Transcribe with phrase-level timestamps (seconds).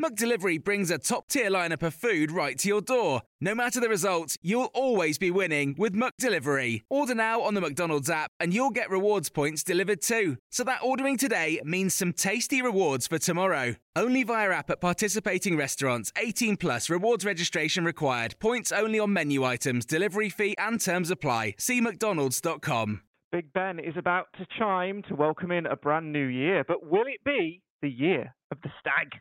[0.00, 3.22] McDelivery brings a top tier lineup of food right to your door.
[3.40, 6.82] No matter the result, you'll always be winning with McDelivery.
[6.88, 10.36] Order now on the McDonald's app and you'll get rewards points delivered too.
[10.52, 13.74] So that ordering today means some tasty rewards for tomorrow.
[13.96, 16.12] Only via app at participating restaurants.
[16.16, 18.36] 18 plus rewards registration required.
[18.38, 21.56] Points only on menu items, delivery fee and terms apply.
[21.58, 23.00] See McDonald's.com.
[23.32, 27.08] Big Ben is about to chime to welcome in a brand new year, but will
[27.08, 29.20] it be the year of the stag?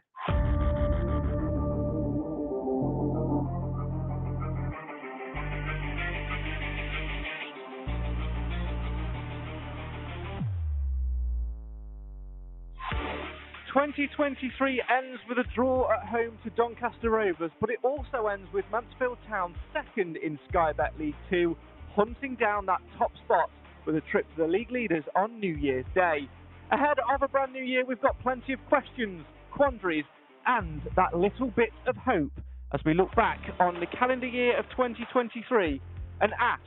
[13.78, 18.66] 2023 ends with a draw at home to Doncaster Rovers, but it also ends with
[18.72, 21.56] Mansfield Town second in Sky Bet League 2,
[21.96, 23.52] hunting down that top spot
[23.86, 26.28] with a trip to the league leaders on New Year's Day.
[26.72, 30.06] Ahead of a brand new year, we've got plenty of questions, quandaries,
[30.48, 32.34] and that little bit of hope
[32.74, 35.80] as we look back on the calendar year of 2023
[36.22, 36.64] and ask,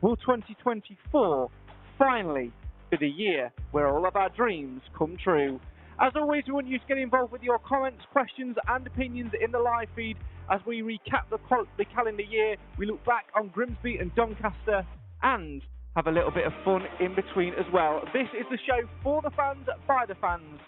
[0.00, 1.50] will 2024
[1.98, 2.50] finally
[2.90, 5.60] be the year where all of our dreams come true?
[6.00, 9.52] As always, we want you to get involved with your comments, questions, and opinions in
[9.52, 10.16] the live feed
[10.50, 11.38] as we recap the,
[11.78, 12.56] the calendar year.
[12.78, 14.84] We look back on Grimsby and Doncaster
[15.22, 15.62] and
[15.94, 18.02] have a little bit of fun in between as well.
[18.12, 20.58] This is the show for the fans, by the fans.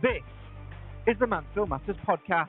[0.00, 0.22] This
[1.06, 2.48] is the Mansfield Matters podcast.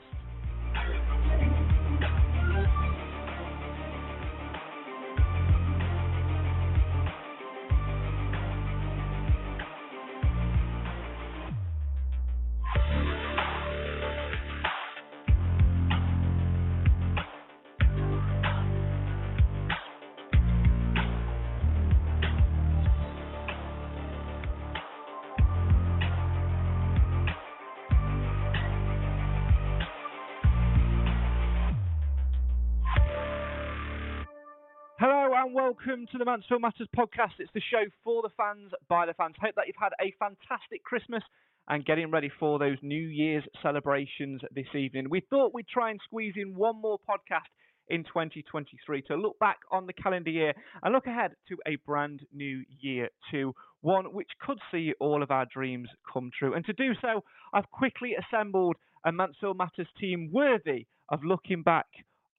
[35.42, 37.40] And welcome to the Mansfield Matters podcast.
[37.40, 39.34] It's the show for the fans, by the fans.
[39.42, 41.24] Hope that you've had a fantastic Christmas
[41.68, 45.08] and getting ready for those New Year's celebrations this evening.
[45.10, 47.50] We thought we'd try and squeeze in one more podcast
[47.88, 50.54] in 2023 to look back on the calendar year
[50.84, 55.32] and look ahead to a brand new year too, one which could see all of
[55.32, 56.54] our dreams come true.
[56.54, 61.88] And to do so, I've quickly assembled a Mansfield Matters team worthy of looking back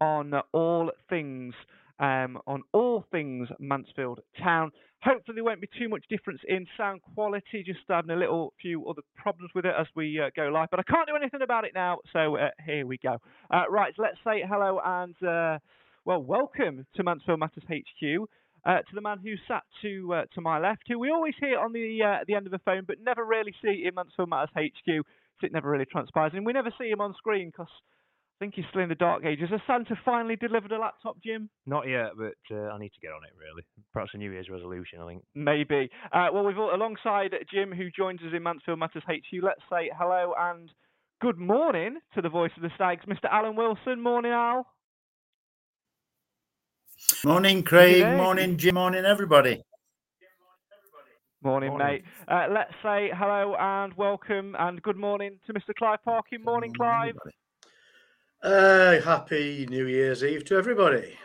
[0.01, 1.55] on all things
[2.03, 4.73] um, on all things Mansfield Town.
[5.03, 8.87] Hopefully, there won't be too much difference in sound quality, just having a little few
[8.89, 10.69] other problems with it as we uh, go live.
[10.71, 13.19] But I can't do anything about it now, so uh, here we go.
[13.51, 15.59] Uh, right, let's say hello and, uh,
[16.05, 18.29] well, welcome to Mansfield Matters HQ.
[18.65, 21.59] Uh, to the man who sat to uh, to my left, who we always hear
[21.59, 21.99] on the
[22.29, 24.87] the end of the phone, but never really see in Mansfield Matters HQ.
[24.87, 27.67] So it never really transpires, and we never see him on screen because
[28.42, 29.50] think he's still in the dark ages.
[29.50, 31.48] Has Santa finally delivered a laptop, Jim?
[31.64, 33.30] Not yet, but uh, I need to get on it.
[33.38, 34.98] Really, perhaps a New Year's resolution.
[35.00, 35.88] I think maybe.
[36.12, 39.42] Uh, well, we've alongside Jim, who joins us in Mansfield Matters HQ.
[39.42, 40.69] Let's say hello and
[41.20, 43.30] good morning to the voice of the Stags, Mr.
[43.30, 44.03] Alan Wilson.
[44.03, 44.66] Morning, Al.
[47.24, 48.04] Morning, Craig.
[48.16, 48.74] Morning, Jim.
[48.74, 49.62] Morning, everybody.
[51.45, 51.86] Morning, morning.
[51.86, 52.04] mate.
[52.27, 55.74] Uh, let's say hello and welcome and good morning to Mr.
[55.77, 56.42] Clive Parkin.
[56.42, 57.09] Morning, morning Clive.
[57.10, 57.36] Everybody.
[58.42, 61.16] Uh, happy New Year's Eve to everybody.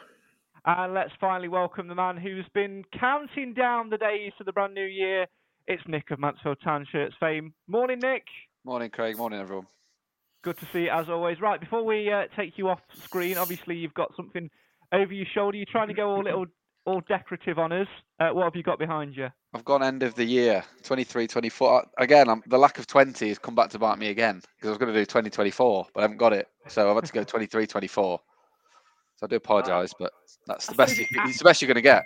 [0.66, 4.76] And let's finally welcome the man who's been counting down the days to the brand
[4.76, 5.26] new year.
[5.66, 7.56] It's Nick of Mansfield Town Shirts fame.
[7.68, 8.26] Morning, Nick.
[8.64, 9.18] Morning, Craig.
[9.18, 9.66] Morning, everyone.
[10.44, 11.42] Good to see you as always.
[11.42, 14.48] Right, before we uh, take you off screen, obviously you've got something
[14.92, 15.58] over your shoulder.
[15.58, 16.46] You're trying to go all little,
[16.86, 17.88] all decorative on us.
[18.20, 19.30] Uh, what have you got behind you?
[19.54, 21.82] I've gone end of the year, 23, 24.
[21.82, 24.68] Uh, again, I'm, the lack of 20 has come back to bite me again because
[24.68, 26.48] I was going to do 2024, but I haven't got it.
[26.68, 28.20] So I've had to go 23, 24.
[29.16, 30.12] So I do apologise, but
[30.46, 30.98] that's the best.
[30.98, 32.06] You, it's the best you're going to get.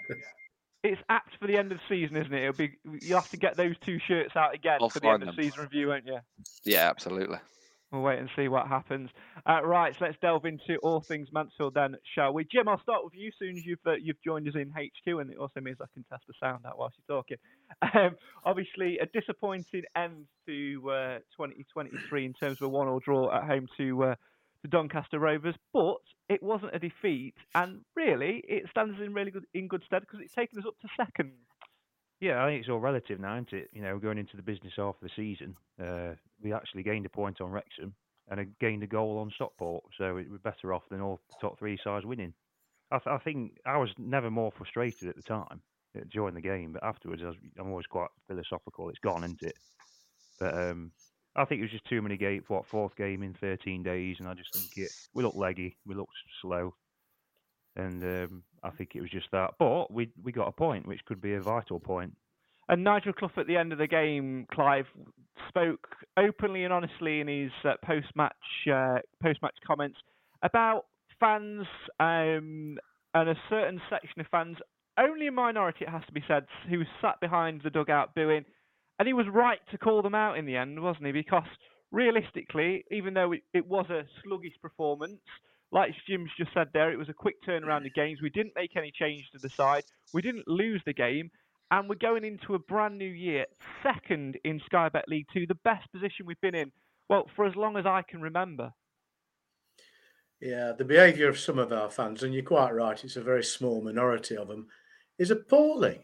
[0.83, 2.41] It's apt for the end of the season, isn't it?
[2.41, 2.71] It'll be
[3.01, 5.43] you have to get those two shirts out again I'll for the end find of
[5.43, 6.19] season review, won't you?
[6.63, 7.37] Yeah, absolutely.
[7.91, 9.09] We'll wait and see what happens.
[9.45, 12.45] Uh, right, so let's delve into all things Mansfield then, shall we?
[12.45, 15.29] Jim, I'll start with you soon as you've uh, you've joined us in HQ, and
[15.29, 17.37] it also means I can test the sound out whilst you're talking.
[17.93, 18.15] Um,
[18.45, 23.67] obviously, a disappointing end to uh, 2023 in terms of a one-all draw at home
[23.77, 24.15] to uh,
[24.61, 29.45] the Doncaster Rovers, but it wasn't a defeat, and really it stands in really good
[29.53, 31.31] in good stead because it's taken us up to second.
[32.21, 33.69] Yeah, I think it's all relative now, isn't it?
[33.73, 37.09] You know, going into the business half of the season, uh, we actually gained a
[37.09, 37.95] point on Wrexham
[38.29, 42.05] and gained a goal on Stockport, so we're better off than all top three sides
[42.05, 42.33] winning.
[42.91, 45.61] I, th- I think I was never more frustrated at the time
[45.97, 48.89] uh, during the game, but afterwards was, I'm always quite philosophical.
[48.89, 49.57] It's gone, isn't it?
[50.39, 50.91] But um,
[51.35, 52.43] I think it was just too many games.
[52.47, 54.91] What fourth game in 13 days, and I just think it.
[55.15, 56.75] We looked leggy, we looked slow,
[57.75, 59.51] and um, I think it was just that.
[59.59, 62.15] But we we got a point, which could be a vital point.
[62.69, 64.85] And Nigel Clough at the end of the game, Clive
[65.49, 65.87] spoke
[66.17, 68.33] openly and honestly in his uh, post-match
[68.71, 69.97] uh, post-match comments
[70.43, 70.85] about
[71.19, 71.65] fans
[71.99, 72.77] um,
[73.13, 74.57] and a certain section of fans,
[74.97, 78.45] only a minority, it has to be said, who sat behind the dugout booing.
[78.99, 81.11] And he was right to call them out in the end, wasn't he?
[81.11, 81.47] Because
[81.91, 85.19] realistically, even though it, it was a sluggish performance,
[85.71, 88.19] like Jim's just said there, it was a quick turnaround of games.
[88.21, 89.83] We didn't make any change to the side.
[90.13, 91.31] We didn't lose the game.
[91.71, 93.45] And we're going into a brand new year,
[93.81, 96.69] second in Sky Bet League Two, the best position we've been in,
[97.07, 98.73] well, for as long as I can remember.
[100.41, 103.43] Yeah, the behaviour of some of our fans, and you're quite right, it's a very
[103.43, 104.67] small minority of them,
[105.17, 106.03] is appalling.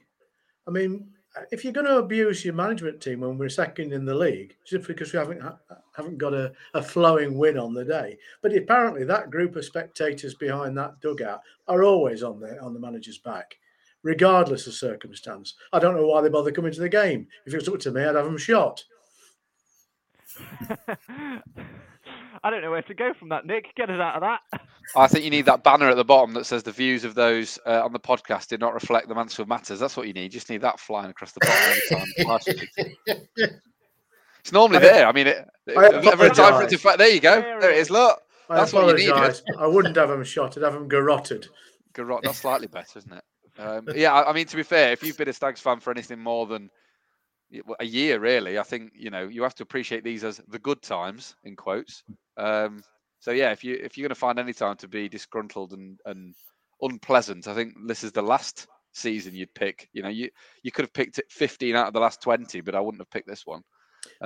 [0.65, 1.09] I mean,
[1.51, 4.87] if you're going to abuse your management team when we're second in the league, just
[4.87, 5.57] because we haven't ha-
[5.95, 10.35] haven't got a, a flowing win on the day, but apparently that group of spectators
[10.35, 13.55] behind that dugout are always on the on the manager's back,
[14.03, 15.55] regardless of circumstance.
[15.73, 17.27] I don't know why they bother coming to the game.
[17.45, 18.83] If it was up to me, I'd have them shot.
[22.43, 23.73] I don't know where to go from that, Nick.
[23.75, 24.61] Get us out of that.
[24.95, 27.59] I think you need that banner at the bottom that says the views of those
[27.65, 29.79] uh, on the podcast did not reflect the Mansfield Matters.
[29.79, 30.23] That's what you need.
[30.23, 33.19] You just need that flying across the bottom every time.
[34.39, 35.07] it's normally there.
[35.07, 36.97] I mean, it, I every time for it to apologise.
[36.97, 37.41] There you go.
[37.41, 37.89] There it is.
[37.89, 39.41] Look, I that's what you need.
[39.59, 40.57] I wouldn't have them shot.
[40.57, 41.47] I'd have them garroted.
[41.93, 43.23] Garrot, that's slightly better, isn't it?
[43.59, 45.91] Um, yeah, I I mean, to be fair, if you've been a Stags fan for
[45.91, 46.69] anything more than
[47.79, 50.81] a year, really, I think you know you have to appreciate these as the good
[50.81, 52.03] times in quotes.
[52.37, 52.83] Um,
[53.27, 55.99] so yeah, if you if you're going to find any time to be disgruntled and
[56.05, 56.33] and
[56.81, 59.89] unpleasant, I think this is the last season you'd pick.
[59.91, 60.29] You know, you
[60.63, 63.09] you could have picked it 15 out of the last 20, but I wouldn't have
[63.09, 63.63] picked this one.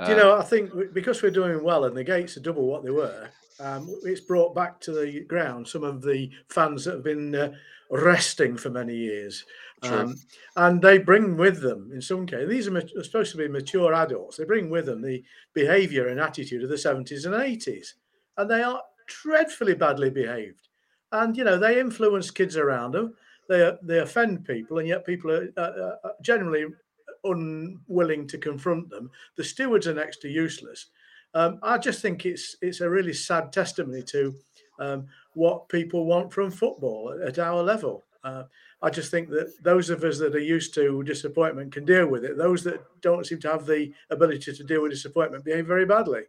[0.04, 2.84] Do you know, I think because we're doing well and the gates are double what
[2.84, 3.28] they were,
[3.58, 7.54] um, it's brought back to the ground some of the fans that have been uh,
[7.90, 9.44] resting for many years.
[9.82, 10.14] Um,
[10.54, 13.48] and they bring with them, in some cases, these are, mat- are supposed to be
[13.48, 17.88] mature adults, they bring with them the behaviour and attitude of the 70s and 80s.
[18.36, 18.80] And they are
[19.22, 20.68] dreadfully badly behaved.
[21.10, 23.14] And, you know, they influence kids around them,
[23.48, 26.66] they, they offend people, and yet people are generally
[27.24, 29.10] unwilling to confront them.
[29.36, 30.86] The stewards are next to useless.
[31.34, 34.34] Um, I just think it's it's a really sad testimony to
[34.78, 38.04] um, what people want from football at, at our level.
[38.24, 38.44] Uh,
[38.82, 42.24] I just think that those of us that are used to disappointment can deal with
[42.24, 42.36] it.
[42.36, 46.22] Those that don't seem to have the ability to deal with disappointment behave very badly.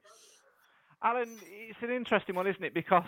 [1.03, 1.37] Alan,
[1.69, 2.73] it's an interesting one, isn't it?
[2.73, 3.03] Because,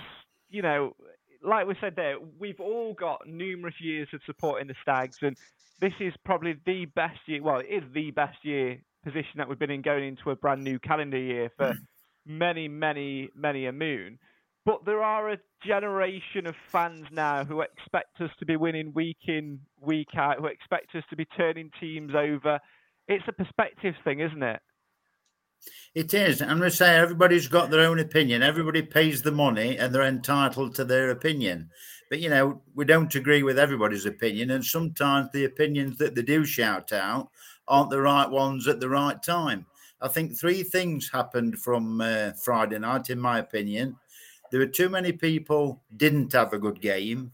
[0.49, 0.95] you know,
[1.43, 5.37] like we said there, we've all got numerous years of supporting the Stags, and
[5.79, 7.41] this is probably the best year.
[7.41, 10.63] Well, it is the best year position that we've been in going into a brand
[10.63, 11.73] new calendar year for
[12.25, 14.19] many, many, many a moon.
[14.65, 19.19] But there are a generation of fans now who expect us to be winning week
[19.27, 22.59] in, week out, who expect us to be turning teams over.
[23.07, 24.59] It's a perspective thing, isn't it?
[25.93, 26.41] It is.
[26.41, 28.43] I'm going to say everybody's got their own opinion.
[28.43, 31.69] Everybody pays the money and they're entitled to their opinion.
[32.09, 34.51] But, you know, we don't agree with everybody's opinion.
[34.51, 37.29] And sometimes the opinions that they do shout out
[37.67, 39.65] aren't the right ones at the right time.
[40.01, 43.95] I think three things happened from uh, Friday night, in my opinion.
[44.51, 47.31] There were too many people didn't have a good game.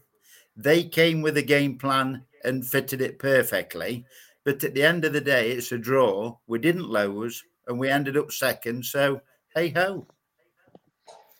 [0.56, 4.06] They came with a game plan and fitted it perfectly.
[4.44, 6.36] But at the end of the day, it's a draw.
[6.46, 8.84] We didn't lose and we ended up second.
[8.84, 9.20] So
[9.54, 10.06] hey ho.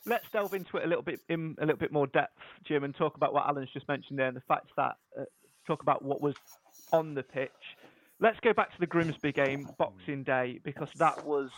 [0.05, 2.95] Let's delve into it a little bit in a little bit more depth, Jim, and
[2.95, 5.25] talk about what Alan's just mentioned there, and the fact that uh,
[5.67, 6.35] talk about what was
[6.93, 7.51] on the pitch.
[8.21, 11.51] let's go back to the Grimsby game, Boxing Day, because that was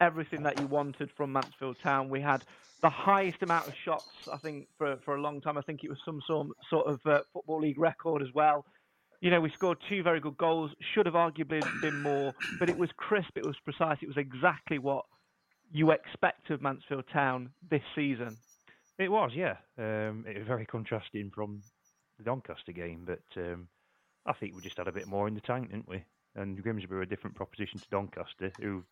[0.00, 2.08] everything that you wanted from Mansfield Town.
[2.08, 2.44] We had
[2.82, 5.58] the highest amount of shots, I think, for, for a long time.
[5.58, 8.64] I think it was some sort, sort of uh, Football League record as well.
[9.20, 10.70] You know, we scored two very good goals.
[10.94, 14.78] Should have arguably been more, but it was crisp, it was precise, it was exactly
[14.78, 15.04] what
[15.72, 18.36] you expect of Mansfield Town this season.
[18.98, 19.56] It was, yeah.
[19.78, 21.62] Um, it was very contrasting from
[22.18, 23.68] the Doncaster game, but um,
[24.26, 26.04] I think we just had a bit more in the tank, didn't we?
[26.34, 28.84] And Grimsby were a different proposition to Doncaster, who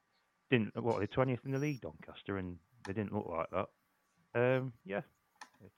[0.51, 3.69] didn't what they twentieth in the league, Doncaster, and they didn't look like that.
[4.35, 5.03] Um, yeah,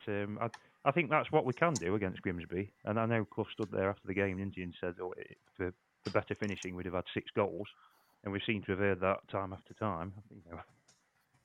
[0.08, 0.48] um, I,
[0.86, 2.72] I think that's what we can do against Grimsby.
[2.84, 5.12] And I know Clough stood there after the game, didn't he, and said, "Oh,
[5.56, 5.72] for,
[6.04, 7.66] for better finishing, we'd have had six goals,"
[8.22, 10.12] and we seem to have heard that time after time.
[10.30, 10.60] You know.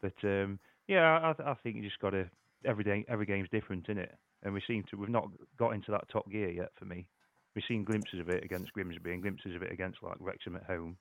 [0.02, 2.30] But um, yeah, I, I think you just got to
[2.66, 3.04] every day.
[3.08, 4.16] Every game's different, isn't it?
[4.44, 6.70] And we seem to we've not got into that top gear yet.
[6.78, 7.08] For me,
[7.56, 10.64] we've seen glimpses of it against Grimsby and glimpses of it against like Wrexham at
[10.64, 10.98] home.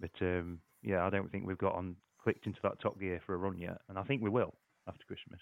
[0.00, 3.34] But um, yeah, I don't think we've got on clicked into that top gear for
[3.34, 4.54] a run yet, and I think we will
[4.88, 5.40] after Christmas.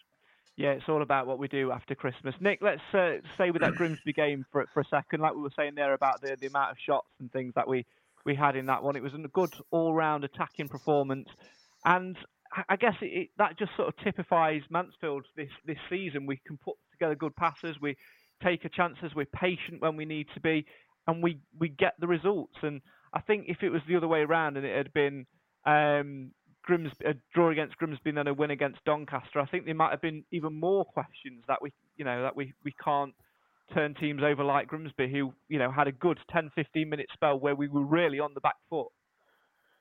[0.59, 2.35] Yeah, it's all about what we do after Christmas.
[2.41, 5.21] Nick, let's uh, stay with that Grimsby game for for a second.
[5.21, 7.87] Like we were saying there about the, the amount of shots and things that we,
[8.27, 8.97] we had in that one.
[8.97, 11.29] It was a good all round attacking performance,
[11.85, 12.17] and
[12.69, 16.27] I guess it, it, that just sort of typifies Mansfield this this season.
[16.27, 17.77] We can put together good passes.
[17.81, 17.97] We
[18.43, 19.15] take our chances.
[19.15, 20.67] We're patient when we need to be,
[21.07, 22.57] and we we get the results.
[22.62, 22.81] And
[23.15, 25.25] I think if it was the other way around and it had been
[25.65, 26.33] um,
[26.69, 29.91] Grimsby, a draw against Grimsby and then a win against Doncaster, I think there might
[29.91, 33.15] have been even more questions that we, you know, that we, we can't
[33.73, 37.41] turn teams over like Grimsby, who, you know, had a good 10, 15 minute spell
[37.41, 38.89] where we were really on the back foot.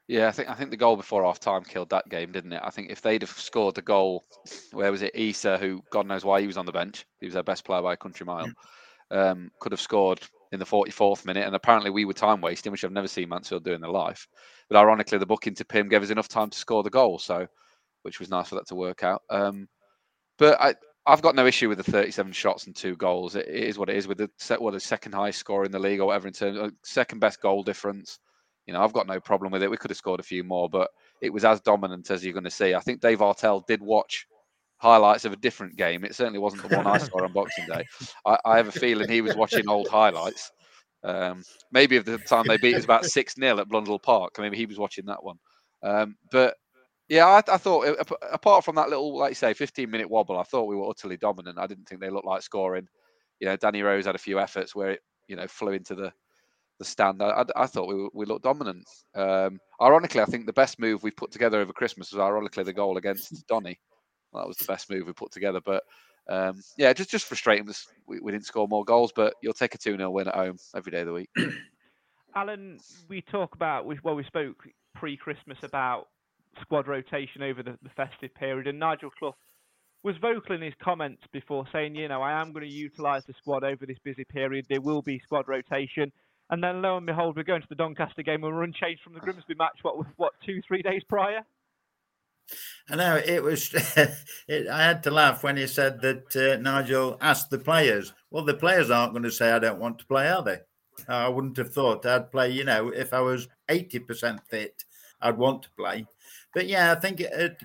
[0.07, 2.61] Yeah, I think I think the goal before half time killed that game, didn't it?
[2.63, 4.23] I think if they'd have scored the goal,
[4.71, 5.13] where was it?
[5.13, 7.05] Issa, who God knows why he was on the bench.
[7.19, 8.47] He was their best player by a country mile.
[9.11, 12.83] Um, could have scored in the 44th minute, and apparently we were time wasting, which
[12.83, 14.27] I've never seen Mansfield do in their life.
[14.69, 17.47] But ironically, the booking to Pym gave us enough time to score the goal, so
[18.03, 19.21] which was nice for that to work out.
[19.29, 19.67] Um,
[20.37, 20.75] but I,
[21.05, 23.35] I've got no issue with the 37 shots and two goals.
[23.35, 25.79] it, it is what it is with the set the second highest score in the
[25.79, 28.19] league or whatever in terms of second best goal difference.
[28.65, 29.71] You know, I've got no problem with it.
[29.71, 30.89] We could have scored a few more, but
[31.21, 32.75] it was as dominant as you're going to see.
[32.75, 34.27] I think Dave Artell did watch
[34.77, 36.03] highlights of a different game.
[36.03, 37.85] It certainly wasn't the one I saw on Boxing Day.
[38.25, 40.51] I, I, have a feeling he was watching old highlights.
[41.03, 44.35] Um, maybe of the time they beat us about 6 0 at Blundell Park.
[44.39, 45.37] Maybe he was watching that one.
[45.83, 46.55] Um, but
[47.09, 47.87] yeah, I, I, thought,
[48.31, 51.17] apart from that little, like you say, 15 minute wobble, I thought we were utterly
[51.17, 51.57] dominant.
[51.57, 52.87] I didn't think they looked like scoring.
[53.39, 56.11] You know, Danny Rose had a few efforts where it, you know, flew into the
[56.79, 57.23] the stand.
[57.23, 58.87] I, I, thought we, we looked dominant.
[59.15, 62.73] Um, ironically, I think the best move we've put together over Christmas was ironically the
[62.73, 63.79] goal against Donny.
[64.31, 65.61] Well, that was the best move we put together.
[65.63, 65.83] But
[66.29, 67.67] um, yeah, just just frustrating.
[68.05, 70.57] We, we didn't score more goals, but you'll take a 2 0 win at home
[70.75, 71.29] every day of the week.
[72.35, 72.79] Alan,
[73.09, 76.07] we talk about, well, we spoke pre Christmas about
[76.61, 79.35] squad rotation over the, the festive period, and Nigel Clough
[80.03, 83.33] was vocal in his comments before saying, you know, I am going to utilise the
[83.33, 84.65] squad over this busy period.
[84.69, 86.11] There will be squad rotation.
[86.49, 89.15] And then lo and behold, we're going to the Doncaster game and we're unchanged from
[89.15, 89.79] the Grimsby match.
[89.81, 91.41] What, what, two, three days prior?
[92.89, 93.69] I know it was.
[94.47, 98.13] it, I had to laugh when he said that uh, Nigel asked the players.
[98.31, 100.59] Well, the players aren't going to say, "I don't want to play," are they?
[101.07, 102.51] I wouldn't have thought I'd play.
[102.51, 104.83] You know, if I was eighty percent fit,
[105.21, 106.05] I'd want to play.
[106.53, 107.55] But yeah, I think a,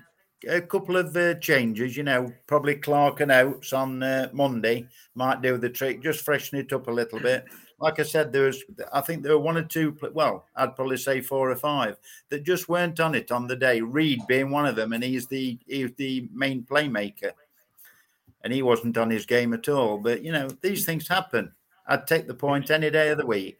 [0.47, 1.95] a couple of uh, changes.
[1.95, 6.03] You know, probably Clarke and Oates on uh, Monday might do the trick.
[6.03, 7.45] Just freshen it up a little bit
[7.79, 10.97] like I said, there was, I think there were one or two, well, I'd probably
[10.97, 11.97] say four or five
[12.29, 13.81] that just weren't on it on the day.
[13.81, 17.31] Reed being one of them, and he's the he's the main playmaker,
[18.43, 19.97] and he wasn't on his game at all.
[19.97, 21.51] But you know, these things happen.
[21.87, 23.59] I'd take the point any day of the week.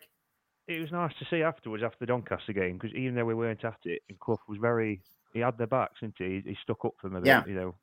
[0.68, 3.66] It was nice to see afterwards, after the Doncaster game, because even though we weren't
[3.66, 5.02] at it, and Clough was very,
[5.34, 6.42] he had their backs, didn't he?
[6.46, 7.44] He, stuck up for them a bit, yeah.
[7.46, 7.76] you know.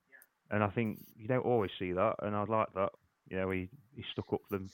[0.50, 2.88] And I think you don't always see that, and I'd like that.
[3.28, 4.70] You know, he, he stuck up for them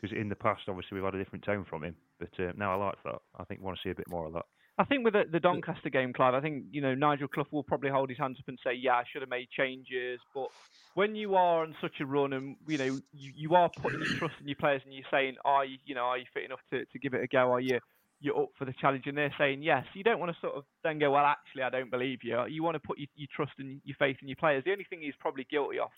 [0.00, 1.96] because in the past, obviously, we've had a different tone from him.
[2.18, 3.20] But uh, now I like that.
[3.38, 4.44] I think we want to see a bit more of that.
[4.78, 7.62] I think with the, the Doncaster game, Clive, I think you know Nigel Clough will
[7.62, 10.48] probably hold his hands up and say, "Yeah, I should have made changes." But
[10.94, 14.14] when you are on such a run, and you know you, you are putting your
[14.18, 16.60] trust in your players, and you're saying, "Are you, you know, are you fit enough
[16.70, 17.52] to, to give it a go?
[17.52, 17.78] Are you
[18.20, 19.84] you're up for the challenge?" And they're saying yes.
[19.92, 22.62] You don't want to sort of then go, "Well, actually, I don't believe you." You
[22.62, 24.64] want to put your, your trust and your faith in your players.
[24.64, 25.90] The only thing he's probably guilty of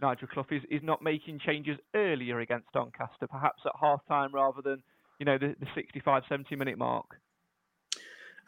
[0.00, 4.62] Nigel Clough is, is not making changes earlier against Doncaster, perhaps at half time rather
[4.62, 4.82] than,
[5.18, 7.16] you know, the, the 65, 70 minute mark.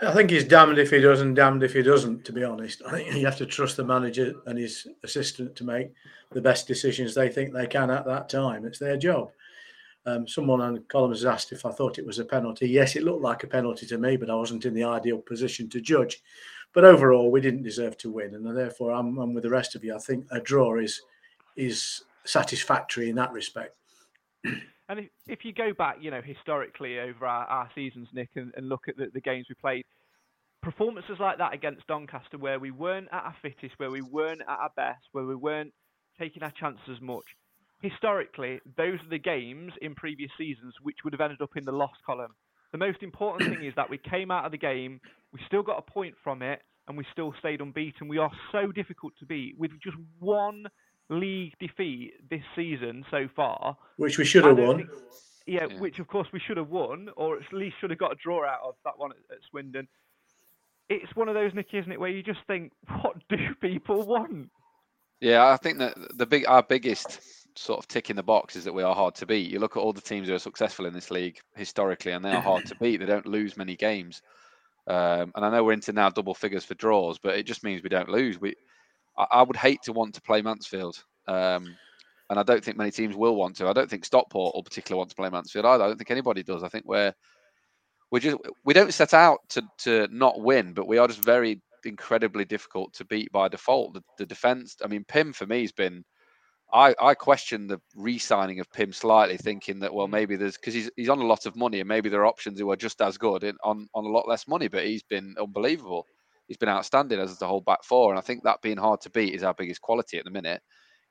[0.01, 2.83] I think he's damned if he does and damned if he doesn't, to be honest.
[2.87, 5.93] I think you have to trust the manager and his assistant to make
[6.33, 8.65] the best decisions they think they can at that time.
[8.65, 9.31] It's their job.
[10.05, 12.69] Um, someone on columns has asked if I thought it was a penalty.
[12.69, 15.69] Yes, it looked like a penalty to me, but I wasn't in the ideal position
[15.71, 16.21] to judge.
[16.73, 19.85] But overall, we didn't deserve to win, and therefore, I'm, I'm with the rest of
[19.85, 19.95] you.
[19.95, 21.01] I think a draw is
[21.57, 23.77] is satisfactory in that respect.
[24.89, 28.53] And if, if you go back, you know, historically over our, our seasons, Nick, and,
[28.57, 29.87] and look at the, the games we played,
[30.63, 34.49] performances like that against Doncaster, where we weren't at our fittest, where we weren't at
[34.49, 35.73] our best, where we weren't
[36.19, 37.25] taking our chances as much,
[37.81, 41.73] historically, those are the games in previous seasons which would have ended up in the
[41.73, 42.35] loss column.
[42.73, 45.01] The most important thing is that we came out of the game,
[45.33, 48.09] we still got a point from it, and we still stayed unbeaten.
[48.09, 50.67] We are so difficult to beat with just one
[51.09, 54.79] league defeat this season so far, which we should have won.
[54.79, 54.91] Think,
[55.47, 58.13] yeah, yeah, which of course we should have won, or at least should have got
[58.13, 59.89] a draw out of that one at, at Swindon.
[60.89, 64.51] It's one of those, Nicky, isn't it, where you just think, what do people want?
[65.21, 67.21] Yeah, I think that the big our biggest
[67.57, 69.51] sort of tick in the box is that we are hard to beat.
[69.51, 72.33] You look at all the teams who are successful in this league historically, and they
[72.33, 72.99] are hard to beat.
[72.99, 74.23] They don't lose many games.
[74.87, 77.83] Um, and I know we're into now double figures for draws, but it just means
[77.83, 78.41] we don't lose.
[78.41, 78.57] We,
[79.17, 81.77] I, I would hate to want to play Mansfield, um,
[82.31, 83.69] and I don't think many teams will want to.
[83.69, 85.85] I don't think Stockport will particularly want to play Mansfield either.
[85.85, 86.63] I don't think anybody does.
[86.63, 87.15] I think we're
[88.11, 91.61] we just we don't set out to to not win, but we are just very
[91.85, 93.95] incredibly difficult to beat by default.
[93.95, 96.05] The, the defense, I mean, Pym for me has been
[96.73, 100.91] I, I question the re-signing of Pym slightly, thinking that well maybe there's because he's
[100.97, 103.19] he's on a lot of money and maybe there are options who are just as
[103.19, 106.07] good in, on on a lot less money, but he's been unbelievable.
[106.49, 109.11] He's been outstanding as the whole back four, and I think that being hard to
[109.11, 110.61] beat is our biggest quality at the minute.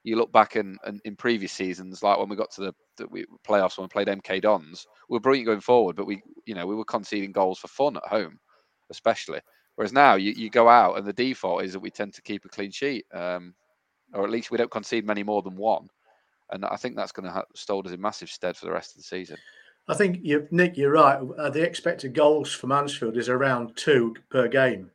[0.04, 3.08] You look back in, in, in previous seasons, like when we got to the, the
[3.08, 6.56] we, playoffs when we played MK Dons, we were brilliant going forward, but we you
[6.56, 8.40] know we were conceding goals for fun at home,
[8.90, 9.40] especially.
[9.76, 12.46] Whereas now you, you go out and the default is that we tend to keep
[12.46, 13.06] a clean sheet.
[13.14, 13.54] Um,
[14.14, 15.88] or at least we don't concede many more than one.
[16.52, 18.92] And I think that's going to have hold us in massive stead for the rest
[18.92, 19.38] of the season.
[19.88, 21.20] I think you, Nick, you're right.
[21.38, 24.92] Uh, the expected goals for Mansfield is around two per game,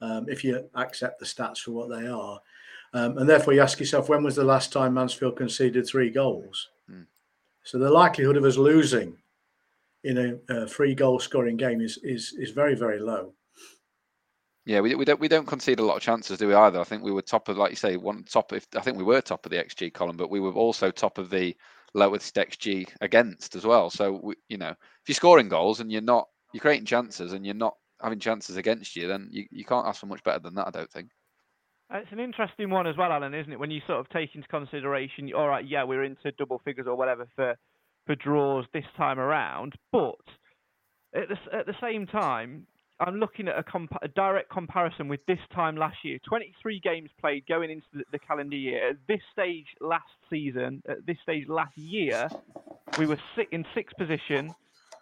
[0.00, 2.40] um, if you accept the stats for what they are.
[2.94, 6.68] Um, and therefore, you ask yourself, when was the last time Mansfield conceded three goals?
[6.88, 7.02] Hmm.
[7.64, 9.16] So the likelihood of us losing
[10.04, 13.34] in a, a free goal scoring game is is is very very low.
[14.64, 16.80] Yeah, we, we don't we don't concede a lot of chances, do we either?
[16.80, 18.52] I think we were top of, like you say, one top.
[18.52, 21.18] If I think we were top of the XG column, but we were also top
[21.18, 21.56] of the
[21.94, 23.88] lowest XG against as well.
[23.90, 27.46] So we, you know, if you're scoring goals and you're not, you're creating chances and
[27.46, 30.54] you're not having chances against you, then you, you can't ask for much better than
[30.54, 30.68] that.
[30.68, 31.10] I don't think.
[31.92, 33.58] Uh, it's an interesting one as well, Alan, isn't it?
[33.58, 36.96] When you sort of take into consideration, all right, yeah, we're into double figures or
[36.96, 37.56] whatever for
[38.06, 40.16] for draws this time around, but
[41.14, 42.66] at the, at the same time,
[43.00, 46.18] I'm looking at a, comp- a, direct comparison with this time last year.
[46.26, 48.90] 23 games played going into the, the, calendar year.
[48.90, 52.28] At this stage last season, at this stage last year,
[52.98, 53.18] we were
[53.52, 54.54] in sixth position,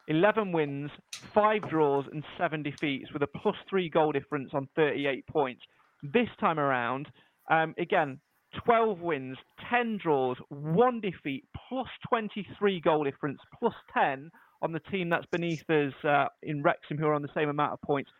[0.09, 0.90] 11 wins,
[1.35, 5.62] five draws, and seven defeats with a plus three goal difference on 38 points.
[6.03, 7.09] This time around,
[7.51, 8.21] um, again,
[8.64, 9.37] 12 wins,
[9.71, 14.31] 10 draws, one defeat, plus 23 goal difference, plus 10
[14.62, 17.73] on the team that's beneath us uh, in Wrexham, who are on the same amount
[17.73, 18.11] of points.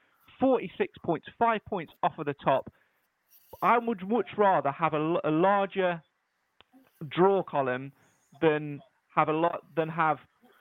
[0.41, 2.71] 46 points, five points off of the top.
[3.63, 6.03] I would much rather have a, a larger
[7.09, 7.93] draw column
[8.41, 8.81] than
[9.15, 10.19] have a lot than have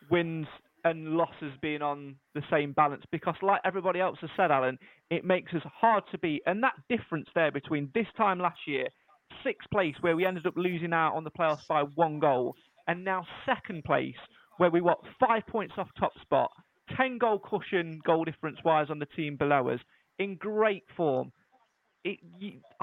[0.10, 0.48] wins
[0.86, 4.78] and losses being on the same balance because like everybody else has said alan
[5.10, 8.88] it makes us hard to beat and that difference there between this time last year
[9.44, 12.56] sixth place where we ended up losing out on the playoffs by one goal
[12.88, 14.16] and now second place
[14.58, 16.52] where we were five points off top spot,
[16.98, 19.80] 10 goal cushion goal difference wise on the team below us,
[20.20, 21.32] in great form.
[22.04, 22.20] It,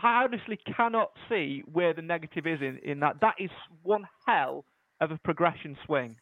[0.03, 3.21] I honestly cannot see where the negative is in, in that.
[3.21, 3.51] That is
[3.83, 4.65] one hell
[5.01, 6.17] of a progression swing.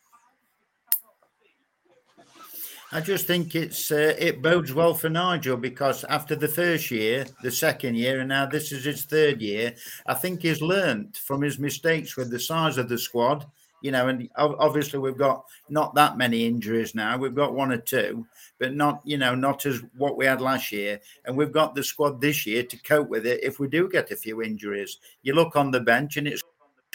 [2.92, 7.24] I just think it's uh, it bodes well for Nigel because after the first year,
[7.42, 9.74] the second year, and now this is his third year,
[10.06, 13.46] I think he's learnt from his mistakes with the size of the squad
[13.80, 17.16] you know, and obviously we've got not that many injuries now.
[17.16, 18.26] We've got one or two,
[18.58, 21.00] but not, you know, not as what we had last year.
[21.24, 24.10] And we've got the squad this year to cope with it if we do get
[24.10, 24.98] a few injuries.
[25.22, 26.42] You look on the bench and it's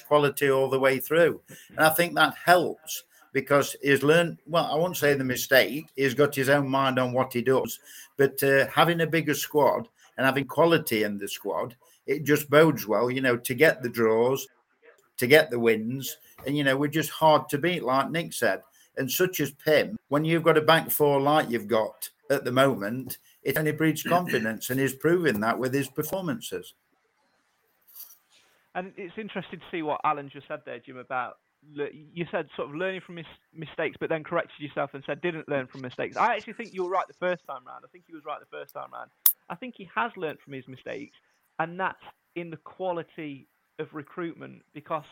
[0.07, 1.41] quality all the way through.
[1.69, 3.03] And I think that helps
[3.35, 7.11] because he's learned, well, I won't say the mistake, he's got his own mind on
[7.11, 7.79] what he does,
[8.15, 11.75] but uh, having a bigger squad and having quality in the squad,
[12.07, 14.47] it just bodes well, you know, to get the draws,
[15.17, 18.61] to get the wins and, you know, we're just hard to beat, like Nick said.
[18.95, 22.53] And such as Pym, when you've got a back four like you've got at the
[22.53, 26.73] moment, it only breeds confidence, and he's proving that with his performances.
[28.75, 31.37] And it's interesting to see what Alan just said there, Jim, about
[31.73, 35.49] you said sort of learning from mis- mistakes, but then corrected yourself and said didn't
[35.49, 36.17] learn from mistakes.
[36.17, 37.83] I actually think you were right the first time round.
[37.83, 39.09] I think he was right the first time round.
[39.49, 41.17] I think he has learned from his mistakes,
[41.59, 42.03] and that's
[42.35, 43.47] in the quality
[43.79, 45.05] of recruitment because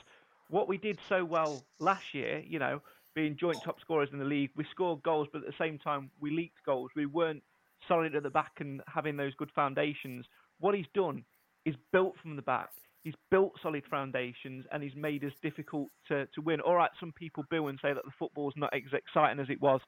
[0.50, 2.82] what we did so well last year, you know,
[3.16, 6.10] being joint top scorers in the league, we scored goals, but at the same time
[6.20, 6.92] we leaked goals.
[6.96, 7.44] We weren't
[7.88, 10.26] solid at the back and having those good foundations.
[10.60, 11.24] What he's done
[11.66, 12.70] is built from the back.
[13.04, 16.62] He's built solid foundations and he's made us difficult to, to win.
[16.62, 19.62] All right, some people boo and say that the football's not as exciting as it
[19.62, 19.82] was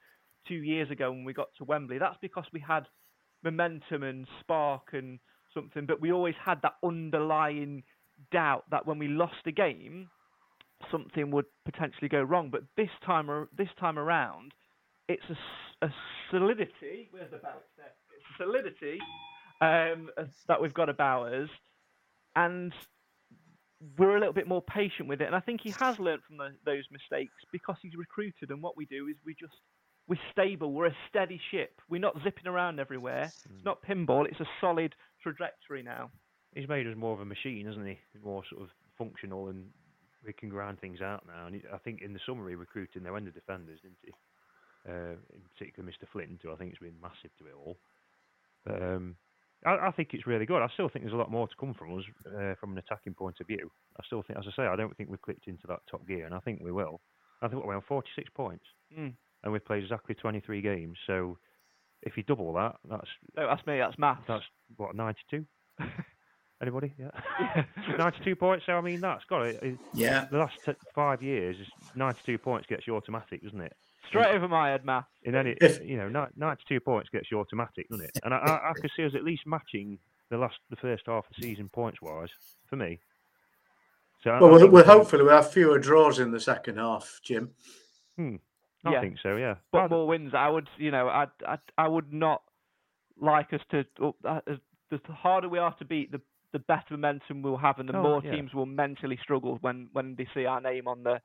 [0.47, 1.97] two years ago when we got to Wembley.
[1.97, 2.85] That's because we had
[3.43, 5.19] momentum and spark and
[5.53, 7.83] something, but we always had that underlying
[8.31, 10.09] doubt that when we lost a game,
[10.91, 12.49] something would potentially go wrong.
[12.51, 14.51] But this time, this time around,
[15.07, 15.93] it's a, a
[16.31, 17.07] solidity.
[17.11, 17.93] Where's the balance there?
[18.15, 18.99] It's a solidity
[19.61, 20.09] um,
[20.47, 21.49] that we've got about us,
[22.35, 22.73] and
[23.97, 25.25] we're a little bit more patient with it.
[25.25, 28.49] And I think he has learned from the, those mistakes because he's recruited.
[28.49, 29.53] And what we do is we just
[30.07, 30.71] we're stable.
[30.71, 31.81] We're a steady ship.
[31.89, 33.23] We're not zipping around everywhere.
[33.23, 34.27] It's not pinball.
[34.27, 36.11] It's a solid trajectory now.
[36.53, 37.97] He's made us more of a machine, hasn't he?
[38.23, 39.65] More sort of functional, and
[40.25, 41.47] we can grind things out now.
[41.47, 44.11] And I think in the summer recruited no end of defenders, didn't he?
[44.87, 46.07] Uh, in particular, Mr.
[46.11, 47.77] Flint, who I think has been massive to it all.
[48.63, 49.15] But, um,
[49.65, 50.61] I, I, think it's really good.
[50.61, 53.13] I still think there's a lot more to come from us uh, from an attacking
[53.13, 53.71] point of view.
[53.99, 56.25] I still think, as I say, I don't think we've clicked into that top gear,
[56.25, 57.01] and I think we will.
[57.41, 58.65] I think we're on 46 points.
[58.97, 59.13] Mm
[59.45, 60.97] and we've played exactly 23 games.
[61.07, 61.37] So
[62.01, 63.77] if you double that, that's no, that's me.
[63.77, 64.23] That's math.
[64.27, 64.43] That's
[64.75, 65.45] what 92.
[66.61, 66.93] Anybody?
[66.97, 67.63] Yeah.
[67.97, 68.65] 92 points.
[68.65, 69.77] So I mean, that's got it.
[69.93, 70.25] Yeah.
[70.31, 71.57] The last t- five years,
[71.95, 73.73] 92 points gets you automatic, doesn't it?
[74.07, 75.05] Straight in, over my head, math.
[75.23, 78.19] In any, if, you know, 92 points gets you automatic, doesn't it?
[78.23, 79.97] And I, I, I could see us at least matching
[80.29, 82.29] the last, the first half of the season points wise
[82.67, 82.99] for me.
[84.23, 87.51] So well, we'll, we'll hopefully we'll have fewer draws in the second half, Jim.
[88.17, 88.35] Hmm.
[88.83, 89.01] I yeah.
[89.01, 89.35] think so.
[89.35, 90.33] Yeah, but more wins.
[90.35, 92.43] I would, you know, I, I, I would not
[93.19, 93.85] like us to.
[94.23, 94.41] Uh,
[94.91, 96.21] the harder we are to beat, the
[96.53, 98.31] the better momentum we'll have, and the oh, more yeah.
[98.31, 101.19] teams will mentally struggle when when they see our name on the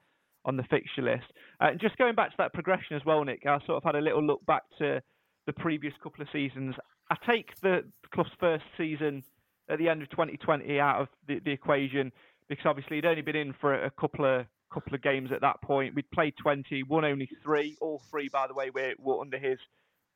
[0.45, 1.27] on the fixture list.
[1.61, 3.43] Uh, just going back to that progression as well, Nick.
[3.47, 5.03] I sort of had a little look back to
[5.47, 6.75] the previous couple of seasons.
[7.11, 9.23] I take the club's first season
[9.69, 12.13] at the end of 2020 out of the, the equation
[12.49, 15.61] because obviously he'd only been in for a couple of couple of games at that
[15.63, 15.95] point.
[15.95, 17.77] We'd played 20, won only three.
[17.81, 19.59] All three, by the way, were, were under his,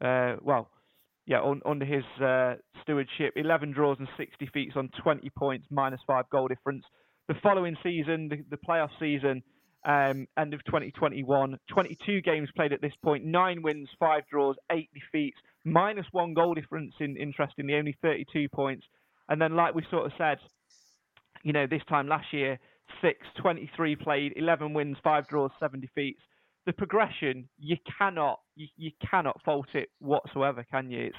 [0.01, 0.71] uh, well,
[1.27, 3.33] yeah, un, under his uh, stewardship.
[3.37, 6.85] 11 draws and 60 feats on 20 points, minus five goal difference.
[7.29, 9.43] The following season, the, the playoff season,
[9.85, 14.88] um, end of 2021, 22 games played at this point, nine wins, five draws, eight
[14.94, 16.94] defeats, minus one goal difference.
[17.01, 18.87] In interestingly, only 32 points.
[19.29, 20.38] And then, like we sort of said,
[21.42, 22.59] you know, this time last year,
[23.03, 26.20] 6, 23 played, 11 wins, 5 draws, 7 defeats.
[26.66, 31.07] The progression, you cannot, you, you cannot fault it whatsoever, can you?
[31.07, 31.16] It's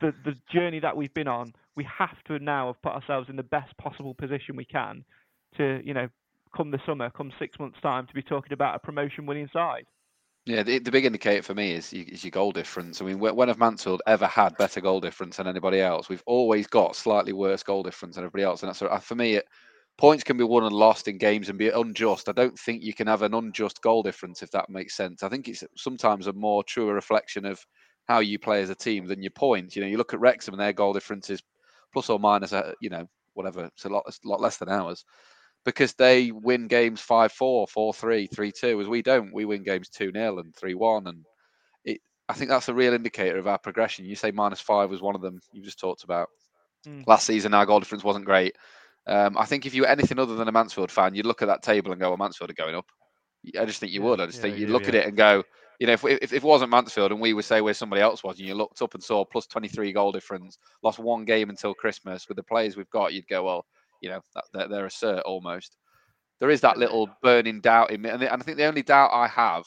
[0.00, 1.52] the, the journey that we've been on.
[1.76, 5.04] We have to now have put ourselves in the best possible position we can
[5.58, 6.08] to, you know,
[6.56, 9.84] come the summer, come six months' time, to be talking about a promotion winning side.
[10.46, 13.00] Yeah, the, the big indicator for me is, is your goal difference.
[13.00, 16.08] I mean, when have Mansfield ever had better goal difference than anybody else?
[16.08, 19.34] We've always got slightly worse goal difference than everybody else, and that's uh, for me.
[19.34, 19.46] It,
[19.98, 22.30] points can be won and lost in games and be unjust.
[22.30, 25.22] I don't think you can have an unjust goal difference if that makes sense.
[25.22, 27.62] I think it's sometimes a more truer reflection of
[28.06, 29.76] how you play as a team than your points.
[29.76, 31.42] You know, you look at Wrexham and their goal difference is
[31.92, 33.66] plus or minus, a, you know, whatever.
[33.66, 35.04] It's a lot, it's a lot less than ours
[35.64, 39.34] because they win games 5-4, 4-3, 3-2, as we don't.
[39.34, 41.24] We win games 2-0 and 3-1 and
[41.84, 44.04] it, I think that's a real indicator of our progression.
[44.04, 46.28] You say minus five was one of them you just talked about.
[46.86, 47.06] Mm.
[47.06, 48.56] Last season, our goal difference wasn't great.
[49.06, 51.48] Um, I think if you were anything other than a Mansfield fan, you'd look at
[51.48, 52.86] that table and go, "Well, Mansfield are going up."
[53.58, 54.20] I just think you yeah, would.
[54.20, 54.88] I just yeah, think you'd look yeah.
[54.88, 55.42] at it and go,
[55.78, 58.22] you know, if, if, if it wasn't Mansfield and we would say where somebody else
[58.22, 61.74] was, and you looked up and saw plus 23 goal difference, lost one game until
[61.74, 63.66] Christmas with the players we've got, you'd go, well,
[64.00, 64.20] you know,
[64.54, 65.76] that, they're, a cert almost.
[66.40, 68.10] There is that little burning doubt in me.
[68.10, 69.64] And, I think the only doubt I have,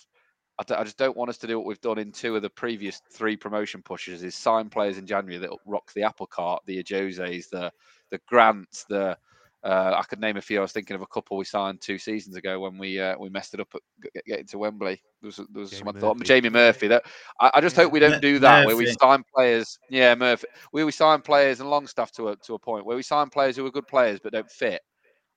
[0.59, 2.49] I, I just don't want us to do what we've done in two of the
[2.49, 6.83] previous three promotion pushes is sign players in January that rock the apple cart, the
[6.83, 7.71] Ajoses, the,
[8.11, 9.17] the Grants, the
[9.63, 10.59] uh, I could name a few.
[10.59, 13.29] I was thinking of a couple we signed two seasons ago when we uh, we
[13.29, 15.01] messed it up at getting to Wembley.
[15.21, 16.87] There was, there was Jamie some thought Jamie Murphy.
[16.87, 17.05] That
[17.39, 17.83] I, I just yeah.
[17.83, 18.67] hope we don't do that Murphy.
[18.67, 19.79] where we sign players.
[19.89, 20.47] Yeah, Murphy.
[20.73, 23.55] We we sign players and Longstaff to a to a point where we sign players
[23.55, 24.81] who are good players but don't fit.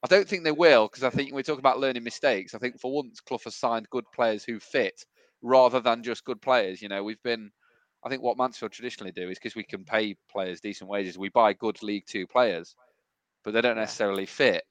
[0.02, 2.54] I don't think they will because I think we talk about learning mistakes.
[2.54, 5.04] I think for once Clough has signed good players who fit
[5.40, 6.82] rather than just good players.
[6.82, 7.50] You know, we've been.
[8.04, 11.28] I think what Mansfield traditionally do is because we can pay players decent wages, we
[11.28, 12.74] buy good League Two players
[13.46, 14.64] but they don't necessarily fit.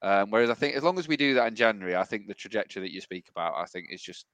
[0.00, 2.34] Um, whereas I think as long as we do that in January, I think the
[2.34, 4.24] trajectory that you speak about, I think is just,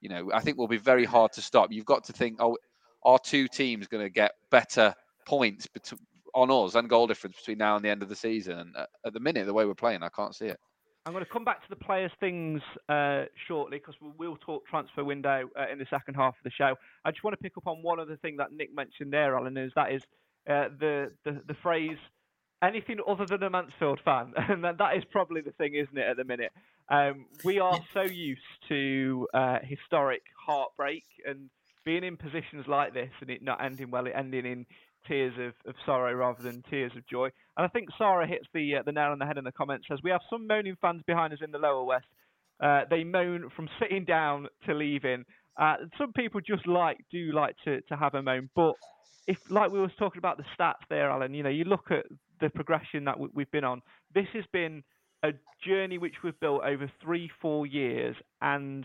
[0.00, 1.72] you know, I think will be very hard to stop.
[1.72, 2.58] You've got to think, oh,
[3.04, 4.92] are two teams going to get better
[5.26, 5.92] points bet-
[6.34, 8.58] on us and goal difference between now and the end of the season?
[8.58, 10.58] And uh, at the minute, the way we're playing, I can't see it.
[11.06, 14.66] I'm going to come back to the players' things uh, shortly because we will talk
[14.66, 16.74] transfer window uh, in the second half of the show.
[17.04, 19.56] I just want to pick up on one other thing that Nick mentioned there, Alan,
[19.56, 20.02] is that is
[20.50, 21.96] uh, the, the the phrase
[22.62, 26.06] anything other than a Mansfield fan, and that, is probably the thing, isn't it?
[26.06, 26.52] At the minute,
[26.88, 31.50] um, we are so used to uh, historic heartbreak and
[31.84, 34.66] being in positions like this, and it not ending well, it ending in
[35.06, 37.26] tears of, of sorrow rather than tears of joy.
[37.56, 39.86] And I think Sarah hits the uh, the nail on the head in the comments.
[39.88, 42.06] Says we have some moaning fans behind us in the lower west.
[42.60, 45.24] Uh, they moan from sitting down to leaving.
[45.58, 48.74] Uh, some people just like do like to, to have a moan, but
[49.26, 52.06] if like we was talking about the stats there, Alan, you know, you look at
[52.40, 53.82] the progression that we, we've been on.
[54.14, 54.82] This has been
[55.22, 55.30] a
[55.66, 58.84] journey which we've built over three, four years, and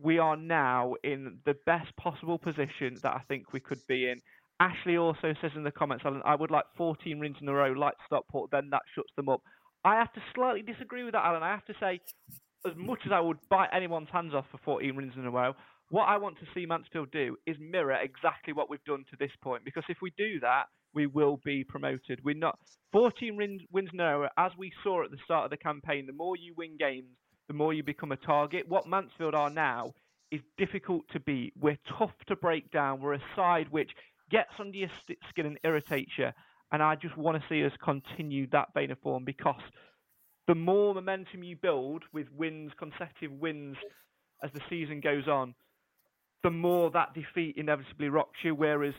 [0.00, 4.20] we are now in the best possible position that I think we could be in.
[4.58, 7.72] Ashley also says in the comments, Alan, I would like 14 wins in a row,
[7.72, 9.42] like Stockport, then that shuts them up.
[9.84, 11.42] I have to slightly disagree with that, Alan.
[11.42, 12.00] I have to say,
[12.66, 15.54] as much as I would bite anyone's hands off for 14 wins in a row,
[15.90, 19.30] what I want to see Mansfield do is mirror exactly what we've done to this
[19.42, 19.64] point.
[19.64, 22.20] Because if we do that, we will be promoted.
[22.24, 22.58] We're not
[22.92, 26.06] 14 wins, wins row, as we saw at the start of the campaign.
[26.06, 27.16] The more you win games,
[27.48, 28.68] the more you become a target.
[28.68, 29.92] What Mansfield are now
[30.30, 31.52] is difficult to beat.
[31.58, 33.00] We're tough to break down.
[33.00, 33.90] We're a side which
[34.30, 34.88] gets under your
[35.28, 36.30] skin and irritates you.
[36.72, 39.60] And I just want to see us continue that vein of form because
[40.48, 43.76] the more momentum you build with wins, consecutive wins
[44.42, 45.54] as the season goes on,
[46.46, 48.54] the more that defeat inevitably rocks you.
[48.54, 48.94] Whereas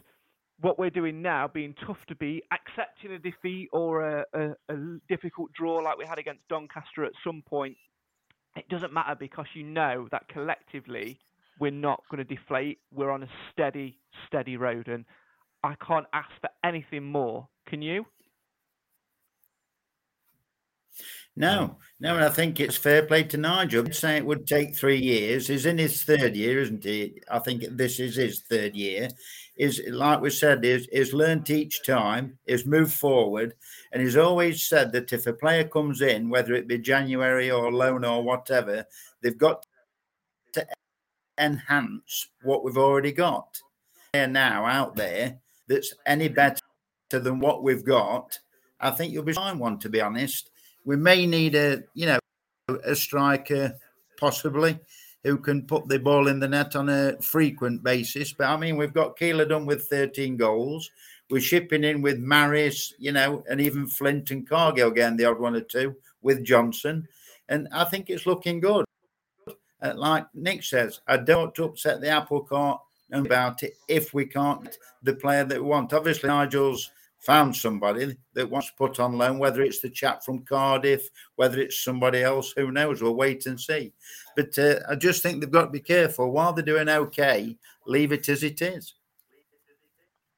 [0.59, 4.75] what we're doing now, being tough to beat, accepting a defeat or a, a, a
[5.07, 7.77] difficult draw like we had against Doncaster at some point,
[8.57, 11.21] it doesn't matter because you know that collectively
[11.57, 12.79] we're not going to deflate.
[12.93, 15.05] We're on a steady, steady road, and
[15.63, 17.47] I can't ask for anything more.
[17.65, 18.05] Can you?
[21.37, 23.85] No, um, no, and I think it's fair play to Nigel.
[23.85, 25.47] I'd say it would take three years.
[25.47, 27.21] He's in his third year, isn't he?
[27.29, 29.09] I think this is his third year.
[29.55, 33.53] Is like we said, is is learned each time, is moved forward,
[33.91, 37.71] and he's always said that if a player comes in, whether it be January or
[37.71, 38.83] loan or whatever,
[39.21, 39.63] they've got
[40.53, 40.65] to
[41.37, 43.61] enhance what we've already got.
[44.13, 46.57] there now out there that's any better
[47.11, 48.39] than what we've got.
[48.79, 50.49] I think you'll be fine one to be honest
[50.87, 52.19] we may need a you know
[52.85, 53.75] a striker
[54.17, 54.79] possibly
[55.23, 58.31] who can put the ball in the net on a frequent basis.
[58.31, 60.89] But I mean, we've got Keillor-Dunn with 13 goals.
[61.29, 65.39] We're shipping in with Maris, you know, and even Flint and Cargill getting the odd
[65.39, 67.07] one or two with Johnson.
[67.49, 68.85] And I think it's looking good.
[69.81, 72.79] Uh, like Nick says, I don't upset the apple cart
[73.11, 75.93] about it if we can't the player that we want.
[75.93, 76.91] Obviously, Nigel's
[77.27, 81.59] found somebody that wants to put on loan, whether it's the chap from Cardiff, whether
[81.59, 83.01] it's somebody else, who knows?
[83.01, 83.91] We'll wait and see.
[84.37, 86.31] But uh, I just think they've got to be careful.
[86.31, 88.93] While they're doing okay, leave it as it is.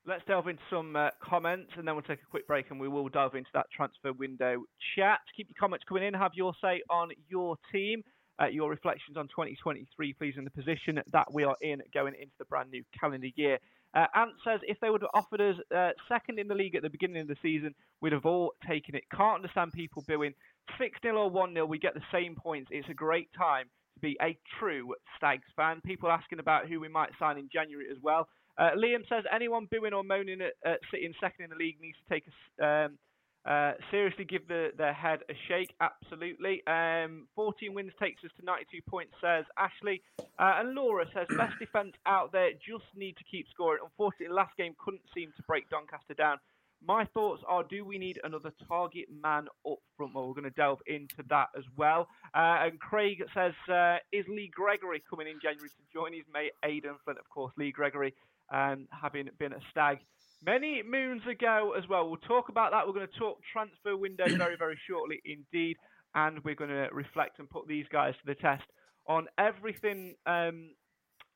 [0.08, 2.88] Let's delve into some uh, comments and then we'll take a quick break and we
[2.88, 4.64] will delve into that transfer window
[4.96, 5.20] chat.
[5.38, 6.16] Keep your comments coming in.
[6.16, 8.02] Have your say on your team.
[8.42, 12.32] Uh, your reflections on 2023, please, in the position that we are in going into
[12.40, 13.60] the brand new calendar year.
[13.96, 16.84] Uh, Ant says if they would have offered us uh, second in the league at
[16.84, 19.04] the beginning of the season, we'd have all taken it.
[19.16, 20.34] Can't understand people booing
[20.78, 21.66] 6 0 or 1 0.
[21.66, 22.70] We get the same points.
[22.72, 25.82] It's a great time to be a true Stags fan.
[25.84, 28.28] People asking about who we might sign in January as well.
[28.58, 31.98] Uh, Liam says anyone booing or moaning at, at sitting second in the league needs
[32.08, 32.26] to take
[32.60, 32.66] a.
[32.66, 32.98] Um,
[33.46, 35.74] uh, seriously, give the, their head a shake.
[35.80, 36.62] Absolutely.
[36.68, 40.02] Um, 14 wins takes us to 92 points, says Ashley.
[40.38, 42.52] Uh, and Laura says best defence out there.
[42.54, 43.80] Just need to keep scoring.
[43.84, 46.38] Unfortunately, last game couldn't seem to break Doncaster down.
[46.86, 50.16] My thoughts are: Do we need another target man up front?
[50.16, 52.08] Well, we're going to delve into that as well.
[52.34, 56.54] Uh, and Craig says: uh, Is Lee Gregory coming in January to join his mate
[56.64, 57.20] Aden Flint?
[57.20, 58.14] Of course, Lee Gregory,
[58.54, 60.00] um, having been a stag
[60.46, 62.08] many moons ago as well.
[62.08, 62.88] We'll talk about that.
[62.88, 65.78] We're going to talk transfer window very, very shortly indeed.
[66.16, 68.64] And we're going to reflect and put these guys to the test
[69.08, 70.72] on everything um,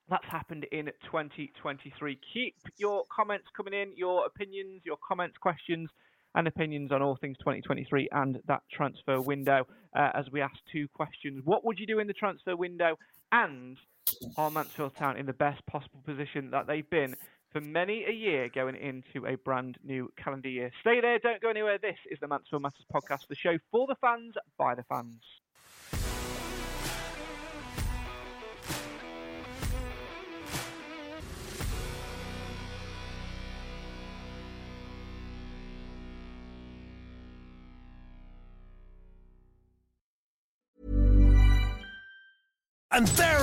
[0.09, 2.19] that's happened in 2023.
[2.33, 5.89] Keep your comments coming in, your opinions, your comments, questions,
[6.35, 9.67] and opinions on all things 2023 and that transfer window.
[9.95, 12.97] Uh, as we ask two questions What would you do in the transfer window?
[13.31, 13.77] And
[14.37, 17.15] are Mansfield Town in the best possible position that they've been
[17.53, 20.71] for many a year going into a brand new calendar year.
[20.81, 21.77] Stay there, don't go anywhere.
[21.77, 25.21] This is the Mansfield Matters podcast, the show for the fans, by the fans.
[42.91, 43.42] And there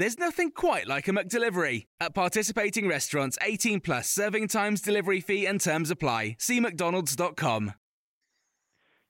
[0.00, 1.84] There's nothing quite like a McDelivery.
[2.00, 6.36] At participating restaurants, 18 plus serving times, delivery fee, and terms apply.
[6.38, 7.74] See McDonald's.com.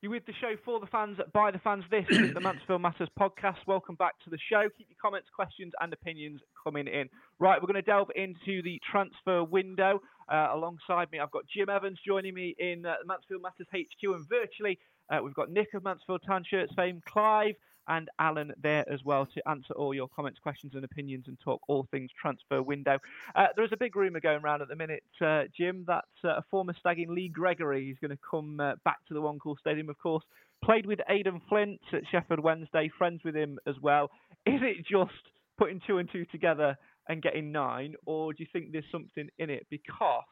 [0.03, 1.85] You're with the show for the fans, by the fans.
[1.93, 3.59] This is the Mansfield Matters podcast.
[3.69, 4.63] Welcome back to the show.
[4.77, 7.09] Keep your comments, questions, and opinions coming in.
[7.39, 10.01] Right, we're going to delve into the transfer window.
[10.29, 14.29] Uh, alongside me, I've got Jim Evans joining me in uh, Mansfield Matters HQ, and
[14.29, 14.77] virtually
[15.09, 17.55] uh, we've got Nick of Mansfield Town Shirts fame, Clive,
[17.89, 21.61] and Alan there as well to answer all your comments, questions, and opinions and talk
[21.69, 22.99] all things transfer window.
[23.35, 26.37] Uh, there is a big rumour going around at the minute, uh, Jim, that uh,
[26.37, 29.57] a former Stagging Lee Gregory is going to come uh, back to the One Call
[29.61, 30.25] Stadium, of course.
[30.65, 34.11] Played with Aden Flint at Sheffield Wednesday, friends with him as well.
[34.47, 35.13] Is it just
[35.59, 36.77] putting two and two together
[37.09, 39.67] and getting nine, or do you think there's something in it?
[39.71, 40.23] Because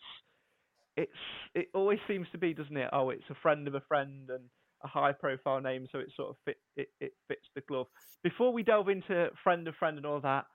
[0.96, 1.12] it's
[1.54, 2.90] it always seems to be, doesn't it?
[2.92, 4.44] Oh, it's a friend of a friend and
[4.82, 7.86] a high profile name, so it sort of fit it, it fits the glove.
[8.22, 10.46] Before we delve into friend of friend and all that,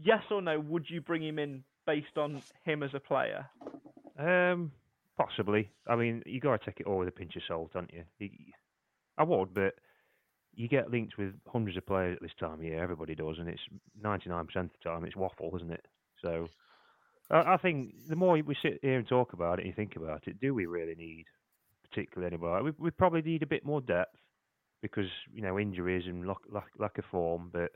[0.00, 3.46] yes or no, would you bring him in based on him as a player?
[4.18, 4.72] Um,
[5.16, 5.70] possibly.
[5.88, 8.28] I mean, you got to take it all with a pinch of salt, don't you?
[9.18, 9.74] I would, but
[10.54, 12.82] you get linked with hundreds of players at this time of year.
[12.82, 13.62] Everybody does, and it's
[14.00, 15.86] ninety nine percent of the time it's waffle, isn't it?
[16.22, 16.48] So,
[17.30, 20.26] I think the more we sit here and talk about it, and you think about
[20.26, 21.26] it, do we really need
[21.90, 22.64] particularly anybody?
[22.64, 24.16] We, we probably need a bit more depth
[24.82, 27.50] because you know injuries and lack, lack, lack of form.
[27.52, 27.72] But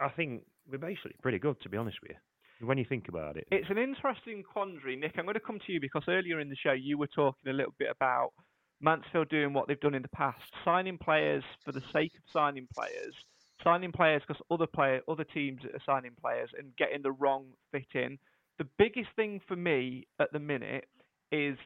[0.00, 2.66] I think we're basically pretty good, to be honest with you.
[2.66, 5.12] When you think about it, It's an interesting quandary, Nick.
[5.16, 7.52] I'm going to come to you because earlier in the show you were talking a
[7.52, 8.32] little bit about
[8.80, 12.66] Mansfield doing what they've done in the past, signing players for the sake of signing
[12.74, 13.14] players,
[13.62, 17.86] signing players because other player, other teams are signing players and getting the wrong fit
[17.94, 18.18] in.
[18.58, 20.86] The biggest thing for me at the minute
[21.30, 21.56] is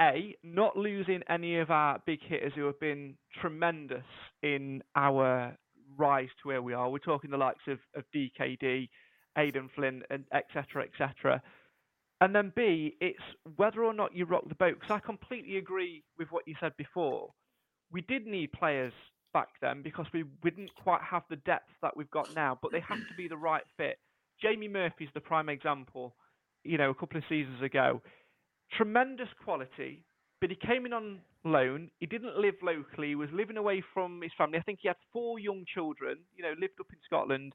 [0.00, 4.04] a not losing any of our big hitters who have been tremendous
[4.42, 5.56] in our
[5.96, 6.90] rise to where we are.
[6.90, 8.88] We're talking the likes of, of DKD,
[9.38, 10.84] Aden Flint, and etc.
[10.84, 11.42] etc.
[12.20, 13.18] And then B, it's
[13.56, 14.76] whether or not you rock the boat.
[14.80, 17.30] Because I completely agree with what you said before.
[17.92, 18.92] We did need players
[19.32, 22.80] back then because we, didn't quite have the depth that we've got now, but they
[22.80, 23.98] have to be the right fit.
[24.40, 26.14] Jamie Murphy's the prime example.
[26.64, 28.00] You know, a couple of seasons ago,
[28.76, 30.04] tremendous quality,
[30.40, 31.90] but he came in on loan.
[32.00, 33.08] He didn't live locally.
[33.08, 34.58] He was living away from his family.
[34.58, 36.18] I think he had four young children.
[36.36, 37.54] You know, lived up in Scotland.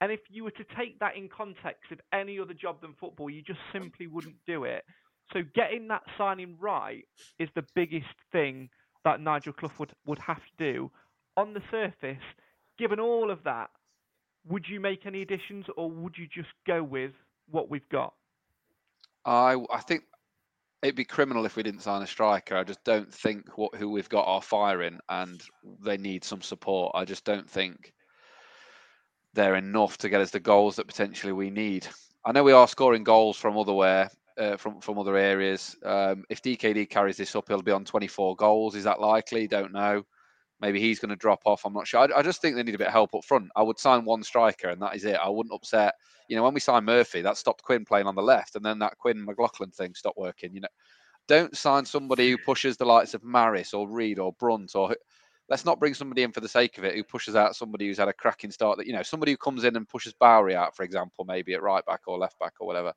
[0.00, 3.28] And if you were to take that in context of any other job than football,
[3.28, 4.84] you just simply wouldn't do it.
[5.32, 7.04] So getting that signing right
[7.38, 8.70] is the biggest thing
[9.04, 10.90] that Nigel Clough would, would have to do.
[11.36, 12.22] On the surface,
[12.78, 13.70] given all of that,
[14.48, 17.12] would you make any additions or would you just go with
[17.50, 18.14] what we've got?
[19.24, 20.04] I I think
[20.82, 22.56] it'd be criminal if we didn't sign a striker.
[22.56, 25.42] I just don't think what who we've got are firing, and
[25.84, 26.92] they need some support.
[26.94, 27.92] I just don't think
[29.34, 31.86] they're enough to get us the goals that potentially we need.
[32.24, 35.76] I know we are scoring goals from otherwhere, uh, from from other areas.
[35.84, 38.74] Um, if DKD carries this up, he'll be on 24 goals.
[38.74, 39.46] Is that likely?
[39.46, 40.04] Don't know.
[40.60, 41.64] Maybe he's going to drop off.
[41.64, 42.00] I'm not sure.
[42.00, 43.48] I, I just think they need a bit of help up front.
[43.54, 45.18] I would sign one striker, and that is it.
[45.22, 45.94] I wouldn't upset.
[46.28, 48.78] You know, when we signed Murphy, that stopped Quinn playing on the left, and then
[48.80, 50.54] that Quinn McLaughlin thing stopped working.
[50.54, 50.68] You know,
[51.28, 54.94] don't sign somebody who pushes the likes of Maris or Reed or Brunt or
[55.48, 57.98] let's not bring somebody in for the sake of it who pushes out somebody who's
[57.98, 58.78] had a cracking start.
[58.78, 61.62] That you know, somebody who comes in and pushes Bowery out, for example, maybe at
[61.62, 62.92] right back or left back or whatever.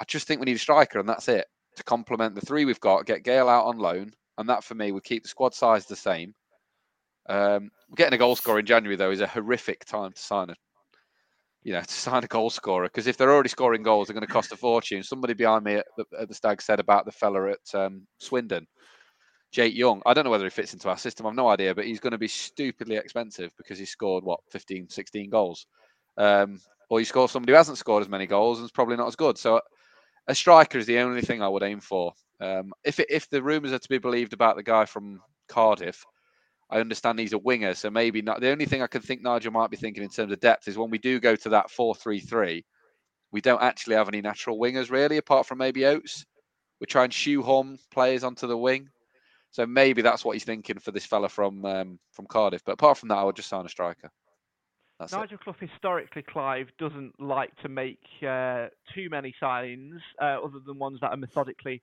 [0.00, 2.80] I just think we need a striker, and that's it to complement the three we've
[2.80, 3.06] got.
[3.06, 5.96] Get Gale out on loan, and that for me would keep the squad size the
[5.96, 6.34] same.
[7.28, 10.54] Um, getting a goal scorer in January though is a horrific time to sign a,
[11.62, 14.26] you know, to sign a goal scorer because if they're already scoring goals, they're going
[14.26, 15.02] to cost a fortune.
[15.02, 18.66] Somebody behind me at the, at the Stag said about the fella at um, Swindon,
[19.52, 20.02] Jake Young.
[20.06, 21.26] I don't know whether he fits into our system.
[21.26, 24.88] I've no idea, but he's going to be stupidly expensive because he scored what 15,
[24.88, 25.66] 16 goals.
[26.16, 26.60] Um,
[26.90, 29.16] or you score somebody who hasn't scored as many goals and is probably not as
[29.16, 29.36] good.
[29.36, 29.60] So
[30.26, 32.12] a striker is the only thing I would aim for.
[32.40, 36.04] Um, if it, if the rumours are to be believed about the guy from Cardiff,
[36.70, 38.40] I understand he's a winger, so maybe not.
[38.40, 40.76] The only thing I can think Nigel might be thinking in terms of depth is
[40.76, 42.64] when we do go to that four-three-three,
[43.32, 46.26] we don't actually have any natural wingers really, apart from maybe Oates.
[46.80, 48.88] We try and shoehorn players onto the wing,
[49.50, 52.62] so maybe that's what he's thinking for this fella from um, from Cardiff.
[52.64, 54.10] But apart from that, I would just sign a striker.
[55.00, 55.40] That's Nigel it.
[55.40, 60.98] Clough historically, Clive doesn't like to make uh, too many signings, uh, other than ones
[61.00, 61.82] that are methodically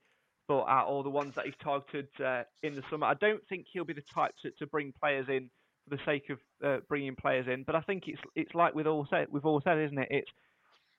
[0.49, 3.07] out, or the ones that he's targeted uh, in the summer.
[3.07, 5.49] I don't think he'll be the type to, to bring players in
[5.83, 7.63] for the sake of uh, bringing players in.
[7.63, 10.07] But I think it's it's like with all said, we've all said, isn't it?
[10.11, 10.31] It's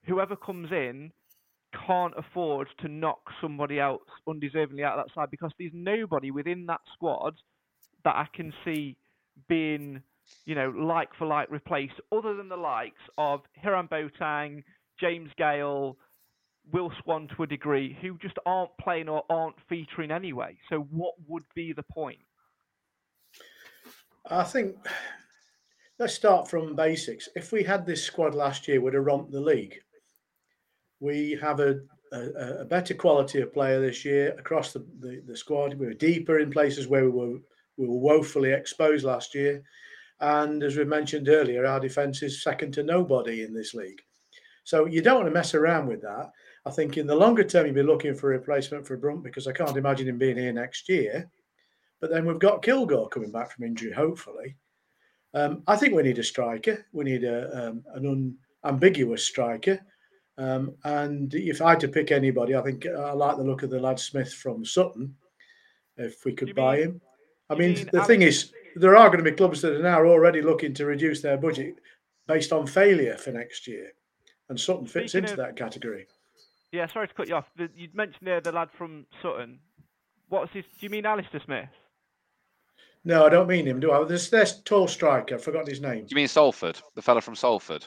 [0.05, 1.11] whoever comes in
[1.85, 6.65] can't afford to knock somebody else undeservingly out of that side because there's nobody within
[6.67, 7.35] that squad
[8.03, 8.95] that I can see
[9.49, 10.01] being
[10.45, 14.63] you know, like for like replaced, other than the likes of Hiram Boateng,
[14.99, 15.97] James Gale,
[16.71, 20.57] Will Swan to a degree, who just aren't playing or aren't featuring anyway.
[20.69, 22.19] So, what would be the point?
[24.29, 24.75] I think
[25.99, 27.29] let's start from basics.
[27.35, 29.75] If we had this squad last year, we'd have romped the league.
[30.99, 31.79] We have a,
[32.11, 35.75] a, a better quality of player this year across the, the, the, squad.
[35.75, 37.39] We were deeper in places where we were
[37.77, 39.63] we were woefully exposed last year.
[40.19, 44.01] And as we mentioned earlier, our defence is second to nobody in this league.
[44.63, 46.31] So you don't want to mess around with that.
[46.67, 49.47] I think in the longer term, you'll be looking for a replacement for Brunt because
[49.47, 51.29] I can't imagine him being here next year.
[52.01, 54.57] But then we've got Kilgour coming back from injury, hopefully.
[55.33, 56.85] Um, I think we need a striker.
[56.91, 59.79] We need a, um, an unambiguous striker.
[60.37, 63.69] Um, and if I had to pick anybody, I think I like the look of
[63.69, 65.15] the lad Smith from Sutton.
[65.95, 67.01] If we could buy mean, him,
[67.49, 70.03] I mean, mean the thing is, there are going to be clubs that are now
[70.03, 71.75] already looking to reduce their budget
[72.27, 73.91] based on failure for next year,
[74.49, 76.05] and Sutton fits into of, that category.
[76.71, 77.45] Yeah, sorry to cut you off.
[77.75, 79.59] you'd mentioned there the lad from Sutton.
[80.29, 80.65] What's his?
[80.65, 81.69] Do you mean Alistair Smith?
[83.05, 83.79] No, I don't mean him.
[83.79, 84.03] Do I?
[84.03, 85.35] There's this tall striker.
[85.35, 86.01] I've forgotten his name.
[86.01, 86.77] Do you mean Salford?
[86.95, 87.85] The fella from Salford?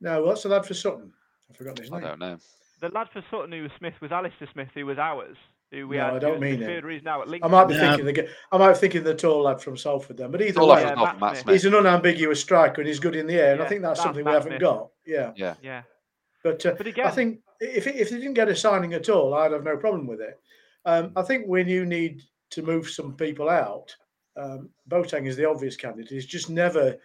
[0.00, 1.12] No, what's the lad for Sutton?
[1.50, 2.04] I've forgotten his name.
[2.04, 2.38] I don't know.
[2.80, 5.36] The lad for Sutton who was Smith was Alistair Smith, who was ours
[5.74, 6.14] who we no, had.
[6.14, 7.04] I don't mean it.
[7.04, 7.52] Now at Lincoln.
[7.52, 10.30] I might be thinking the I might be thinking the tall lad from Salford then,
[10.30, 13.52] but either tall way, yeah, he's an unambiguous striker and he's good in the air,
[13.52, 14.60] and yeah, I think that's, that's something we haven't Smith.
[14.60, 14.90] got.
[15.06, 15.82] Yeah, yeah, yeah.
[16.44, 19.34] But, uh, but again, I think if if they didn't get a signing at all,
[19.34, 20.38] I'd have no problem with it.
[20.84, 23.96] Um, I think when you need to move some people out,
[24.36, 26.10] um, Boateng is the obvious candidate.
[26.10, 26.96] He's just never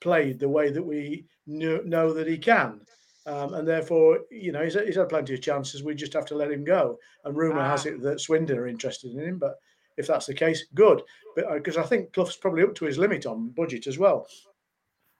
[0.00, 2.80] played the way that we knew, know that he can.
[3.26, 5.82] Um, and therefore, you know, he's, he's, had plenty of chances.
[5.82, 6.98] We just have to let him go.
[7.24, 7.70] And rumour ah.
[7.70, 9.38] has it that Swindon are interested in him.
[9.38, 9.56] But
[9.98, 11.02] if that's the case, good.
[11.34, 14.26] But because uh, I think Clough's probably up to his limit on budget as well.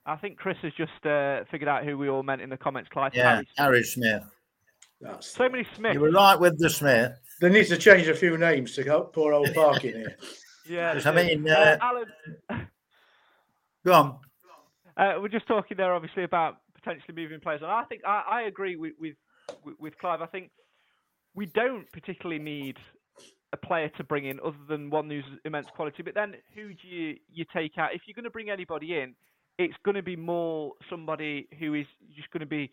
[0.09, 2.89] I think Chris has just uh, figured out who we all meant in the comments.
[2.91, 4.25] Clive yeah, Harry, Harry Smith.
[5.01, 5.95] That's so many Smiths.
[5.95, 7.13] You were right with the Smith.
[7.41, 10.17] They need to change a few names to help poor old Park in here.
[10.69, 12.07] yeah, I mean, uh, uh, Alan.
[13.85, 14.19] Go on.
[14.97, 17.71] Uh, we're just talking there, obviously, about potentially moving players on.
[17.71, 19.15] I think I, I agree with, with
[19.79, 20.23] with Clive.
[20.23, 20.51] I think
[21.35, 22.77] we don't particularly need
[23.53, 26.03] a player to bring in other than one who's immense quality.
[26.03, 27.95] But then who do you you take out?
[27.95, 29.15] If you're going to bring anybody in,
[29.59, 31.87] it's going to be more somebody who is
[32.17, 32.71] just going to be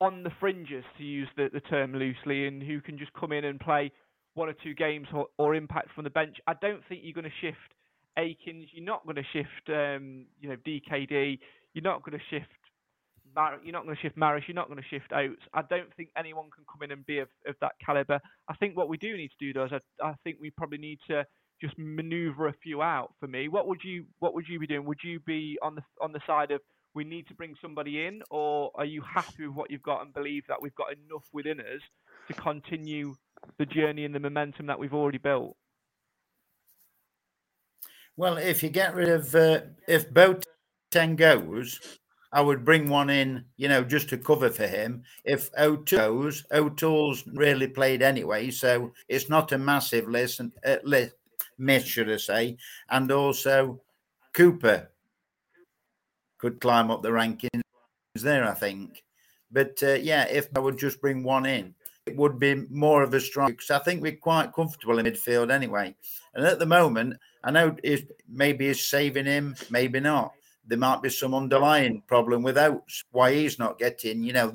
[0.00, 3.44] on the fringes, to use the, the term loosely, and who can just come in
[3.44, 3.90] and play
[4.34, 6.36] one or two games or, or impact from the bench.
[6.46, 7.56] I don't think you're going to shift
[8.18, 8.68] Akins.
[8.72, 11.38] You're not going to shift, um, you know, DKD.
[11.74, 12.46] You're not going to shift
[13.34, 15.42] Mar- you're not going to shift Maris, you're not going to shift Oates.
[15.52, 18.20] I don't think anyone can come in and be of, of that caliber.
[18.48, 20.78] I think what we do need to do, though, is I, I think we probably
[20.78, 21.26] need to
[21.60, 23.14] just manoeuvre a few out.
[23.20, 24.84] For me, what would you what would you be doing?
[24.84, 26.60] Would you be on the on the side of
[26.94, 30.14] we need to bring somebody in, or are you happy with what you've got and
[30.14, 31.82] believe that we've got enough within us
[32.28, 33.14] to continue
[33.58, 35.56] the journey and the momentum that we've already built?
[38.16, 41.98] Well, if you get rid of uh, if Boateng goes,
[42.32, 45.04] I would bring one in, you know, just to cover for him.
[45.24, 51.14] If O'Toole's, O'Toole's really played anyway, so it's not a massive list, uh, list
[51.58, 52.56] miss, should I say.
[52.88, 53.80] And also
[54.32, 54.90] Cooper
[56.38, 57.62] could climb up the rankings
[58.14, 59.02] there, I think.
[59.50, 61.74] But uh, yeah, if I would just bring one in,
[62.06, 65.50] it would be more of a strong because I think we're quite comfortable in midfield
[65.50, 65.94] anyway.
[66.34, 70.32] And at the moment, I know if maybe it's saving him, maybe not.
[70.66, 74.52] There might be some underlying problem with Oates, why he's not getting, you know,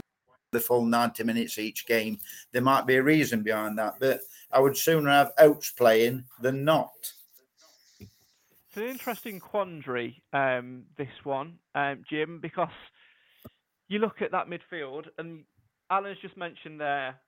[0.52, 2.20] the full 90 minutes each game.
[2.52, 4.20] There might be a reason behind that, but
[4.54, 6.92] I would sooner have Oates playing than not.
[8.00, 12.70] It's an interesting quandary, um, this one, um, Jim, because
[13.90, 15.44] you look at that midfield, and
[15.90, 17.20] Alan's just mentioned there,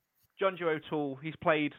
[0.42, 1.74] Jonjo O'Toole, he's played,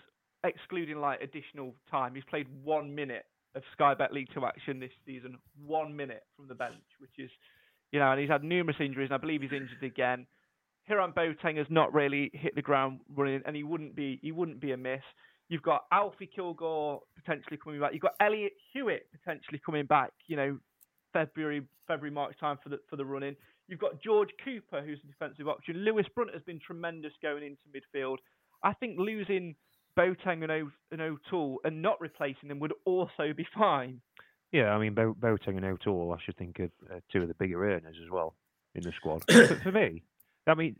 [0.45, 3.25] excluding like additional time, he's played one minute
[3.55, 7.31] of Sky Bet League Two action this season, one minute from the bench, which is,
[7.91, 10.27] you know, and he's had numerous injuries, and I believe he's injured again.
[10.87, 14.61] Hiram Boateng has not really hit the ground running, and he wouldn't be he wouldn't
[14.61, 15.01] be a miss.
[15.55, 17.93] You've got Alfie Kilgour potentially coming back.
[17.93, 20.11] You've got Elliott Hewitt potentially coming back.
[20.27, 20.59] You know,
[21.13, 23.37] February February March time for the for the running.
[23.69, 25.77] You've got George Cooper, who's a defensive option.
[25.77, 28.17] Lewis Brunt has been tremendous going into midfield.
[28.65, 29.55] I think losing
[29.97, 34.01] Boateng and, o- and O'Toole and not replacing them would also be fine.
[34.51, 37.35] Yeah, I mean, Bo- Boateng and O'Toole, I should think, are uh, two of the
[37.35, 38.35] bigger earners as well
[38.75, 39.23] in the squad.
[39.29, 40.03] but for me,
[40.49, 40.75] I mean,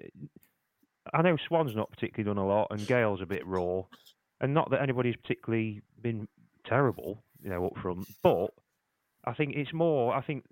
[1.13, 3.83] I know Swan's not particularly done a lot, and Gale's a bit raw,
[4.41, 6.29] and not that anybody's particularly been
[6.67, 8.07] terrible, you know, up front.
[8.23, 8.51] But
[9.25, 10.15] I think it's more.
[10.15, 10.45] I think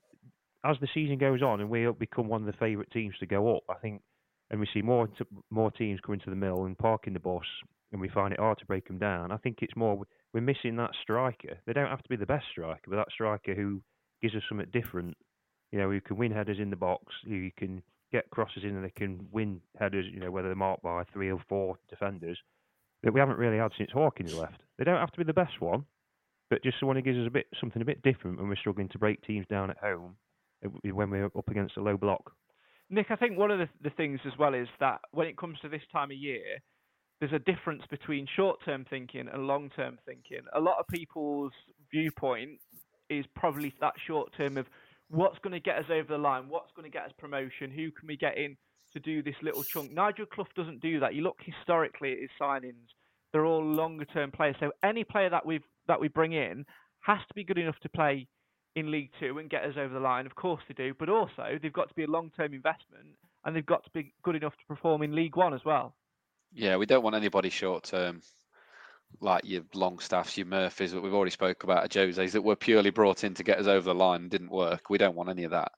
[0.65, 3.57] as the season goes on and we become one of the favourite teams to go
[3.57, 4.03] up, I think,
[4.51, 5.09] and we see more
[5.51, 7.43] more teams coming to the mill and parking the bus,
[7.91, 9.33] and we find it hard to break them down.
[9.33, 10.03] I think it's more
[10.33, 11.59] we're missing that striker.
[11.67, 13.83] They don't have to be the best striker, but that striker who
[14.21, 15.17] gives us something different.
[15.71, 18.85] You know, who can win headers in the box, who can get crosses in and
[18.85, 20.05] they can win headers.
[20.13, 22.39] You know, whether they're marked by three or four defenders
[23.03, 24.63] that we haven't really had since Hawkins left.
[24.79, 25.85] They don't have to be the best one,
[26.51, 28.89] but just someone who gives us a bit something a bit different when we're struggling
[28.91, 30.17] to break teams down at home
[30.65, 32.33] uh, when we're up against a low block.
[32.91, 35.59] Nick, I think one of the, the things as well is that when it comes
[35.61, 36.59] to this time of year,
[37.21, 40.41] there's a difference between short-term thinking and long-term thinking.
[40.55, 41.53] A lot of people's
[41.91, 42.59] viewpoint
[43.09, 44.67] is probably that short-term of
[45.09, 47.91] what's going to get us over the line, what's going to get us promotion, who
[47.93, 48.57] can we get in
[48.93, 49.93] to do this little chunk.
[49.93, 51.15] Nigel Clough doesn't do that.
[51.15, 52.89] You look historically at his signings;
[53.33, 54.57] they're all longer-term players.
[54.61, 56.65] So any player that we that we bring in
[57.01, 58.29] has to be good enough to play
[58.75, 60.27] in League Two and get us over the line.
[60.27, 63.67] Of course they do, but also they've got to be a long-term investment and they've
[63.67, 65.95] got to be good enough to perform in League One as well.
[66.55, 68.23] Yeah, we don't want anybody short-term
[69.21, 73.25] like your Longstaffs, your Murphys that we've already spoke about, Jose's that were purely brought
[73.25, 74.89] in to get us over the line and didn't work.
[74.89, 75.73] We don't want any of that.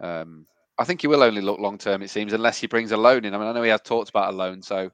[0.00, 0.46] Um,
[0.78, 3.24] I think he will only look long term, it seems, unless he brings a loan
[3.24, 3.34] in.
[3.34, 4.90] I mean, I know he has talked about a loan, so,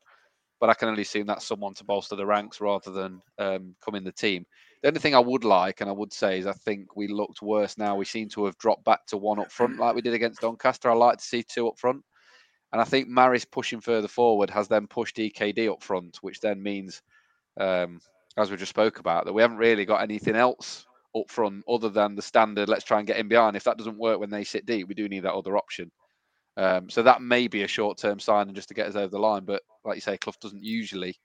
[0.60, 3.94] but I can only assume that's someone to bolster the ranks rather than um, come
[3.94, 4.44] in the team.
[4.82, 7.42] The only thing I would like and I would say is I think we looked
[7.42, 7.96] worse now.
[7.96, 10.90] We seem to have dropped back to one up front like we did against Doncaster.
[10.90, 12.02] I like to see two up front.
[12.72, 16.62] And I think Maris pushing further forward has then pushed DKD up front, which then
[16.62, 17.02] means,
[17.58, 18.00] um,
[18.36, 20.86] as we just spoke about, that we haven't really got anything else
[21.16, 22.68] up front other than the standard.
[22.68, 23.56] Let's try and get in behind.
[23.56, 25.90] If that doesn't work when they sit deep, we do need that other option.
[26.56, 29.44] Um, so that may be a short-term signing just to get us over the line.
[29.44, 31.18] But like you say, Clough doesn't usually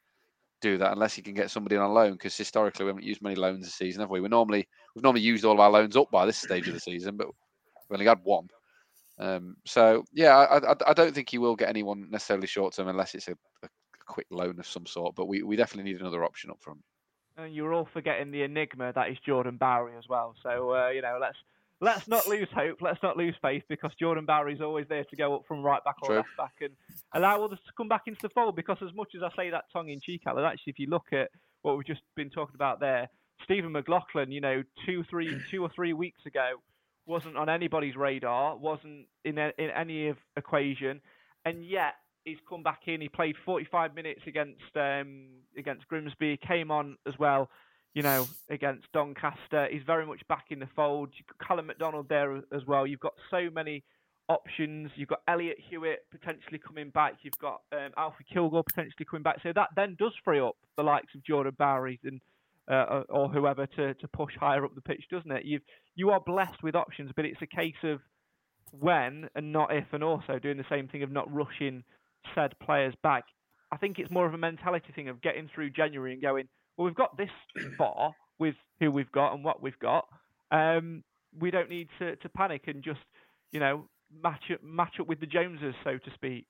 [0.62, 2.14] do that unless he can get somebody on loan.
[2.14, 4.22] Because historically, we haven't used many loans this season, have we?
[4.22, 6.80] We normally we've normally used all of our loans up by this stage of the
[6.80, 8.48] season, but we've only had one.
[9.18, 12.90] Um, so yeah, I, I, I, don't think he will get anyone necessarily short term
[12.90, 13.70] unless it's a, a,
[14.06, 15.16] quick loan of some sort.
[15.16, 16.80] But we, we definitely need another option up front.
[17.38, 20.36] And you're all forgetting the enigma that is Jordan Bowery as well.
[20.42, 21.38] So uh, you know, let's
[21.82, 22.78] let's not lose hope.
[22.82, 25.84] Let's not lose faith because Jordan Bowery is always there to go up from right
[25.84, 26.16] back or True.
[26.18, 26.72] left back and
[27.14, 28.56] allow others to come back into the fold.
[28.56, 31.08] Because as much as I say that tongue in cheek, Alan, actually, if you look
[31.12, 31.30] at
[31.62, 33.10] what we've just been talking about there,
[33.44, 36.54] Stephen McLaughlin, you know, two, three, two or three weeks ago,
[37.06, 41.02] wasn't on anybody's radar, wasn't in a, in any of equation,
[41.44, 43.00] and yet he's come back in.
[43.00, 47.50] He played 45 minutes against um, against Grimsby, came on as well,
[47.94, 49.68] you know, against Doncaster.
[49.72, 51.10] He's very much back in the fold.
[51.16, 52.86] You've got Callum McDonald there as well.
[52.86, 53.84] You've got so many
[54.28, 54.92] options.
[54.96, 57.14] You've got Elliott Hewitt potentially coming back.
[57.22, 59.38] You've got um, Alfie Kilgour potentially coming back.
[59.44, 62.20] So that then does free up the likes of Jordan Bowery and
[62.68, 65.46] uh, or whoever to, to push higher up the pitch, doesn't it?
[65.46, 65.62] You've
[65.96, 68.00] you are blessed with options, but it's a case of
[68.72, 71.84] when and not if, and also doing the same thing of not rushing
[72.34, 73.24] said players back.
[73.72, 76.48] I think it's more of a mentality thing of getting through January and going,
[76.78, 77.30] well, we've got this
[77.78, 80.06] far with who we've got and what we've got.
[80.52, 81.04] Um,
[81.38, 83.00] we don't need to, to panic and just,
[83.52, 83.88] you know,
[84.24, 86.48] match up, match up with the Joneses, so to speak.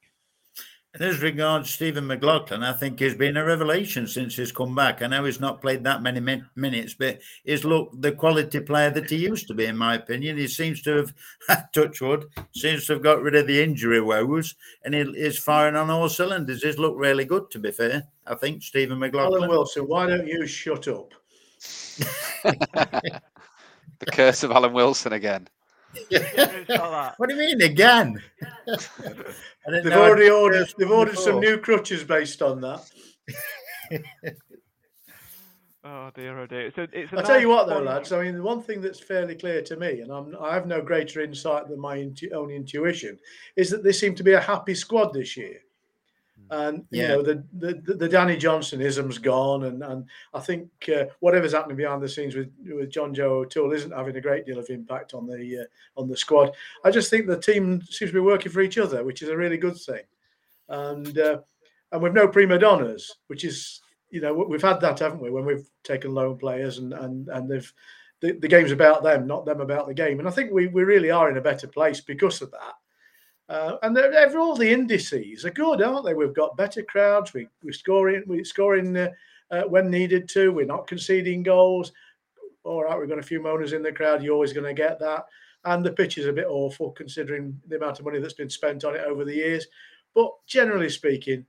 [0.96, 5.02] And as regards Stephen McLaughlin, I think he's been a revelation since he's come back.
[5.02, 8.90] I know he's not played that many min- minutes, but he's looked the quality player
[8.92, 10.38] that he used to be, in my opinion.
[10.38, 11.14] He seems to have,
[11.50, 15.76] had touchwood, seems to have got rid of the injury woes, and he is firing
[15.76, 16.64] on all cylinders.
[16.64, 18.04] He's looked really good, to be fair.
[18.26, 19.44] I think Stephen McLaughlin.
[19.44, 21.14] Alan Wilson, why don't you shut up?
[22.46, 23.22] the
[24.14, 25.50] curse of Alan Wilson again.
[27.18, 28.22] What do you mean again?
[29.68, 30.68] they've already ordered.
[30.78, 32.90] They've ordered some new crutches based on that.
[35.84, 36.72] oh dear, oh dear.
[36.76, 37.14] So it's.
[37.14, 38.12] I tell you what, though, lads.
[38.12, 40.82] I mean, the one thing that's fairly clear to me, and I'm, I have no
[40.82, 43.18] greater insight than my intu- own intuition,
[43.56, 45.60] is that they seem to be a happy squad this year.
[46.52, 51.06] And you know the, the the Danny Johnson ism's gone, and and I think uh,
[51.20, 54.60] whatever's happening behind the scenes with with John Joe O'Toole isn't having a great deal
[54.60, 56.52] of impact on the uh, on the squad.
[56.84, 59.38] I just think the team seems to be working for each other, which is a
[59.38, 60.04] really good thing.
[60.70, 61.40] And uh,
[61.92, 63.82] and we've no prima donnas, which is
[64.12, 65.32] you know we've had that, haven't we?
[65.32, 67.74] When we've taken loan players and and and they've
[68.22, 70.20] the, the game's about them, not them about the game.
[70.20, 72.76] And I think we we really are in a better place because of that.
[73.48, 76.14] Uh, and they're, they're, all the indices are good, aren't they?
[76.14, 77.34] We've got better crowds.
[77.34, 78.24] We we're scoring.
[78.26, 79.10] We're scoring uh,
[79.52, 80.52] uh, when needed to.
[80.52, 81.92] We're not conceding goals.
[82.64, 84.24] All right, we've got a few moaners in the crowd.
[84.24, 85.26] You're always going to get that.
[85.66, 88.84] And the pitch is a bit awful considering the amount of money that's been spent
[88.84, 89.68] on it over the years.
[90.16, 91.46] But generally speaking,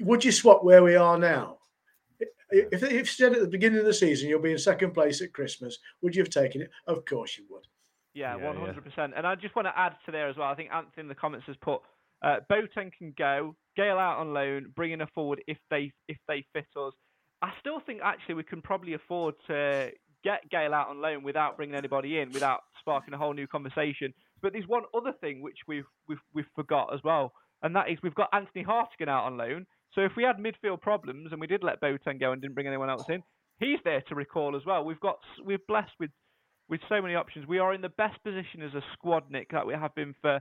[0.00, 1.58] would you swap where we are now?
[2.50, 5.22] If, if you said at the beginning of the season you'll be in second place
[5.22, 6.70] at Christmas, would you have taken it?
[6.86, 7.66] Of course you would.
[8.14, 9.12] Yeah, one hundred percent.
[9.16, 10.48] And I just want to add to there as well.
[10.48, 11.80] I think Anthony in the comments has put
[12.22, 16.44] uh, Boateng can go, Gale out on loan, bringing her forward if they if they
[16.52, 16.94] fit us.
[17.42, 19.90] I still think actually we can probably afford to
[20.22, 24.14] get Gale out on loan without bringing anybody in, without sparking a whole new conversation.
[24.40, 27.98] But there's one other thing which we've we've we've forgot as well, and that is
[28.02, 29.66] we've got Anthony Hartigan out on loan.
[29.94, 32.66] So if we had midfield problems and we did let Boateng go and didn't bring
[32.66, 33.22] anyone else in,
[33.60, 34.84] he's there to recall as well.
[34.84, 36.10] We've got we're blessed with
[36.68, 37.46] with so many options.
[37.46, 40.40] We are in the best position as a squad, Nick, that we have been for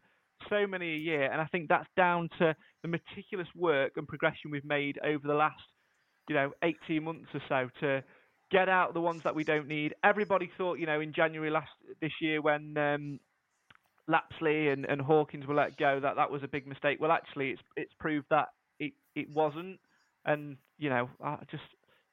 [0.50, 4.52] so many a year, and I think that's down to the meticulous work and progression
[4.52, 5.62] we've made over the last,
[6.28, 8.04] you know, 18 months or so to
[8.52, 9.96] get out the ones that we don't need.
[10.04, 11.72] Everybody thought, you know, in January last
[12.02, 13.20] this year when um,
[14.08, 17.00] Lapslie and, and Hawkins were let go, that that was a big mistake.
[17.00, 18.50] Well, actually, it's it's proved that
[18.80, 19.80] it, it wasn't,
[20.26, 21.64] and you know, I just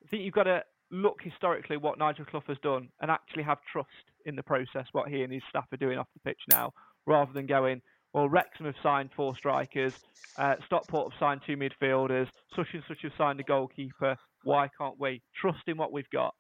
[0.05, 3.59] I think you've got to look historically what Nigel Clough has done and actually have
[3.71, 3.89] trust
[4.27, 6.73] in the process, what he and his staff are doing off the pitch now,
[7.07, 7.81] rather than going,
[8.13, 9.95] well, Wrexham have signed four strikers,
[10.37, 14.17] uh, Stockport have signed two midfielders, such and such have signed a goalkeeper.
[14.43, 16.35] Why can't we trust in what we've got?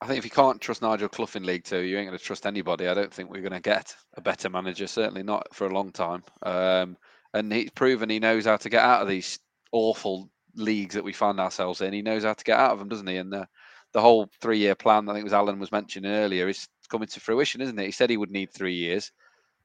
[0.00, 2.24] I think if you can't trust Nigel Clough in League Two, you ain't going to
[2.24, 2.88] trust anybody.
[2.88, 4.86] I don't think we're going to get a better manager.
[4.86, 6.22] Certainly not for a long time.
[6.42, 6.96] Um,
[7.32, 9.38] and he's proven he knows how to get out of these
[9.72, 11.92] awful leagues that we find ourselves in.
[11.92, 13.16] He knows how to get out of them, doesn't he?
[13.16, 13.48] And the,
[13.94, 17.20] the whole three-year plan, I think it was Alan was mentioning earlier, is coming to
[17.20, 17.86] fruition, isn't it?
[17.86, 19.10] He said he would need three years.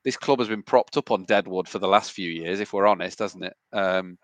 [0.05, 2.87] This club has been propped up on deadwood for the last few years, if we're
[2.87, 3.53] honest, hasn't it?
[3.73, 4.17] Um,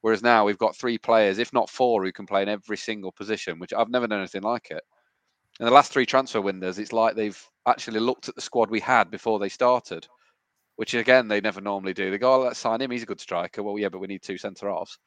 [0.00, 3.12] whereas now we've got three players, if not four, who can play in every single
[3.12, 4.82] position, which I've never known anything like it.
[5.60, 8.80] In the last three transfer windows, it's like they've actually looked at the squad we
[8.80, 10.08] had before they started,
[10.74, 12.10] which again they never normally do.
[12.10, 12.90] They go, "Oh, let's sign him.
[12.90, 14.98] He's a good striker." Well, yeah, but we need two centre halves.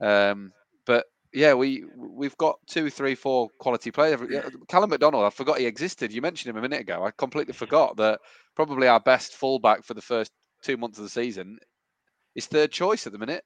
[0.00, 0.52] Um,
[0.84, 1.06] but
[1.36, 4.22] yeah, we we've got two, three, four quality players.
[4.22, 6.10] Uh, Callum McDonald, I forgot he existed.
[6.10, 7.04] You mentioned him a minute ago.
[7.04, 8.20] I completely forgot that
[8.54, 10.32] probably our best fullback for the first
[10.62, 11.58] two months of the season
[12.34, 13.44] is third choice at the minute.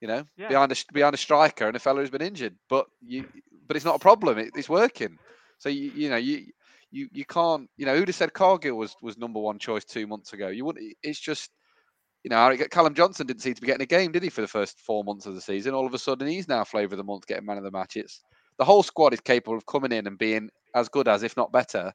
[0.00, 0.48] You know, Yeah.
[0.50, 2.54] behind a behind a striker and a fellow who's been injured.
[2.68, 3.26] But you,
[3.66, 4.38] but it's not a problem.
[4.38, 5.18] It, it's working.
[5.58, 6.46] So you you know you
[6.92, 10.06] you you can't you know who'd have said Cargill was was number one choice two
[10.06, 10.46] months ago.
[10.46, 10.94] You wouldn't.
[11.02, 11.50] It's just
[12.28, 14.48] you know Callum Johnson didn't seem to be getting a game, did he, for the
[14.48, 15.72] first four months of the season?
[15.72, 17.96] All of a sudden he's now flavour of the month, getting man of the match.
[17.96, 18.20] It's
[18.58, 21.52] the whole squad is capable of coming in and being as good as, if not
[21.52, 21.90] better.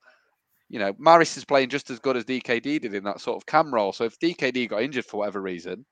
[0.69, 3.45] You know, Maris is playing just as good as DKD did in that sort of
[3.45, 3.93] cam role.
[3.93, 5.85] So if DKD got injured for whatever reason,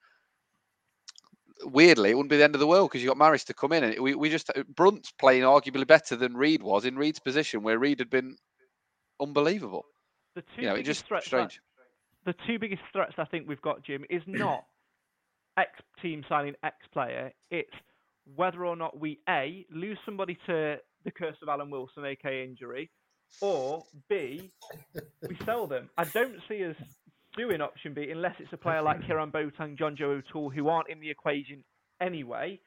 [1.65, 3.73] weirdly, it wouldn't be the end of the world because you got Maris to come
[3.73, 3.83] in.
[3.83, 7.77] And we, we just Brunt's playing arguably better than Reed was in Reed's position, where
[7.77, 8.35] Reed had been
[9.21, 9.85] unbelievable.
[10.33, 11.61] The two You know, it biggest just threats strange.
[12.25, 14.63] The two biggest threats I think we've got, Jim, is not
[15.57, 17.31] X team signing X player.
[17.49, 17.73] It's
[18.35, 22.89] whether or not we A, lose somebody to the curse of Alan Wilson, aka injury,
[23.39, 24.51] or B,
[25.27, 25.89] we sell them.
[25.97, 26.75] I don't see us
[27.35, 30.89] doing option B unless it's a player like Hiram Boateng, John Joe O'Toole, who aren't
[30.89, 31.63] in the equation
[32.01, 32.59] anyway.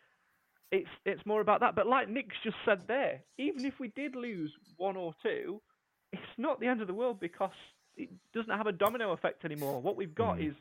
[0.72, 1.76] It's it's more about that.
[1.76, 5.60] But like Nick's just said there, even if we did lose one or two,
[6.12, 7.50] it's not the end of the world because
[7.96, 9.80] it doesn't have a domino effect anymore.
[9.80, 10.48] What we've got hmm.
[10.48, 10.54] is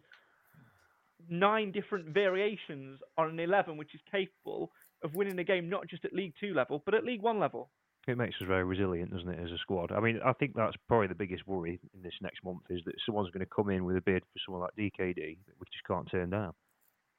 [1.29, 4.71] nine different variations on an 11 which is capable
[5.03, 7.69] of winning a game not just at League Two level, but at League One level.
[8.07, 9.93] It makes us very resilient, doesn't it, as a squad?
[9.93, 12.95] I mean, I think that's probably the biggest worry in this next month is that
[13.05, 15.87] someone's going to come in with a bid for someone like DKD that we just
[15.87, 16.53] can't turn down.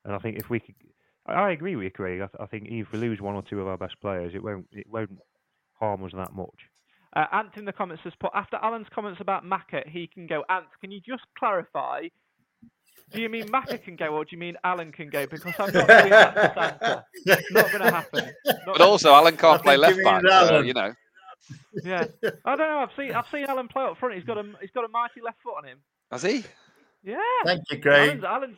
[0.04, 0.74] And I think if we could,
[1.26, 2.20] I agree with you, Craig.
[2.20, 4.42] I, th- I think if we lose one or two of our best players, it
[4.42, 5.18] won't it won't
[5.80, 6.68] harm us that much.
[7.14, 10.44] Uh, Ant in the comments has put after Alan's comments about Maka, he can go.
[10.48, 12.08] Ant, can you just clarify?
[13.12, 15.26] Do you mean Maka can go, or do you mean Alan can go?
[15.26, 17.04] Because I'm not doing that to Santa.
[17.26, 18.32] It's not going to happen.
[18.46, 20.22] Not But also, Alan can't play left back.
[20.26, 20.92] So, you know,
[21.84, 22.06] yeah,
[22.44, 22.78] I don't know.
[22.78, 24.14] I've seen I've seen Alan play up front.
[24.16, 25.78] He's got a he's got a mighty left foot on him.
[26.10, 26.42] has he?
[27.04, 27.18] Yeah.
[27.44, 28.24] Thank you, Craig.
[28.24, 28.56] Alan's, Alan,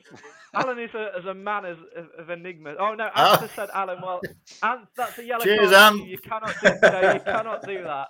[0.55, 2.77] Alan is a, as a man as, of, of enigma.
[2.79, 3.49] Oh no, Ant Oh.
[3.57, 3.99] said Alan.
[4.01, 4.21] Well,
[4.63, 5.95] Ant, that's a yellow Cheers, card.
[5.95, 6.05] Ant.
[6.05, 8.09] You, you cannot do no, you cannot do that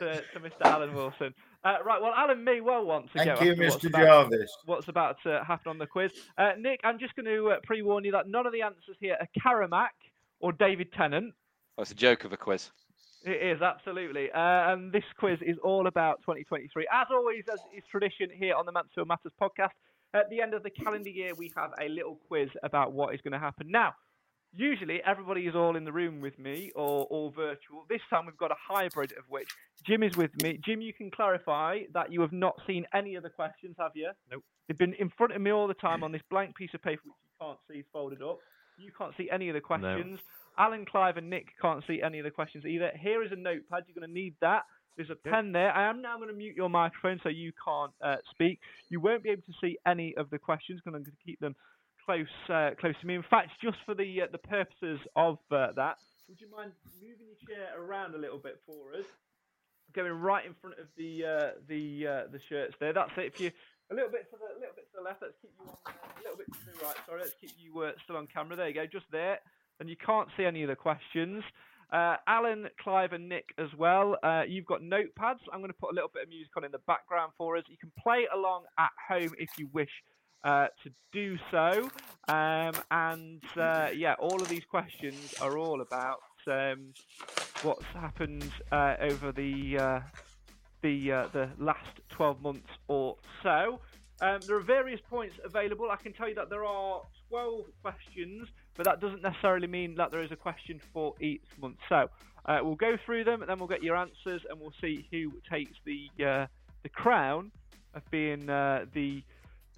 [0.00, 0.60] to, to Mr.
[0.62, 1.34] Alan Wilson.
[1.64, 3.44] Uh, right, well, Alan may well want to Thank go.
[3.44, 3.88] you, after what's Mr.
[3.88, 4.50] about- Jarvis.
[4.66, 6.12] What's about to happen on the quiz?
[6.36, 9.16] Uh, Nick, I'm just going to uh, pre-warn you that none of the answers here
[9.20, 9.88] are Caramac
[10.40, 11.34] or David Tennant.
[11.76, 12.70] Oh, it's a joke of a quiz.
[13.24, 14.38] It is absolutely, uh,
[14.72, 16.86] and this quiz is all about 2023.
[16.92, 19.70] As always, as is tradition here on the Mansfield Matters podcast,
[20.14, 23.20] at the end of the calendar year, we have a little quiz about what is
[23.20, 23.66] going to happen.
[23.70, 23.92] Now,
[24.52, 27.84] usually everybody is all in the room with me or all virtual.
[27.88, 29.48] This time we've got a hybrid of which
[29.86, 30.58] Jim is with me.
[30.64, 34.10] Jim, you can clarify that you have not seen any of the questions, have you?
[34.30, 34.44] Nope.
[34.66, 37.02] They've been in front of me all the time on this blank piece of paper
[37.04, 38.38] which you can't see folded up.
[38.78, 40.20] You can't see any of the questions.
[40.56, 42.90] Alan, Clive, and Nick can't see any of the questions either.
[43.00, 43.84] Here is a notepad.
[43.86, 44.62] You're going to need that.
[44.96, 45.72] There's a pen there.
[45.72, 48.58] I am now going to mute your microphone so you can't uh, speak.
[48.88, 50.80] You won't be able to see any of the questions.
[50.84, 51.54] I'm going to keep them
[52.08, 53.14] close, uh, close to me.
[53.14, 55.98] In fact, just for the uh, the purposes of uh, that,
[56.28, 59.04] would you mind moving your chair around a little bit for us?
[59.94, 62.92] Going right in front of the uh, the uh, the shirts there.
[62.92, 63.26] That's it.
[63.26, 63.50] If you
[63.90, 65.76] a little bit to the little bit to the left, let's keep you on.
[65.86, 66.96] Uh, a little bit to the right.
[67.06, 68.56] Sorry, let's keep you still on camera.
[68.56, 68.86] There you go.
[68.86, 69.40] Just there
[69.80, 71.42] and you can't see any of the questions.
[71.90, 74.18] Uh, Alan, Clive, and Nick as well.
[74.22, 75.40] Uh, you've got notepads.
[75.52, 77.64] I'm going to put a little bit of music on in the background for us.
[77.68, 79.90] You can play along at home if you wish
[80.44, 81.90] uh, to do so.
[82.28, 86.92] Um, and uh, yeah, all of these questions are all about um,
[87.62, 90.00] what's happened uh, over the uh,
[90.82, 93.80] the uh, the last 12 months or so.
[94.20, 95.90] Um, there are various points available.
[95.90, 100.10] I can tell you that there are 12 questions, but that doesn't necessarily mean that
[100.10, 101.76] there is a question for each month.
[101.88, 102.10] So
[102.48, 105.76] we'll go through them, and then we'll get your answers, and we'll see who takes
[105.84, 106.08] the
[106.82, 107.52] the crown
[107.94, 109.22] of being the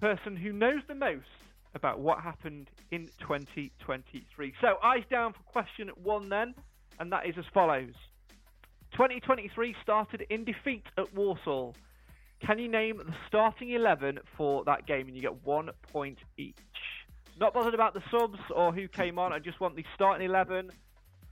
[0.01, 1.27] person who knows the most
[1.75, 4.53] about what happened in 2023.
[4.59, 6.55] So eyes down for question one, then,
[6.99, 7.93] and that is as follows.
[8.93, 11.75] 2023 started in defeat at Walsall.
[12.45, 15.07] Can you name the starting 11 for that game?
[15.07, 16.55] And you get one point each.
[17.39, 19.31] Not bothered about the subs or who came on.
[19.31, 20.71] I just want the starting 11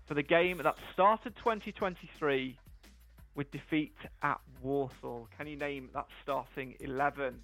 [0.08, 2.58] for the game that started 2023
[3.36, 5.28] with defeat at Walsall.
[5.38, 7.42] Can you name that starting 11?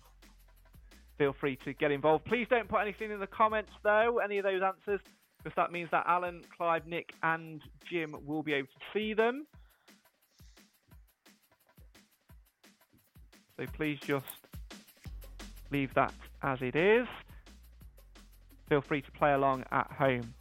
[1.18, 2.26] Feel free to get involved.
[2.26, 5.00] Please don't put anything in the comments, though, any of those answers,
[5.38, 9.46] because that means that Alan, Clive, Nick, and Jim will be able to see them.
[13.58, 14.26] So please just
[15.72, 16.14] leave that
[16.44, 17.08] as it is.
[18.68, 20.34] Feel free to play along at home.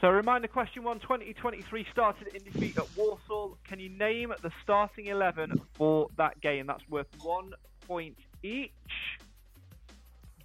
[0.00, 3.58] So, a reminder question one 2023 started in defeat at Walsall.
[3.66, 6.68] Can you name the starting 11 for that game?
[6.68, 7.52] That's worth one
[7.86, 8.70] point each.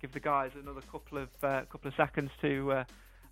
[0.04, 2.84] Give the guys another couple of uh, couple of seconds to uh,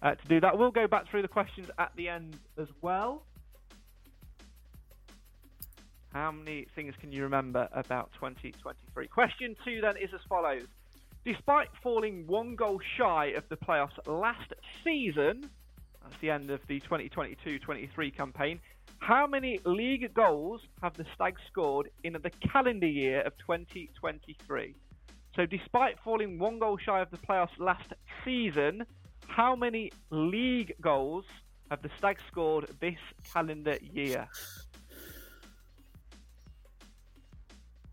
[0.01, 0.57] uh, to do that.
[0.57, 3.23] We'll go back through the questions at the end as well.
[6.13, 9.05] How many things can you remember about 2023?
[9.07, 10.63] Question two then is as follows.
[11.25, 15.49] Despite falling one goal shy of the playoffs last season,
[16.01, 18.61] that's the end of the 2022 23 campaign,
[18.99, 24.73] how many league goals have the Stags scored in the calendar year of 2023?
[25.35, 27.93] So, despite falling one goal shy of the playoffs last
[28.25, 28.85] season,
[29.27, 31.25] how many league goals
[31.69, 32.97] have the Stags scored this
[33.33, 34.27] calendar year?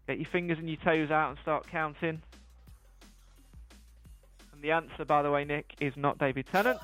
[0.09, 2.21] Get your fingers and your toes out and start counting.
[4.53, 6.79] And the answer, by the way, Nick, is not David Tennant.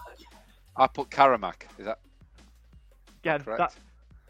[0.77, 1.63] I put Caramac.
[1.79, 1.99] Is that
[3.23, 3.59] Again, correct?
[3.59, 3.75] that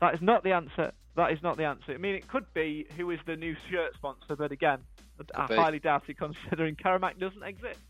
[0.01, 0.93] that is not the answer.
[1.17, 1.93] That is not the answer.
[1.93, 4.79] I mean, it could be who is the new shirt sponsor, but again,
[5.35, 5.57] I be.
[5.57, 7.81] highly doubt it considering Caramac doesn't exist.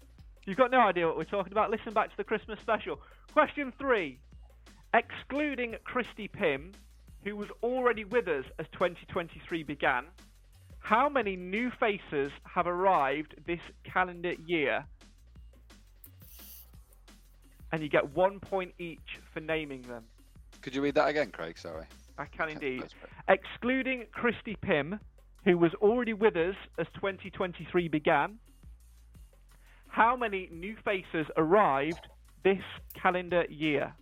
[0.47, 1.71] You've got no idea what we're talking about.
[1.71, 3.01] Listen back to the Christmas special.
[3.33, 4.19] Question three.
[4.93, 6.73] Excluding Christy Pym,
[7.25, 10.05] who was already with us as 2023 began,
[10.79, 14.85] how many new faces have arrived this calendar year?
[17.75, 20.05] and you get one point each for naming them.
[20.63, 21.59] Could you read that again, Craig?
[21.59, 21.87] Sorry.
[22.17, 22.85] I can indeed.
[23.29, 25.01] Excluding Christy Pym,
[25.45, 28.39] who was already with us as 2023 began,
[29.89, 32.09] how many new faces arrived
[32.43, 32.63] this
[32.95, 33.95] calendar year?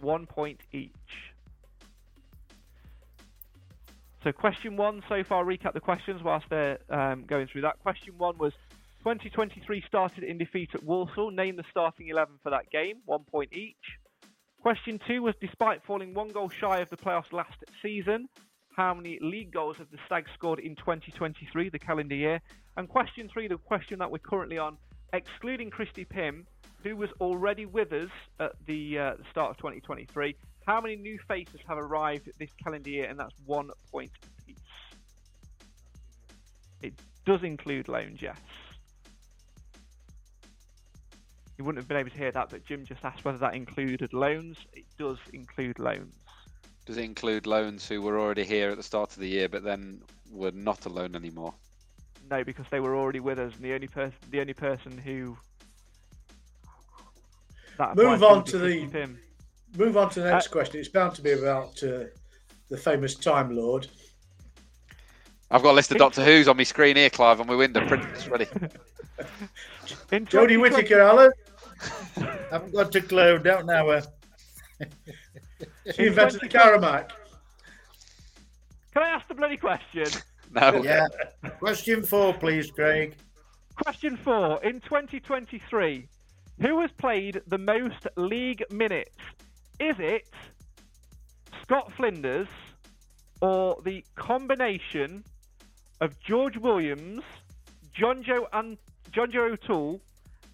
[0.00, 0.92] One point each.
[4.22, 7.78] So, question one so far, recap the questions whilst they're um, going through that.
[7.80, 8.52] Question one was
[9.00, 11.30] 2023 started in defeat at Walsall.
[11.30, 13.76] Name the starting 11 for that game, one point each.
[14.62, 18.28] Question two was despite falling one goal shy of the playoffs last season,
[18.76, 22.40] how many league goals have the Stags scored in 2023, the calendar year?
[22.76, 24.76] And question three, the question that we're currently on,
[25.14, 26.46] excluding Christy Pym,
[26.82, 31.18] who was already with us at the, uh, the start of 2023, how many new
[31.26, 33.06] faces have arrived this calendar year?
[33.08, 34.10] And that's one point
[34.42, 34.56] apiece.
[36.82, 36.92] It
[37.24, 38.36] does include loans, yes.
[41.56, 44.12] You wouldn't have been able to hear that, but Jim just asked whether that included
[44.12, 44.58] loans.
[44.74, 46.12] It does include loans.
[46.86, 49.64] Does it include loans who were already here at the start of the year, but
[49.64, 51.52] then were not a loan anymore?
[52.30, 55.36] No, because they were already with us, and the only person, the only person who
[57.78, 59.18] that Move applies to on to the Pym.
[59.76, 60.80] move on to the next Uh, question.
[60.80, 62.04] It's bound to be about uh,
[62.70, 63.88] the famous Time Lord.
[65.50, 67.86] I've got a list of Doctor Who's on my screen here, Clive, on my window,
[67.86, 68.46] printed it's ready.
[70.12, 71.30] In Jodie Whittaker, Alan.
[72.16, 73.38] I haven't got a clue.
[73.38, 74.02] Don't know her.
[75.94, 77.10] She invented the Caramac.
[78.92, 80.06] Can I ask the bloody question?
[80.52, 80.80] No.
[80.82, 81.04] Yeah.
[81.58, 83.16] Question four, please, Craig.
[83.74, 84.62] Question four.
[84.62, 86.06] In 2023,
[86.60, 89.16] who has played the most league minutes?
[89.80, 90.28] Is it
[91.62, 92.46] Scott Flinders
[93.40, 95.24] or the combination
[96.00, 97.22] of George Williams,
[97.92, 98.78] John Joe and
[99.10, 100.00] John Joe O'Toole,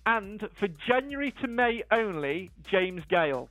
[0.07, 3.51] and for January to May only, James Gale?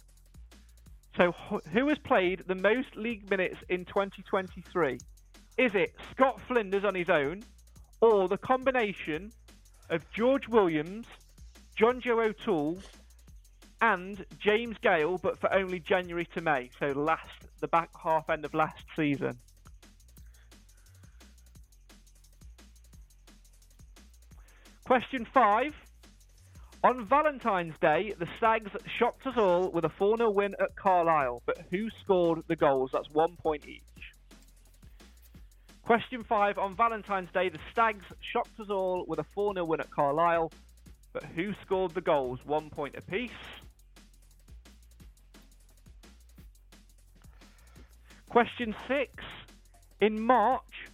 [1.18, 1.34] So,
[1.74, 4.98] who has played the most league minutes in 2023?
[5.58, 7.44] Is it Scott Flinders on his own,
[8.00, 9.32] or the combination
[9.90, 11.06] of George Williams,
[11.76, 12.80] John Joe O'Toole,
[13.82, 17.28] and James Gale, but for only January to May, so last
[17.60, 19.38] the back half end of last season.
[24.86, 25.74] Question five.
[26.84, 31.44] On Valentine's Day, the Stags shocked us all with a 4 0 win at Carlisle,
[31.46, 32.90] but who scored the goals?
[32.92, 33.82] That's one point each.
[35.84, 36.58] Question five.
[36.58, 40.52] On Valentine's Day, the Stags shocked us all with a 4 0 win at Carlisle,
[41.14, 42.40] but who scored the goals?
[42.46, 43.30] One point apiece.
[48.28, 49.24] Question six.
[50.00, 50.88] In March,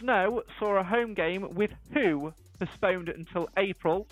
[0.00, 4.08] Snow saw a home game with who postponed until April?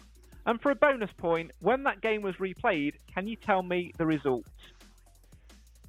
[0.46, 4.06] And for a bonus point, when that game was replayed, can you tell me the
[4.06, 4.46] result?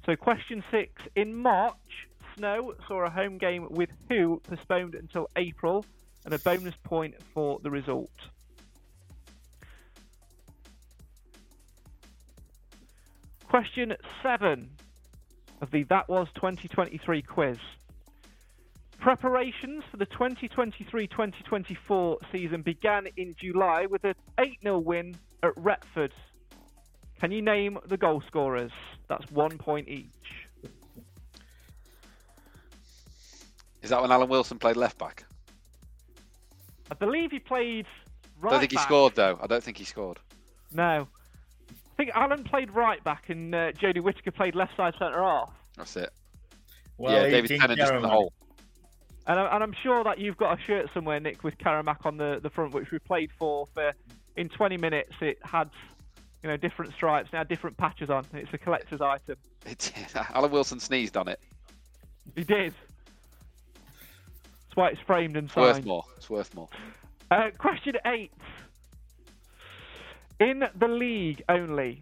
[0.04, 1.02] So, question six.
[1.14, 5.84] In March, Snow saw a home game with who postponed until April?
[6.24, 8.10] And a bonus point for the result.
[13.48, 14.70] Question seven
[15.60, 17.58] of the That Was 2023 quiz.
[19.02, 26.12] Preparations for the 2023-2024 season began in July with an 8-0 win at Retford.
[27.18, 28.70] Can you name the goal scorers?
[29.08, 30.06] That's one point each.
[33.82, 35.24] Is that when Alan Wilson played left back?
[36.88, 37.86] I believe he played
[38.40, 39.36] I don't think he scored though.
[39.42, 40.20] I don't think he scored.
[40.72, 41.08] No.
[41.68, 45.50] I think Alan played right back and uh, Jodie Whittaker played left side centre half.
[45.76, 46.12] That's it.
[46.98, 48.32] Well, yeah, David Tennant just in the hole.
[49.26, 52.16] And, I, and I'm sure that you've got a shirt somewhere, Nick, with Caramac on
[52.16, 53.66] the, the front, which we played for.
[53.74, 53.92] For
[54.36, 55.70] in 20 minutes, it had
[56.42, 58.24] you know different stripes, now, different patches on.
[58.32, 59.36] It's a collector's item.
[59.64, 59.92] It,
[60.34, 61.40] Alan Wilson sneezed on it.
[62.34, 62.74] He did.
[63.74, 66.04] That's why it's framed and It's worth more.
[66.16, 66.68] It's worth more.
[67.30, 68.32] Uh, question eight.
[70.40, 72.00] In the league only,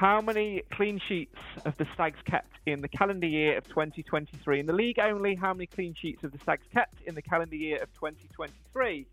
[0.00, 4.60] how many clean sheets have the Stags kept in the calendar year of 2023?
[4.60, 7.56] In the league only, how many clean sheets have the Stags kept in the calendar
[7.56, 9.06] year of 2023?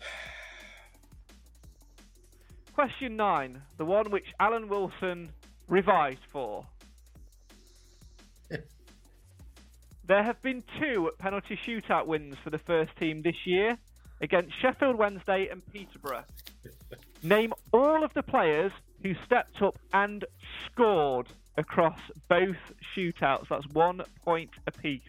[2.74, 5.30] Question nine, the one which Alan Wilson
[5.66, 6.64] revised for.
[10.06, 13.78] There have been two penalty shootout wins for the first team this year
[14.24, 16.24] against Sheffield Wednesday and Peterborough.
[17.22, 18.72] Name all of the players
[19.02, 20.24] who stepped up and
[20.66, 21.98] scored across
[22.28, 22.56] both
[22.96, 23.48] shootouts.
[23.48, 25.02] That's one point apiece.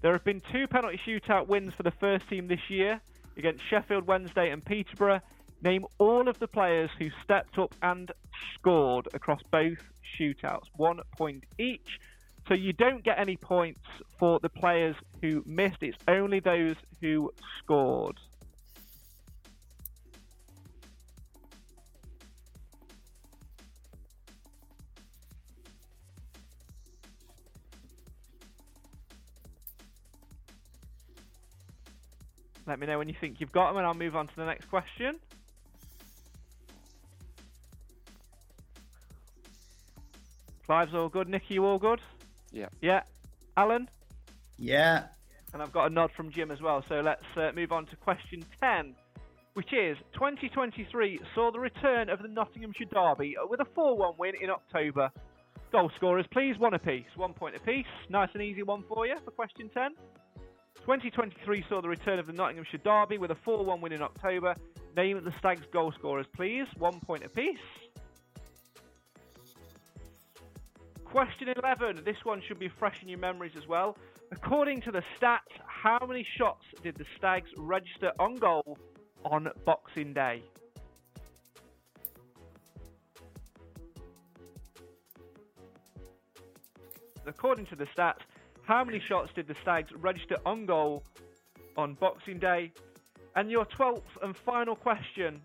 [0.00, 3.00] There have been two penalty shootout wins for the first team this year
[3.36, 5.20] against Sheffield Wednesday and Peterborough.
[5.62, 8.10] Name all of the players who stepped up and
[8.54, 9.82] scored across both
[10.18, 10.68] shootouts.
[10.76, 12.00] One point each.
[12.48, 13.80] So you don't get any points
[14.18, 15.82] for the players who missed.
[15.82, 18.16] It's only those who scored.
[32.66, 34.46] Let me know when you think you've got them, and I'll move on to the
[34.46, 35.18] next question.
[40.64, 41.28] Clive's all good.
[41.28, 42.00] Nicky, you all good?
[42.52, 42.68] Yeah.
[42.80, 43.02] Yeah.
[43.56, 43.88] Alan?
[44.58, 45.04] Yeah.
[45.52, 46.84] And I've got a nod from Jim as well.
[46.88, 48.94] So let's uh, move on to question 10,
[49.54, 54.34] which is 2023 saw the return of the Nottinghamshire Derby with a 4 1 win
[54.40, 55.10] in October.
[55.70, 57.04] Goal scorers, please, one apiece.
[57.16, 57.86] One point apiece.
[58.08, 59.90] Nice and easy one for you for question 10.
[60.80, 64.54] 2023 saw the return of the Nottinghamshire Derby with a 4 1 win in October.
[64.96, 66.66] Name the Stags goal scorers, please.
[66.78, 67.58] One point apiece.
[71.10, 72.02] Question 11.
[72.04, 73.96] This one should be fresh in your memories as well.
[74.30, 78.78] According to the stats, how many shots did the Stags register on goal
[79.24, 80.42] on Boxing Day?
[87.26, 88.20] According to the stats,
[88.62, 91.04] how many shots did the Stags register on goal
[91.78, 92.70] on Boxing Day?
[93.34, 95.40] And your 12th and final question.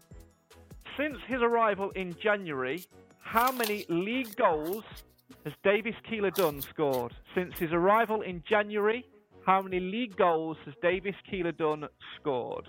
[0.97, 2.84] Since his arrival in January,
[3.20, 4.84] how many league goals
[5.44, 7.14] has Davis Keillor-Dunn scored?
[7.36, 9.06] Since his arrival in January,
[9.46, 11.88] how many league goals has Davis Keillor-Dunn
[12.20, 12.68] scored?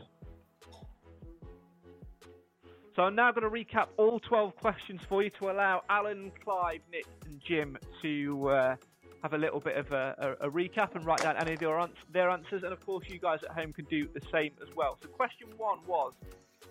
[2.97, 6.81] So I'm now going to recap all 12 questions for you to allow Alan, Clive,
[6.93, 8.77] Nick, and Jim to uh,
[9.23, 11.79] have a little bit of a, a, a, recap and write down any of their,
[11.81, 12.63] ans- their answers.
[12.63, 14.97] And of course, you guys at home can do the same as well.
[15.03, 16.13] So, question one was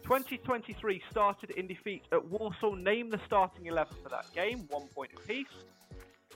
[0.04, 2.76] 2023 started in defeat at Walsall.
[2.76, 5.48] Name the starting 11 for that game, one point apiece.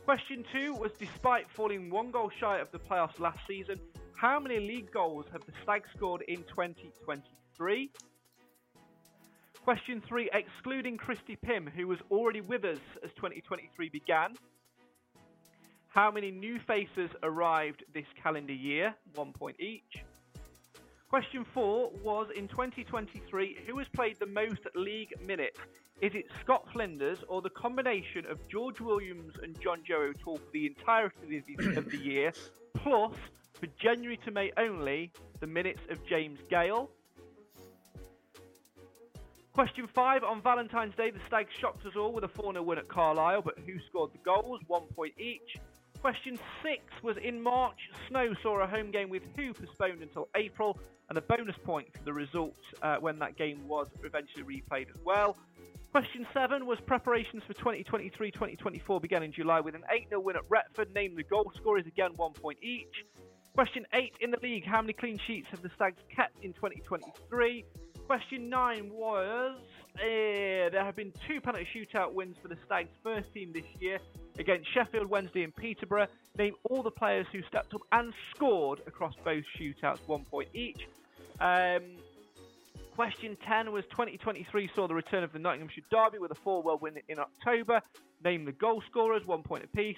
[0.08, 3.78] Question two was despite falling one goal shy of the playoffs last season,
[4.16, 7.92] how many league goals have the Stags scored in 2023?
[9.66, 14.34] Question three, excluding Christy Pym, who was already with us as 2023 began,
[15.90, 18.96] how many new faces arrived this calendar year?
[19.16, 20.06] One point each.
[21.10, 25.58] Question four was in 2023, who has played the most league minutes?
[26.02, 30.52] Is it Scott Flinders or the combination of George Williams and John Joe O'Toole for
[30.52, 31.44] the entirety
[31.78, 32.34] of the year,
[32.76, 33.16] plus
[33.54, 36.92] for January to May only, the minutes of James Gale?
[39.54, 42.80] Question five on Valentine's Day, the Stags shocked us all with a 4 0 win
[42.80, 44.60] at Carlisle, but who scored the goals?
[44.68, 45.56] One point each.
[46.08, 47.90] Question six was in March.
[48.08, 50.80] Snow saw a home game with who postponed until April,
[51.10, 54.96] and a bonus point for the result uh, when that game was eventually replayed as
[55.04, 55.36] well.
[55.92, 60.38] Question seven was preparations for 2023 2024 began in July with an 8 0 win
[60.38, 60.94] at Retford.
[60.96, 63.04] Name the goal scorers again, one point each.
[63.54, 67.66] Question eight in the league how many clean sheets have the Stags kept in 2023?
[68.06, 69.58] Question nine was
[69.96, 70.00] uh,
[70.70, 74.00] there have been two penalty shootout wins for the Stags' first team this year
[74.38, 76.08] against Sheffield Wednesday and Peterborough.
[76.38, 80.88] Name all the players who stepped up and scored across both shootouts, one point each.
[81.40, 81.82] Um,
[82.96, 86.78] question 10 was 2023 saw the return of the Nottinghamshire Derby with a 4 well
[86.80, 87.82] win in October.
[88.24, 89.98] Name the goal scorers, one point apiece.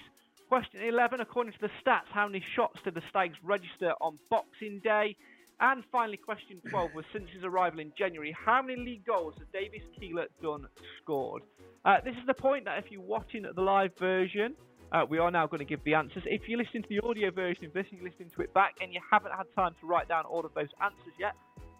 [0.49, 4.79] Question 11, according to the stats, how many shots did the Stags register on Boxing
[4.83, 5.15] Day?
[5.61, 9.47] And finally, question 12 was since his arrival in January, how many league goals has
[9.51, 10.65] Davis Keeler Dunn
[11.01, 11.43] scored?
[11.83, 14.55] Uh, this is the point that if you're watching the live version,
[14.91, 16.23] uh, we are now going to give the answers.
[16.25, 18.93] If you're listening to the audio version of this you're listening to it back and
[18.93, 21.35] you haven't had time to write down all of those answers yet,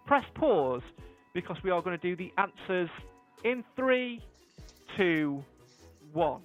[0.06, 0.82] press pause
[1.32, 2.90] because we are going to do the answers
[3.44, 4.20] in three,
[4.96, 5.42] two,
[6.12, 6.42] one.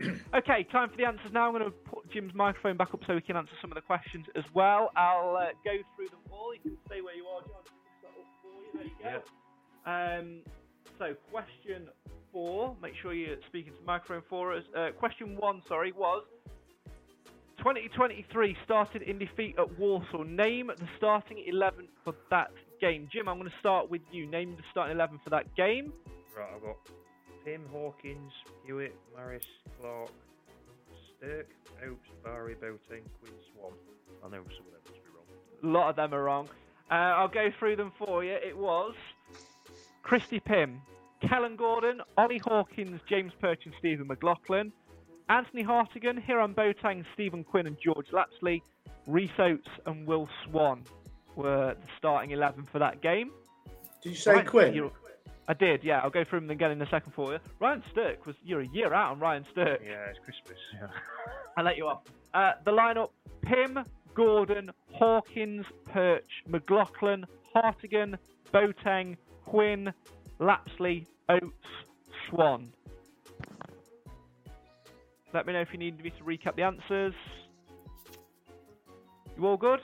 [0.34, 1.48] okay, time for the answers now.
[1.48, 3.80] I'm going to put Jim's microphone back up so he can answer some of the
[3.80, 4.90] questions as well.
[4.96, 6.54] I'll uh, go through them all.
[6.54, 7.62] You can stay where you are, John.
[8.74, 9.22] There you go.
[9.86, 10.18] Yeah.
[10.18, 10.40] Um,
[10.98, 11.88] so, question
[12.32, 12.76] four.
[12.82, 14.64] Make sure you're speaking to the microphone for us.
[14.76, 16.24] Uh, question one, sorry, was
[17.58, 20.24] 2023 started in defeat at Walsall.
[20.24, 23.08] Name the starting 11 for that game.
[23.12, 24.26] Jim, I'm going to start with you.
[24.26, 25.92] Name the starting 11 for that game.
[26.36, 26.76] Right, I've got
[27.48, 28.32] Tim Hawkins,
[28.66, 29.46] Hewitt, Maris,
[29.80, 30.10] Clarke,
[31.16, 31.48] Stirk,
[31.82, 33.72] Opes, Barry, Boateng, Quinn, Swan.
[34.22, 35.24] I know some of them must be wrong.
[35.62, 36.46] A lot of them are wrong.
[36.90, 38.32] Uh, I'll go through them for you.
[38.32, 38.94] It was
[40.02, 40.82] Christy Pym,
[41.26, 44.70] Kellen Gordon, Ollie Hawkins, James Perch, and Stephen McLaughlin,
[45.30, 48.62] Anthony Hartigan, Hiram Boateng, Stephen Quinn, and George Lapslie.
[49.06, 50.82] Rhys Oates and Will Swan
[51.34, 53.30] were the starting 11 for that game.
[54.02, 54.90] Did you say Quinn?
[55.48, 56.00] You're- I did, yeah.
[56.00, 57.38] I'll go through them again in a second for you.
[57.58, 59.80] Ryan Stirk was you're a year out on Ryan Stirk.
[59.84, 60.58] Yeah, it's Christmas.
[60.74, 60.88] Yeah.
[61.56, 62.02] I let you off.
[62.34, 63.10] Uh, the lineup:
[63.42, 63.78] Pym,
[64.14, 67.24] Gordon, Hawkins, Perch, McLaughlin,
[67.54, 68.16] Hartigan,
[68.52, 69.92] Boateng, Quinn,
[70.38, 71.66] Lapslie, Oates,
[72.28, 72.72] Swan.
[75.32, 77.14] Let me know if you need me to recap the answers.
[79.36, 79.80] You all good?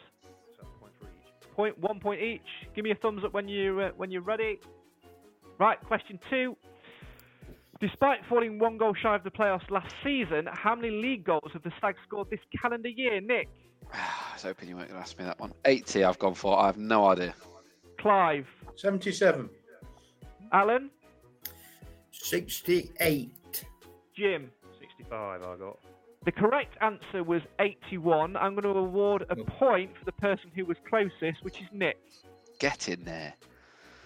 [1.54, 2.42] Point one point each.
[2.74, 4.58] Give me a thumbs up when you uh, when you're ready.
[5.58, 6.56] Right, question two.
[7.80, 11.62] Despite falling one goal shy of the playoffs last season, how many league goals have
[11.62, 13.48] the Stags scored this calendar year, Nick?
[13.92, 15.52] I was hoping you weren't going to ask me that one.
[15.64, 16.58] 80 I've gone for.
[16.58, 17.34] I have no idea.
[17.98, 18.46] Clive,
[18.76, 19.48] 77.
[20.52, 20.90] Alan,
[22.12, 23.64] 68.
[24.16, 24.50] Jim.
[24.80, 25.78] 65 I got.
[26.24, 28.36] The correct answer was 81.
[28.36, 31.98] I'm going to award a point for the person who was closest, which is Nick.
[32.58, 33.34] Get in there.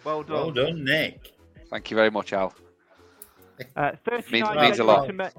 [0.04, 0.34] Well done.
[0.34, 1.37] Well done, Nick.
[1.70, 2.54] Thank you very much, Al.
[3.76, 5.06] Uh, 39, Means- means a January lot.
[5.06, 5.30] To May,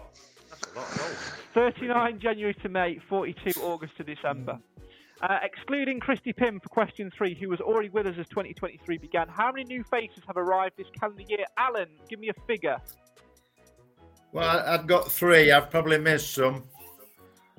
[1.54, 4.60] 39 January to May, 42 August to December.
[5.22, 9.28] Uh, excluding Christy Pym for question three, who was already with us as 2023 began,
[9.28, 11.46] how many new faces have arrived this calendar year?
[11.58, 12.78] Alan, give me a figure.
[14.32, 15.52] Well, I- I've got three.
[15.52, 16.64] I've probably missed some.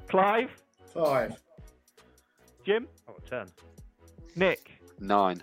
[0.09, 0.51] Clive,
[0.95, 1.37] Five.
[2.67, 3.53] Jim, I got 10.
[4.37, 4.73] Nick.
[4.99, 5.43] Nine.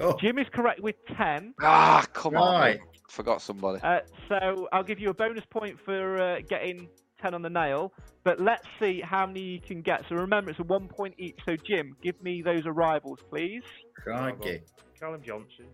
[0.00, 1.54] Oh, Jim is correct with 10.
[1.60, 2.60] Ah, come on.
[2.60, 2.80] right.
[3.08, 3.80] Forgot somebody.
[3.82, 6.88] Uh, so I'll give you a bonus point for uh, getting
[7.20, 7.92] 10 on the nail.
[8.24, 10.04] But let's see how many you can get.
[10.08, 11.38] So remember, it's a one point each.
[11.44, 13.62] So, Jim, give me those arrivals, please.
[13.96, 14.62] Crikey.
[14.98, 15.64] Callum Johnson,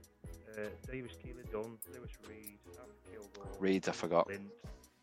[0.56, 0.60] uh,
[0.90, 4.26] Davis Keillor-Dunn, Lewis Reed, Alfred Kilgour, Reeds, I forgot.
[4.26, 4.42] Flint,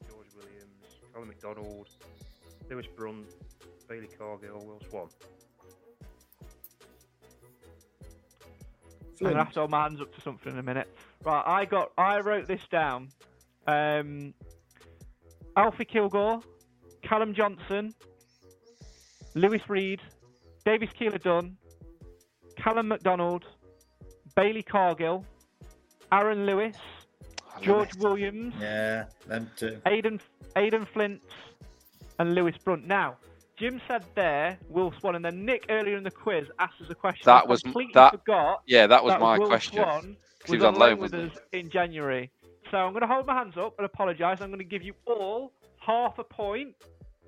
[0.07, 1.89] George Williams, Callum McDonald,
[2.69, 3.25] Lewis Brunt,
[3.89, 5.09] Bailey Cargill, Will Swan.
[9.21, 10.87] I'm gonna have to hold my hands up to something in a minute.
[11.23, 13.09] Right, I got, I wrote this down.
[13.67, 14.33] Um,
[15.55, 16.43] Alfie Kilgour,
[17.01, 17.93] Callum Johnson,
[19.35, 20.01] Lewis Reed,
[20.65, 21.57] Davis Keillor-Dunn,
[22.57, 23.45] Callum McDonald,
[24.35, 25.25] Bailey Cargill,
[26.11, 26.75] Aaron Lewis,
[27.61, 29.79] George Williams, Yeah, them two.
[29.85, 30.19] Aden
[30.55, 31.21] Aden Flint,
[32.19, 32.85] and Lewis Brunt.
[32.87, 33.17] Now,
[33.57, 36.95] Jim said there Will Swan, and then Nick earlier in the quiz asked us a
[36.95, 37.23] question.
[37.25, 38.63] That I was- completely that- forgot.
[38.65, 39.75] yeah, that was my Will question.
[39.83, 42.31] Swan was, was on loan, with us in January.
[42.71, 44.41] So I'm going to hold my hands up and apologise.
[44.41, 46.75] I'm going to give you all half a point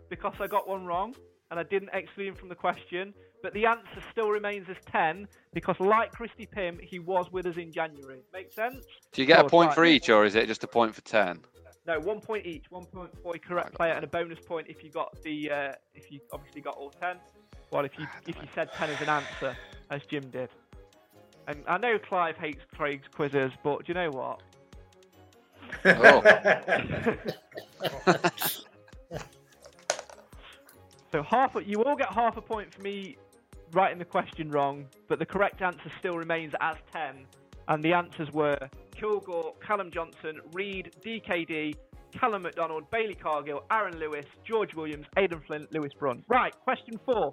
[0.09, 1.15] because I got one wrong
[1.51, 3.13] and I didn't exclude him from the question.
[3.43, 7.57] But the answer still remains as 10 because, like Christy Pym, he was with us
[7.57, 8.21] in January.
[8.34, 8.84] Make sense?
[9.11, 11.41] Do you get a point for each, or is it just a point for 10?
[11.88, 12.65] No, one point each.
[12.71, 15.73] One point for a correct player and a bonus point if you got the uh,
[15.93, 17.17] if you obviously got all ten.
[17.71, 19.55] Well, if you if you said ten as an answer,
[19.91, 20.49] as Jim did.
[21.47, 24.41] And I know Clive hates Craig's quizzes, but do you know what?
[31.11, 33.17] so half a, you all get half a point for me
[33.73, 37.27] writing the question wrong, but the correct answer still remains as ten.
[37.67, 38.57] And the answers were
[39.00, 41.76] Kilgour, Callum Johnson, Reed, DKD,
[42.12, 46.24] Callum McDonald, Bailey Cargill, Aaron Lewis, George Williams, Aden Flint, Lewis Brun.
[46.28, 47.32] Right, question four.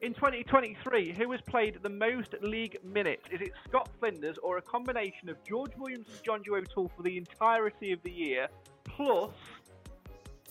[0.00, 3.24] In 2023, who has played the most league minutes?
[3.32, 7.02] Is it Scott Flinders or a combination of George Williams and John Joe O'Toole for
[7.02, 8.46] the entirety of the year,
[8.84, 9.32] plus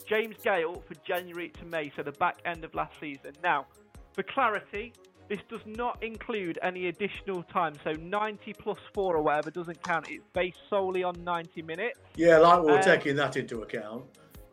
[0.05, 3.31] James Gale for January to May, so the back end of last season?
[3.41, 3.67] Now,
[4.11, 4.91] for clarity,
[5.27, 10.07] this does not include any additional time, so 90 plus 4 or whatever doesn't count.
[10.09, 11.99] It's based solely on 90 minutes.
[12.15, 14.05] Yeah, like we're Uh, taking that into account.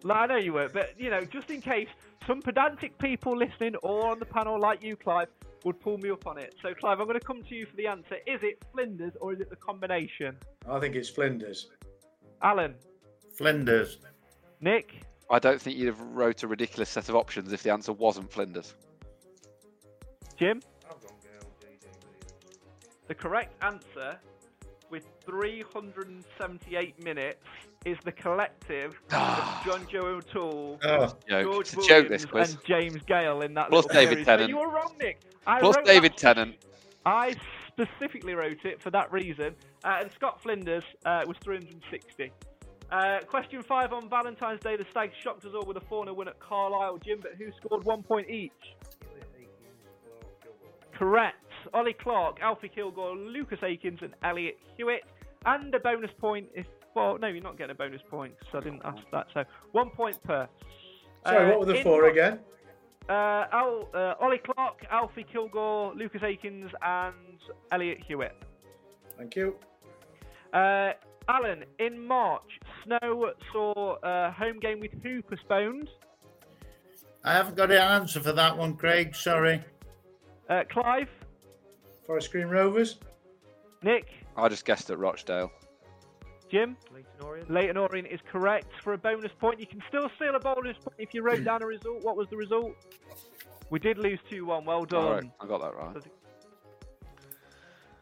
[0.02, 1.88] Like, I know you were, but you know, just in case
[2.26, 5.28] some pedantic people listening or on the panel like you, Clive,
[5.64, 6.54] would pull me up on it.
[6.60, 8.16] So, Clive, I'm going to come to you for the answer.
[8.26, 10.36] Is it Flinders or is it the combination?
[10.68, 11.70] I think it's Flinders.
[12.42, 12.74] Alan,
[13.36, 13.98] Flinders.
[14.60, 17.92] Nick, I don't think you'd have wrote a ridiculous set of options if the answer
[17.92, 18.74] wasn't Flinders.
[20.38, 20.60] Jim?
[23.06, 24.18] The correct answer
[24.90, 27.38] with 378 minutes
[27.84, 31.06] is the collective of John Joe O'Toole, Oh.
[31.28, 31.44] Joke.
[31.44, 32.54] George It's a joke, Williams, this quiz.
[32.54, 34.24] and James Gale in that Plus David series.
[34.26, 34.48] So Tennant.
[34.48, 35.20] you were wrong, Nick.
[35.46, 36.56] I Plus David Tennant.
[37.04, 37.34] I
[37.68, 39.54] specifically wrote it for that reason.
[39.84, 42.32] Uh, and Scott Flinders uh, was 360.
[42.90, 46.14] Uh, question five on Valentine's Day, the Stags shocked us all with a 4 0
[46.14, 46.98] win at Carlisle.
[47.04, 48.52] Jim, but who scored one point each?
[50.98, 51.36] Correct.
[51.72, 55.02] Ollie Clarke, Alfie Kilgour, Lucas Akins, and Elliott Hewitt.
[55.46, 56.66] And a bonus point if.
[56.94, 59.26] Well, no, you're not getting a bonus point because I didn't ask that.
[59.34, 60.48] So one point per.
[61.26, 62.38] Sorry, Uh, what were the four Mar- again?
[63.08, 67.38] Uh, Al, uh, Ollie Clarke, Alfie Kilgour, Lucas Akins, and
[67.72, 68.36] Elliott Hewitt.
[69.18, 69.56] Thank you.
[70.52, 70.92] Uh,
[71.28, 75.88] Alan, in March, Snow saw a home game with who postponed?
[77.24, 79.16] I haven't got an answer for that one, Craig.
[79.16, 79.62] Sorry.
[80.48, 81.08] Uh, Clive,
[82.06, 82.96] Forest Green Rovers.
[83.82, 85.50] Nick, I just guessed at Rochdale.
[86.50, 86.76] Jim.
[86.92, 87.50] Leyton Orient.
[87.50, 89.58] Leyton Orient is correct for a bonus point.
[89.58, 92.04] You can still steal a bonus point if you wrote down a result.
[92.04, 92.74] What was the result?
[93.70, 94.64] We did lose 2 1.
[94.64, 95.04] Well done.
[95.04, 96.04] All right, I got that right.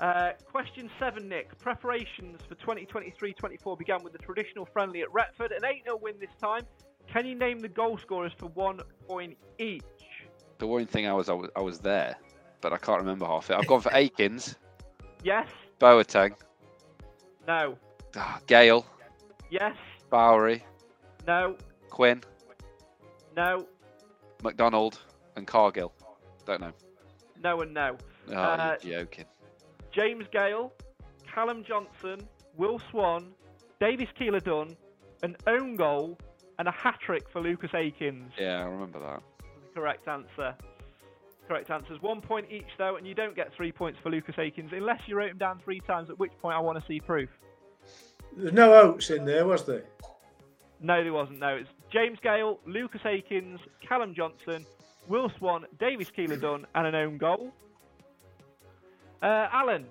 [0.00, 1.56] Uh, question seven, Nick.
[1.60, 6.62] Preparations for 2023-24 began with the traditional friendly at Retford, an 8-0 win this time.
[7.06, 9.82] Can you name the goal scorers for one point each?
[10.58, 12.16] The worrying thing I was, I was I was there,
[12.62, 13.54] but I can't remember half it.
[13.56, 14.56] I've gone for Akins,
[15.22, 15.46] Yes.
[15.78, 16.34] Boateng,
[17.46, 17.76] No.
[18.16, 18.86] ah, Gale,
[19.50, 19.76] Yes.
[20.08, 20.64] Bowery,
[21.26, 21.56] No.
[21.90, 22.22] Quinn,
[23.36, 23.66] No.
[24.42, 24.98] McDonald,
[25.36, 25.92] and Cargill.
[26.46, 26.72] Don't know.
[27.42, 27.96] No and no.
[28.30, 29.26] Oh, Uh, you're joking.
[29.92, 30.72] James Gale,
[31.26, 32.26] Callum Johnson,
[32.56, 33.32] Will Swan,
[33.80, 34.76] Davis Keillor-Dunn,
[35.22, 36.18] an own goal,
[36.58, 38.32] and a hat trick for Lucas Akins.
[38.38, 39.22] Yeah, I remember that.
[39.38, 40.54] The correct answer.
[41.48, 42.00] Correct answers.
[42.00, 45.16] One point each, though, and you don't get three points for Lucas Akins unless you
[45.16, 47.28] wrote him down three times, at which point I want to see proof.
[48.36, 49.84] There's no oats in there, was there?
[50.80, 51.40] No, there wasn't.
[51.40, 54.66] No, it's James Gale, Lucas Akins, Callum Johnson,
[55.08, 57.52] Will Swan, Davis Keillor-Dunn, and an own goal.
[59.22, 59.86] Uh, Alan,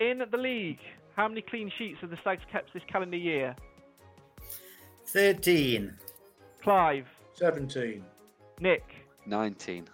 [0.00, 0.80] in the league,
[1.16, 3.54] how many clean sheets have the Stags kept this calendar year?
[5.06, 5.94] 13.
[6.62, 8.04] Clive, 17.
[8.60, 8.84] Nick,
[9.26, 9.88] 19.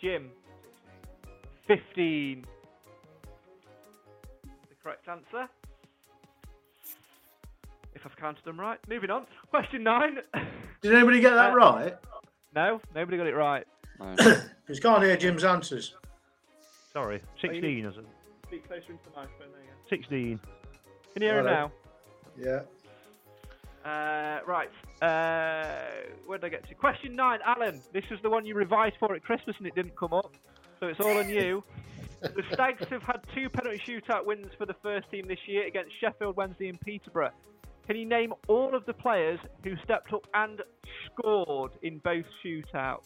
[0.00, 0.30] Jim,
[1.66, 2.44] 15.
[4.42, 4.48] The
[4.82, 5.48] correct answer.
[7.94, 8.78] If I've counted them right.
[8.88, 9.26] Moving on.
[9.50, 10.18] Question nine.
[10.82, 11.96] Did anybody get that Uh, right?
[12.54, 13.66] no, nobody got it right.
[13.98, 14.14] No.
[14.16, 15.94] Because can't hear Jim's answers.
[16.92, 18.04] Sorry, Oh, 16 is it?
[18.46, 19.48] Speak closer into the microphone.
[19.52, 19.88] There you go.
[19.88, 20.40] 16.
[21.14, 21.72] Can you hear him now?
[22.38, 22.60] Yeah.
[23.86, 24.68] Uh, right.
[25.00, 25.66] Uh,
[26.26, 26.74] where did I get to?
[26.74, 27.80] Question nine, Alan.
[27.92, 30.34] This was the one you revised for at Christmas and it didn't come up,
[30.80, 31.62] so it's all on you.
[32.20, 35.92] the Stags have had two penalty shootout wins for the first team this year against
[36.00, 37.30] Sheffield Wednesday and Peterborough.
[37.86, 40.60] Can you name all of the players who stepped up and
[41.06, 43.04] scored in both shootouts?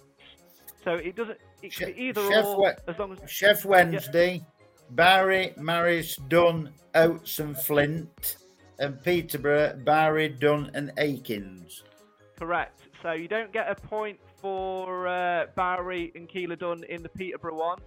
[0.82, 1.36] So it doesn't.
[1.62, 4.40] It either Sheff, or, We- as long as Sheff Wednesday,
[4.90, 8.36] Barry, Maris, Dunn, Oates, and Flint,
[8.80, 11.84] and Peterborough, Barry, Dunn, and Akins.
[12.38, 12.80] Correct.
[13.02, 17.78] So you don't get a point for uh, Barry and Keillor-Dunn in the Peterborough one.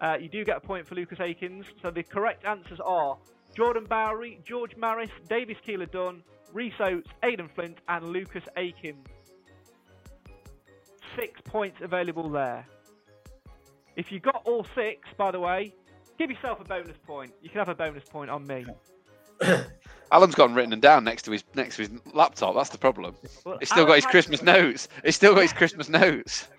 [0.00, 1.66] Uh, you do get a point for Lucas Akins.
[1.82, 3.16] So the correct answers are
[3.54, 6.22] Jordan Bowery, George Maris, Davis Keeler Dunn,
[6.52, 9.06] Rhys Oates, Aden Flint, and Lucas Akins.
[11.16, 12.66] Six points available there.
[13.96, 15.74] If you got all six, by the way,
[16.18, 17.32] give yourself a bonus point.
[17.42, 18.66] You can have a bonus point on me.
[20.10, 22.54] Alan's gone them written down next to his next to his laptop.
[22.54, 23.14] That's the problem.
[23.44, 24.88] Well, He's still got his had- Christmas notes.
[25.04, 26.48] He's still got his Christmas notes.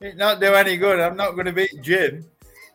[0.00, 0.98] It not do any good.
[1.00, 2.24] I'm not going to beat Jim.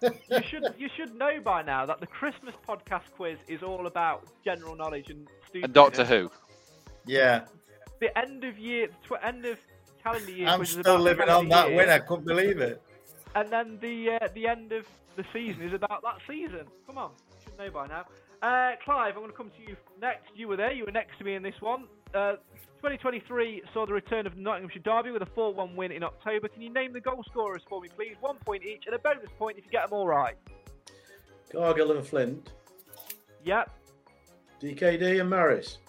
[0.02, 0.11] you
[0.49, 4.76] should you should know by now that the Christmas podcast quiz is all about general
[4.76, 5.65] knowledge and student.
[5.65, 6.31] And Doctor Who.
[7.06, 7.41] Yeah,
[7.99, 9.60] The end of year, tw- end of
[10.02, 10.48] calendar year.
[10.48, 11.90] I'm still living on that year, win.
[11.90, 12.81] I couldn't believe it.
[13.36, 16.65] And then the uh, the end of the season is about that season.
[16.88, 18.06] Come on, you should know by now.
[18.41, 20.29] Uh, Clive, I'm going to come to you next.
[20.35, 20.71] You were there.
[20.71, 21.85] You were next to me in this one.
[22.13, 22.33] Uh,
[22.77, 26.47] 2023 saw the return of Nottinghamshire Derby with a 4-1 win in October.
[26.47, 28.15] Can you name the goal scorers for me, please?
[28.21, 30.35] One point each, and a bonus point if you get them all right.
[31.51, 32.51] Cargill and Flint.
[33.43, 33.69] Yep.
[34.61, 35.79] DKD and Maris.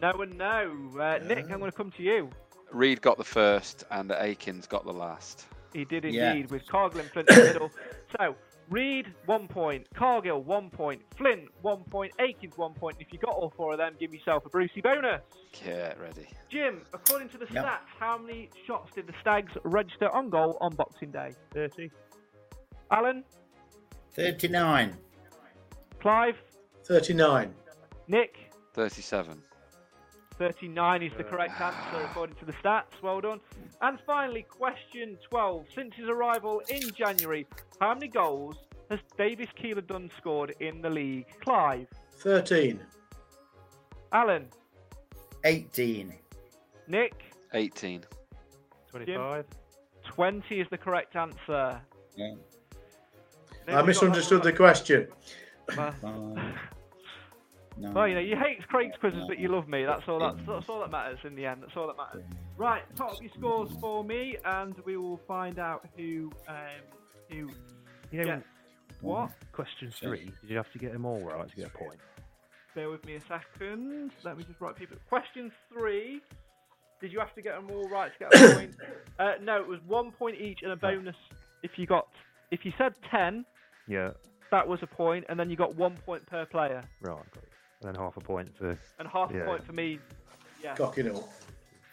[0.00, 0.90] No and no.
[0.98, 2.30] Uh, Nick, I'm going to come to you.
[2.72, 5.44] Reed got the first, and Akins got the last.
[5.74, 6.32] He did Yeah.
[6.32, 7.70] indeed, with Cargill and Flint in the middle.
[8.18, 8.36] So,
[8.70, 9.86] Reed, one point.
[9.94, 11.02] Cargill, one point.
[11.16, 12.12] Flint, one point.
[12.18, 12.96] Akins, one point.
[12.98, 15.20] If you got all four of them, give yourself a Brucey bonus.
[15.64, 16.26] Get ready.
[16.48, 17.64] Jim, according to the Yep.
[17.64, 21.34] stats, how many shots did the Stags register on goal on Boxing Day?
[21.52, 21.90] 30.
[22.90, 23.24] Alan,
[24.12, 24.96] 39.
[26.00, 26.36] Clive,
[26.84, 27.54] 39.
[28.08, 28.36] Nick,
[28.74, 29.42] 37.
[30.38, 33.00] 39 is the correct answer according to the stats.
[33.02, 33.40] Well done.
[33.80, 35.66] And finally, question 12.
[35.74, 37.46] Since his arrival in January,
[37.80, 38.56] how many goals
[38.90, 41.26] has Davis Keillor-Dunn scored in the league?
[41.40, 41.86] Clive,
[42.18, 42.80] 13.
[44.12, 44.48] Alan,
[45.44, 46.14] 18.
[46.88, 47.14] Nick,
[47.52, 48.04] 18.
[48.90, 49.44] 25.
[50.04, 51.80] 20 is the correct answer.
[52.16, 52.34] Yeah.
[53.68, 55.08] I misunderstood the question.
[57.76, 57.92] one?
[57.92, 57.92] No.
[57.92, 59.84] Well, you know, you hate Craig's quizzes, but you love me.
[59.84, 60.18] That's all.
[60.20, 61.62] That's, that's all that matters in the end.
[61.62, 62.24] That's all that matters.
[62.56, 66.56] Right, top up your scores for me, and we will find out who um,
[67.30, 67.50] who
[68.12, 68.44] You know, gets
[69.00, 69.30] what.
[69.52, 71.98] question three, did you have to get them all right to get a point?
[72.74, 74.10] Bear with me a second.
[74.24, 74.96] Let me just write people.
[75.08, 76.20] Question three.
[77.00, 78.74] Did you have to get them all right to get a point?
[79.18, 81.16] Uh, no, it was one point each and a bonus
[81.62, 82.06] if you got.
[82.50, 83.44] If you said ten,
[83.88, 84.10] Yeah,
[84.50, 87.48] that was a point, and then you got one point per player, right, got it.
[87.84, 88.78] And then half a point for.
[88.98, 89.40] and half Yeah.
[89.40, 89.98] a point for me.
[90.62, 91.28] Yeah, Cocking up.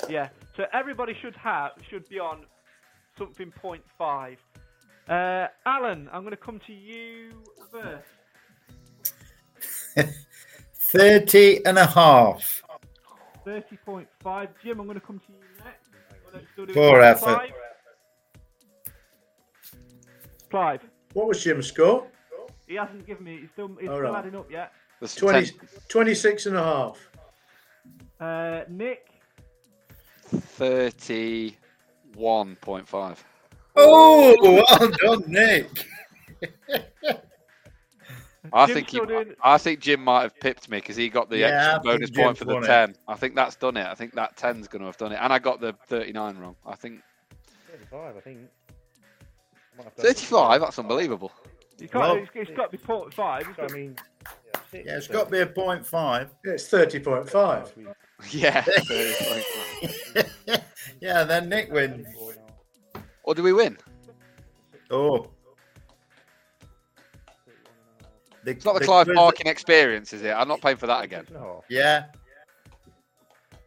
[0.08, 0.30] yeah.
[0.56, 2.46] So everybody should have should be on
[3.18, 4.38] something point five.
[5.10, 8.08] Uh, Alan, I'm going to come to you first.
[10.74, 12.64] 30 and a half.
[13.44, 14.48] Thirty point five.
[14.64, 15.90] Jim, I'm going to come to you next.
[16.34, 17.18] No, still doing Poor Clive.
[17.18, 17.50] effort.
[20.50, 20.82] Clive.
[21.14, 22.08] What was Jim's score?
[22.68, 23.40] He hasn't given me.
[23.42, 24.20] He's still, he's All still right.
[24.20, 24.72] adding up yet.
[25.02, 25.56] There's 20, 10
[25.90, 27.10] 26 and a half.
[28.20, 29.08] Uh, Nick.
[30.32, 33.18] 31.5.
[33.76, 35.86] Oh, well done, Nick.
[38.54, 41.30] I Jim's think he, doing- I think Jim might have pipped me because he got
[41.30, 42.68] the Yeah, extra bonus Jim's point for the won it.
[42.68, 42.96] 10.
[43.08, 43.86] I think that's done it.
[43.88, 45.20] I think that 10's going to have done it.
[45.22, 46.56] And I got the 39 wrong.
[46.66, 47.02] I think
[47.72, 48.40] 35, I think.
[49.98, 51.32] 35, that's unbelievable.
[51.82, 53.42] You can't, Well- it's, it's got to be point five.
[53.48, 53.96] It's So, I got- mean,
[54.74, 56.30] Yeah, it's got to be a point five.
[56.46, 57.94] Yeah, it's 30.5.
[58.30, 58.62] Yeah.
[58.64, 60.62] 30.5.
[61.02, 62.08] yeah, then Nick wins.
[63.24, 63.78] or do we win?
[64.92, 65.30] Oh.
[68.44, 70.32] The, It's not the, Clive quiz- Parking experience, is it?
[70.32, 71.26] I'm not paying for that again.
[71.70, 72.06] Yeah.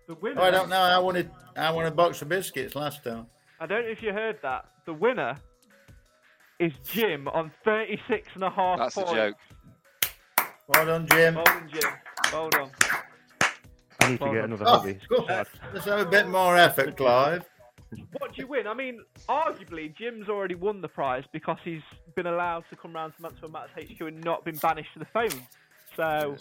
[0.08, 0.40] the winner.
[0.40, 0.80] Oh, I don't know.
[0.80, 3.26] I wanted I wanted a box of biscuits last time.
[3.60, 4.66] I don't know if you heard that.
[4.84, 5.36] The winner
[6.58, 9.36] is Jim on 36 and a half That's a joke.
[10.68, 11.34] Well done, Jim.
[11.34, 11.90] Well done, Jim.
[12.32, 12.70] Well done.
[14.00, 14.44] I need to get done.
[14.44, 14.98] another Oh, hobby.
[15.08, 15.24] good.
[15.28, 17.44] Let's have a bit more effort, Clive.
[18.18, 18.66] What do you win?
[18.66, 21.82] I mean, arguably, Jim's already won the prize because he's
[22.16, 25.04] been allowed to come round to Mansfield Matters HQ and not been banished to the
[25.06, 25.42] phone.
[25.96, 26.36] So,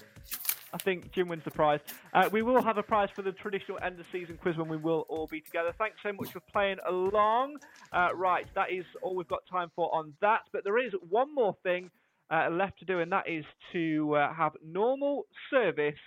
[0.73, 1.79] I think Jim wins the prize.
[2.13, 4.77] Uh, we will have a prize for the traditional end of season quiz when we
[4.77, 5.73] will all be together.
[5.77, 7.57] Thanks so much for playing along.
[7.91, 10.41] Uh, right, that is all we've got time for on that.
[10.51, 11.91] But there is one more thing
[12.31, 15.99] uh, left to do, and that is to uh, have normal service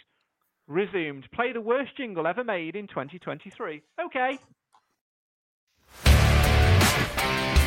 [0.67, 1.29] resumed.
[1.33, 3.83] Play the worst jingle ever made in 2023.
[4.05, 4.39] Okay.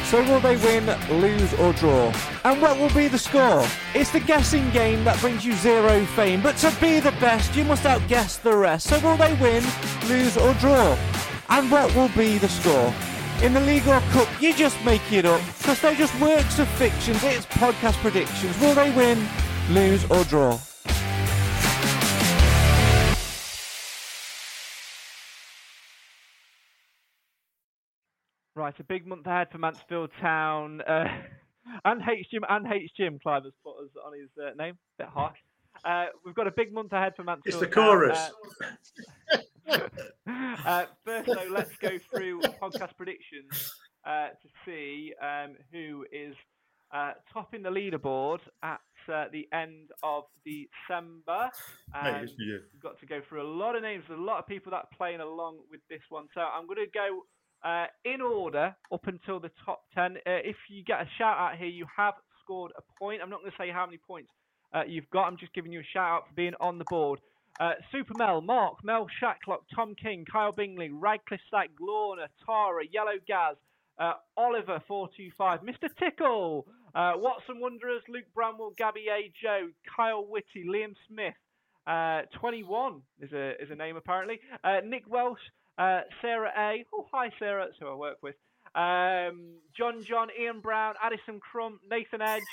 [0.10, 0.88] So will they win,
[1.22, 2.11] lose or draw?
[2.44, 3.64] And what will be the score?
[3.94, 7.64] It's the guessing game that brings you zero fame, but to be the best you
[7.64, 8.88] must outguess the rest.
[8.88, 9.64] So will they win,
[10.07, 10.98] lose or draw?
[11.49, 12.91] And what will be the score?
[13.44, 16.68] In the League or Cup, you just make it up, because they're just works of
[16.69, 18.60] fictions, it's podcast predictions.
[18.60, 19.23] Will they win,
[19.69, 20.60] lose or draw?
[28.56, 30.82] Right, a big month ahead for Mansfield Town.
[30.82, 31.06] Uh,
[31.86, 34.78] and H Jim and H Jim Clive has put us on his uh, name.
[34.98, 35.38] Bit harsh.
[35.86, 37.62] Uh, we've got a big month ahead for Mansfield.
[37.64, 37.86] It's the Town.
[37.86, 38.32] chorus.
[39.68, 39.80] Uh,
[40.66, 43.74] uh, first, though, let's go through podcast predictions
[44.06, 46.36] uh, to see um, who is
[46.92, 48.82] uh, topping the leaderboard at
[49.14, 51.50] uh, the end of December.
[51.94, 52.22] Yeah.
[52.22, 54.04] We've got to go through a lot of names.
[54.10, 56.28] A lot of people that are playing along with this one.
[56.34, 57.22] So I'm going to go
[57.64, 60.18] uh, in order up until the top 10.
[60.18, 62.14] Uh, if you get a shout out here, you have
[62.44, 63.22] scored a point.
[63.22, 64.30] I'm not going to say how many points
[64.73, 65.26] uh, you've got.
[65.26, 67.19] I'm just giving you a shout out for being on the board.
[67.60, 73.19] Uh, Super Mel, Mark, Mel Shacklock, Tom King, Kyle Bingley, Radcliffe Stack, Glorna, Tara, Yellow
[73.27, 73.57] Gaz,
[73.99, 75.90] uh, Oliver 425, Mr.
[75.99, 76.65] Tickle,
[76.95, 79.31] uh, Watson Wanderers, Luke Bramwell, Gabby A.
[79.44, 81.34] Joe, Kyle Whitty, Liam Smith,
[81.86, 84.40] uh, 21 is a is a name apparently.
[84.86, 85.40] Nick Welsh,
[85.80, 86.86] uh, Sarah A.
[86.94, 88.36] Oh hi Sarah, that's who I work with.
[88.76, 92.44] Um, John John, Ian Brown, Addison Crump, Nathan Edge.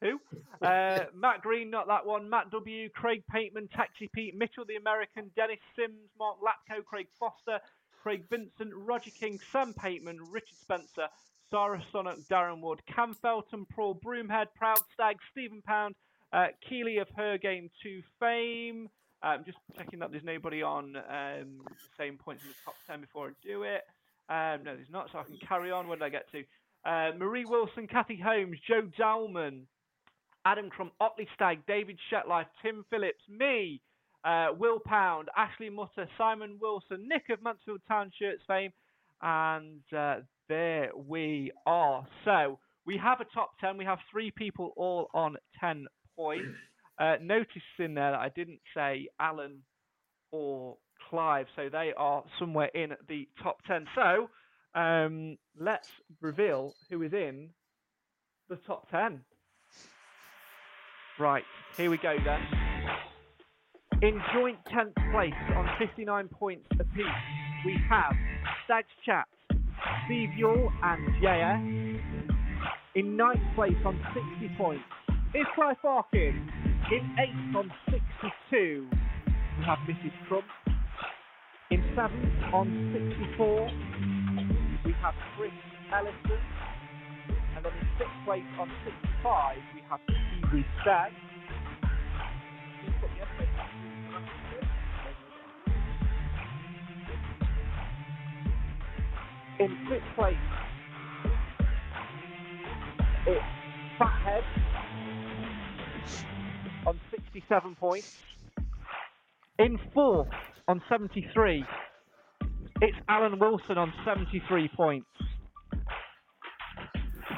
[0.00, 0.18] Who?
[0.62, 2.28] Uh, Matt Green, not that one.
[2.28, 2.88] Matt W.
[2.88, 7.60] Craig Pateman, Taxi Pete, Mitchell the American, Dennis Sims, Mark Lapco, Craig Foster,
[8.02, 11.08] Craig Vincent, Roger King, Sam Pateman, Richard Spencer,
[11.50, 15.94] Sarah Sonnock, Darren Wood, Cam Felton, Paul Broomhead, Proud Stag, Stephen Pound,
[16.32, 18.88] uh, Keeley of Her Game 2 fame.
[19.22, 23.02] Um, just checking that there's nobody on um, the same points in the top 10
[23.02, 23.82] before I do it.
[24.30, 25.88] Um, no, there's not, so I can carry on.
[25.88, 26.42] Where I get to?
[26.84, 29.62] Uh, Marie Wilson, Kathy Holmes, Joe Dalman,
[30.46, 33.82] Adam Crump, Otley Stagg, David Shetlife, Tim Phillips, me,
[34.24, 38.72] uh, Will Pound, Ashley Mutter, Simon Wilson, Nick of Mansfield Town Shirts fame,
[39.20, 40.16] and uh,
[40.48, 42.06] there we are.
[42.24, 43.76] So we have a top 10.
[43.76, 45.86] We have three people all on 10
[46.16, 46.56] points.
[47.00, 49.62] Uh, notice in there that I didn't say Alan
[50.32, 50.76] or
[51.08, 51.46] Clive.
[51.56, 53.86] So they are somewhere in the top 10.
[53.94, 54.28] So
[54.78, 55.88] um, let's
[56.20, 57.48] reveal who is in
[58.50, 59.22] the top 10.
[61.18, 61.44] Right,
[61.76, 62.40] here we go then.
[64.02, 67.04] In joint 10th place on 59 points apiece,
[67.66, 68.14] we have
[68.64, 69.26] Stags Chat,
[70.06, 72.00] Steve Yule, and JS.
[72.94, 74.00] In ninth place on
[74.40, 74.84] 60 points
[75.34, 76.69] is Clive Barkin.
[76.90, 80.10] In eighth on 62, we have Mrs.
[80.26, 80.44] Trump.
[81.70, 82.66] In seventh on
[83.14, 83.70] 64,
[84.84, 85.52] we have Chris
[85.94, 86.42] Ellison.
[87.54, 90.00] And then in sixth place on 65, we have
[90.50, 91.12] Kiwi Stag.
[99.60, 100.34] In fifth place,
[103.28, 103.44] it's
[103.96, 104.69] Fathead
[106.86, 108.12] on 67 points.
[109.58, 110.28] In fourth
[110.68, 111.64] on 73,
[112.80, 115.06] it's Alan Wilson on 73 points.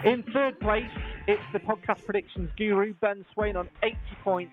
[0.05, 0.85] In third place,
[1.27, 4.53] it's the podcast predictions guru Ben Swain on 80 points.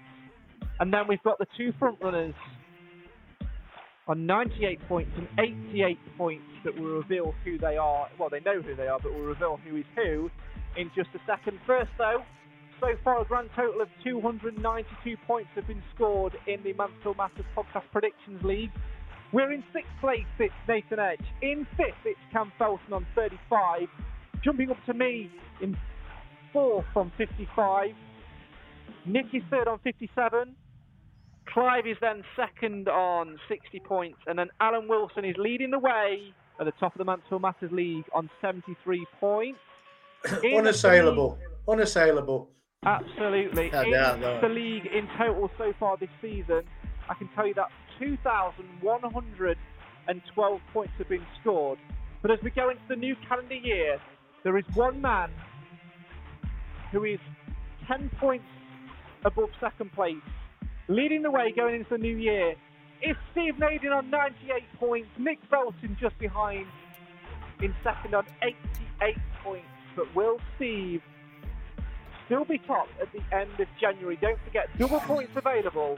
[0.80, 2.34] And then we've got the two front runners
[4.08, 8.08] on 98 points and 88 points that will reveal who they are.
[8.18, 10.32] Well, they know who they are, but we'll reveal who is who
[10.78, 11.60] in just a second.
[11.68, 12.24] First, though,
[12.80, 17.46] so far a grand total of 292 points have been scored in the Mansfield Matters
[17.56, 18.72] Podcast Predictions League.
[19.32, 21.26] We're in sixth place, it's Nathan Edge.
[21.42, 23.88] In fifth, it's Cam Felton on 35.
[24.44, 25.30] Jumping up to me
[25.62, 25.78] in
[26.52, 27.92] fourth on 55.
[29.06, 30.56] Nick is third on 57.
[31.54, 34.20] Clive is then second on 60 points.
[34.28, 37.72] And then Alan Wilson is leading the way at the top of the Mansfield Matters
[37.72, 39.60] League on 73 points.
[40.44, 41.38] In Unassailable.
[41.68, 42.50] Unassailable.
[42.86, 43.66] Absolutely.
[43.66, 46.62] In doubt the league in total so far this season,
[47.10, 47.68] I can tell you that
[48.00, 51.78] 2,112 points have been scored.
[52.22, 54.00] But as we go into the new calendar year,
[54.44, 55.30] there is one man
[56.92, 57.20] who is
[57.88, 58.46] 10 points
[59.26, 60.16] above second place.
[60.88, 62.56] Leading the way going into the new year
[63.04, 66.66] is Steve Naden on 98 points, Nick Felton just behind
[67.62, 69.68] in second on 88 points.
[69.96, 71.02] But will Steve
[72.30, 74.16] still be top at the end of January?
[74.22, 75.98] Don't forget, double points available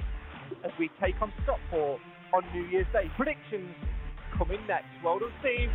[0.63, 1.99] as we take on Stockport
[2.33, 3.11] on New Year's Day.
[3.17, 3.75] Predictions
[4.37, 4.87] coming next.
[5.03, 5.69] Well done, Steve.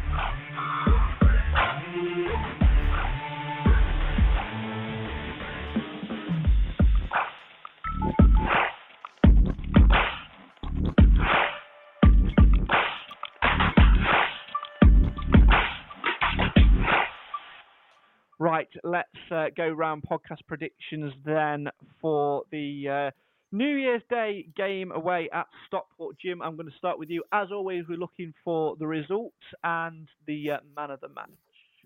[18.56, 21.68] Right, let's uh, go round podcast predictions then
[22.00, 23.10] for the uh,
[23.52, 26.40] New Year's Day game away at Stockport Jim.
[26.40, 27.22] I'm going to start with you.
[27.32, 31.28] As always, we're looking for the results and the uh, man of the match.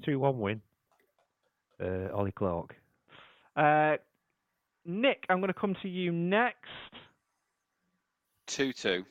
[0.05, 0.61] 2 1 win.
[1.83, 2.77] Uh, Ollie Clark.
[3.57, 3.97] Uh,
[4.87, 6.69] Nick, I'm going to come to you next.
[8.47, 9.05] 2 2.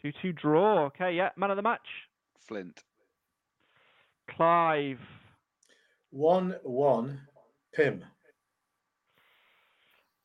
[0.00, 0.84] 2 2 draw.
[0.84, 1.30] Okay, yeah.
[1.34, 1.80] Man of the match.
[2.46, 2.84] Flint.
[4.30, 5.00] Clive.
[6.12, 7.20] 1 1
[7.74, 8.04] Pym.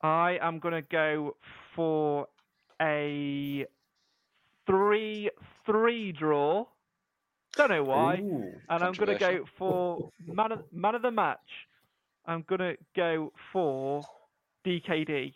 [0.01, 1.37] I am going to go
[1.75, 2.27] for
[2.81, 3.65] a
[4.67, 5.29] 3
[5.65, 6.65] 3 draw.
[7.55, 8.19] Don't know why.
[8.21, 11.39] Ooh, and I'm going to go for man of, man of the match.
[12.25, 14.03] I'm going to go for
[14.65, 15.33] DKD.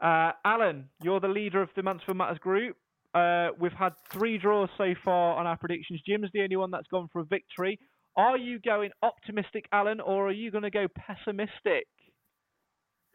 [0.00, 2.76] Uh, Alan, you're the leader of the Mansfield Matters group.
[3.14, 6.00] Uh, we've had three draws so far on our predictions.
[6.06, 7.78] Jim's the only one that's gone for a victory.
[8.16, 11.86] Are you going optimistic, Alan, or are you going to go pessimistic?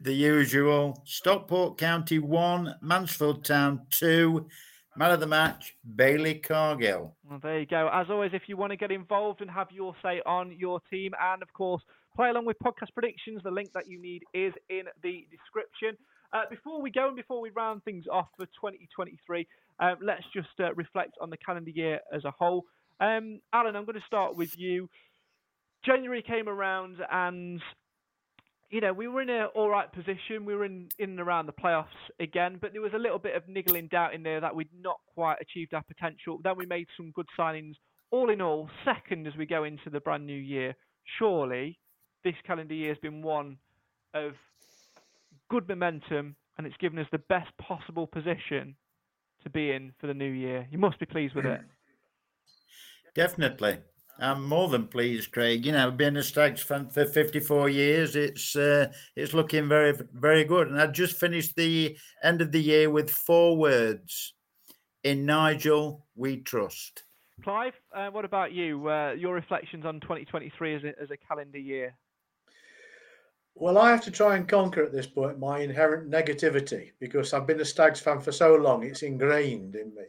[0.00, 4.48] The usual Stockport County 1, Mansfield Town 2,
[4.96, 7.16] man of the match, Bailey Cargill.
[7.28, 7.88] Well, there you go.
[7.92, 11.12] As always, if you want to get involved and have your say on your team,
[11.20, 11.82] and of course,
[12.16, 15.96] play along with podcast predictions, the link that you need is in the description.
[16.32, 19.46] Uh, before we go and before we round things off for 2023,
[19.78, 22.64] uh, let's just uh, reflect on the calendar year as a whole.
[23.00, 24.88] Um, Alan, I'm going to start with you.
[25.84, 27.60] January came around and
[28.70, 30.44] you know, we were in an all right position.
[30.44, 31.86] We were in, in and around the playoffs
[32.20, 34.98] again, but there was a little bit of niggling doubt in there that we'd not
[35.14, 36.38] quite achieved our potential.
[36.42, 37.74] Then we made some good signings.
[38.10, 40.74] All in all, second as we go into the brand new year.
[41.18, 41.78] Surely,
[42.24, 43.56] this calendar year has been one
[44.12, 44.32] of
[45.50, 48.76] good momentum, and it's given us the best possible position
[49.42, 50.66] to be in for the new year.
[50.70, 51.60] You must be pleased with it.
[53.18, 53.78] Definitely.
[54.20, 55.66] I'm more than pleased, Craig.
[55.66, 60.44] You know, being a Stags fan for 54 years, it's uh, it's looking very, very
[60.44, 60.68] good.
[60.68, 64.34] And I just finished the end of the year with four words:
[65.02, 67.02] In Nigel, we trust.
[67.42, 68.88] Clive, uh, what about you?
[68.88, 71.96] Uh, your reflections on 2023 as a, as a calendar year?
[73.56, 77.48] Well, I have to try and conquer at this point my inherent negativity because I've
[77.48, 80.04] been a Stags fan for so long, it's ingrained in me.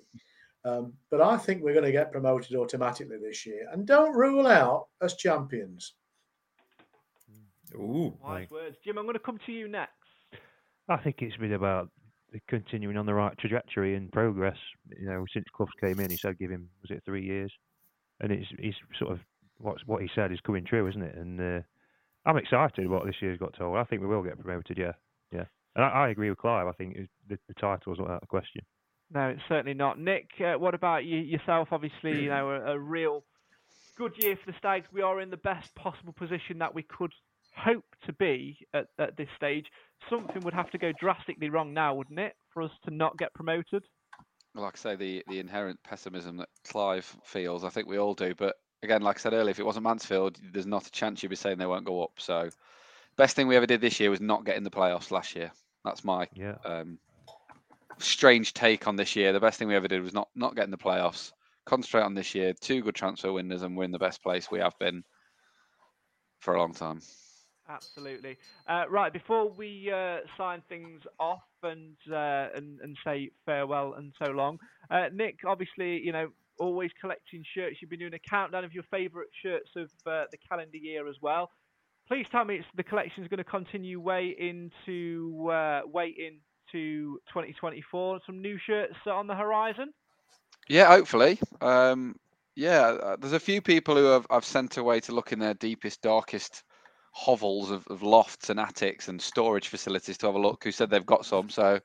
[0.65, 4.45] Um, but I think we're going to get promoted automatically this year and don't rule
[4.45, 5.93] out as champions.
[7.75, 8.77] Ooh, Wise words.
[8.83, 9.93] Jim, I'm going to come to you next.
[10.89, 11.89] I think it's been about
[12.47, 14.57] continuing on the right trajectory and progress.
[14.99, 17.51] You know, since Clough's came in, he said give him was it three years,
[18.19, 19.19] and it's he's sort of
[19.59, 21.15] what's what he said is coming true, isn't it?
[21.15, 21.61] And uh,
[22.25, 23.77] I'm excited what this year's got told.
[23.77, 24.77] I think we will get promoted.
[24.77, 24.93] Yeah,
[25.31, 25.45] yeah.
[25.75, 26.67] And I, I agree with Clive.
[26.67, 28.61] I think the, the title is not out of question.
[29.11, 29.99] No, it's certainly not.
[29.99, 31.69] Nick, uh, what about you yourself?
[31.71, 33.23] Obviously, you know, a, a real
[33.97, 34.87] good year for the Stags.
[34.93, 37.11] We are in the best possible position that we could
[37.55, 39.65] hope to be at, at this stage.
[40.09, 43.33] Something would have to go drastically wrong now, wouldn't it, for us to not get
[43.33, 43.83] promoted?
[44.55, 48.13] Well, like I say, the the inherent pessimism that Clive feels, I think we all
[48.13, 48.33] do.
[48.35, 51.29] But again, like I said earlier, if it wasn't Mansfield, there's not a chance you'd
[51.29, 52.13] be saying they won't go up.
[52.17, 52.49] So,
[53.17, 55.51] best thing we ever did this year was not get in the playoffs last year.
[55.83, 56.55] That's my yeah.
[56.65, 56.99] um,
[57.99, 59.33] strange take on this year.
[59.33, 61.31] The best thing we ever did was not not get in the playoffs.
[61.65, 62.53] Concentrate on this year.
[62.59, 65.03] Two good transfer windows, and we're in the best place we have been
[66.39, 67.01] for a long time.
[67.69, 68.35] Absolutely.
[68.67, 74.11] Uh, right, before we uh, sign things off and, uh, and and say farewell and
[74.23, 74.57] so long,
[74.89, 77.77] uh, Nick, obviously, you know, always collecting shirts.
[77.79, 81.15] You've been doing a countdown of your favourite shirts of uh, the calendar year as
[81.21, 81.51] well.
[82.07, 86.15] Please tell me the collection is going to continue way into uh, way
[86.73, 88.21] into 2024.
[88.25, 89.93] Some new shirts on the horizon.
[90.67, 91.39] Yeah, hopefully.
[91.61, 92.15] Um,
[92.55, 95.53] yeah, uh, there's a few people who have I've sent away to look in their
[95.53, 96.63] deepest, darkest
[97.11, 100.63] hovels of, of lofts and attics and storage facilities to have a look.
[100.63, 101.49] Who said they've got some?
[101.49, 101.79] So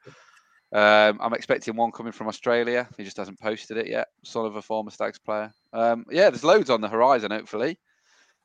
[0.72, 2.88] um, I'm expecting one coming from Australia.
[2.96, 4.08] He just hasn't posted it yet.
[4.24, 5.52] Son of a former Stags player.
[5.72, 7.30] Um, yeah, there's loads on the horizon.
[7.30, 7.78] Hopefully,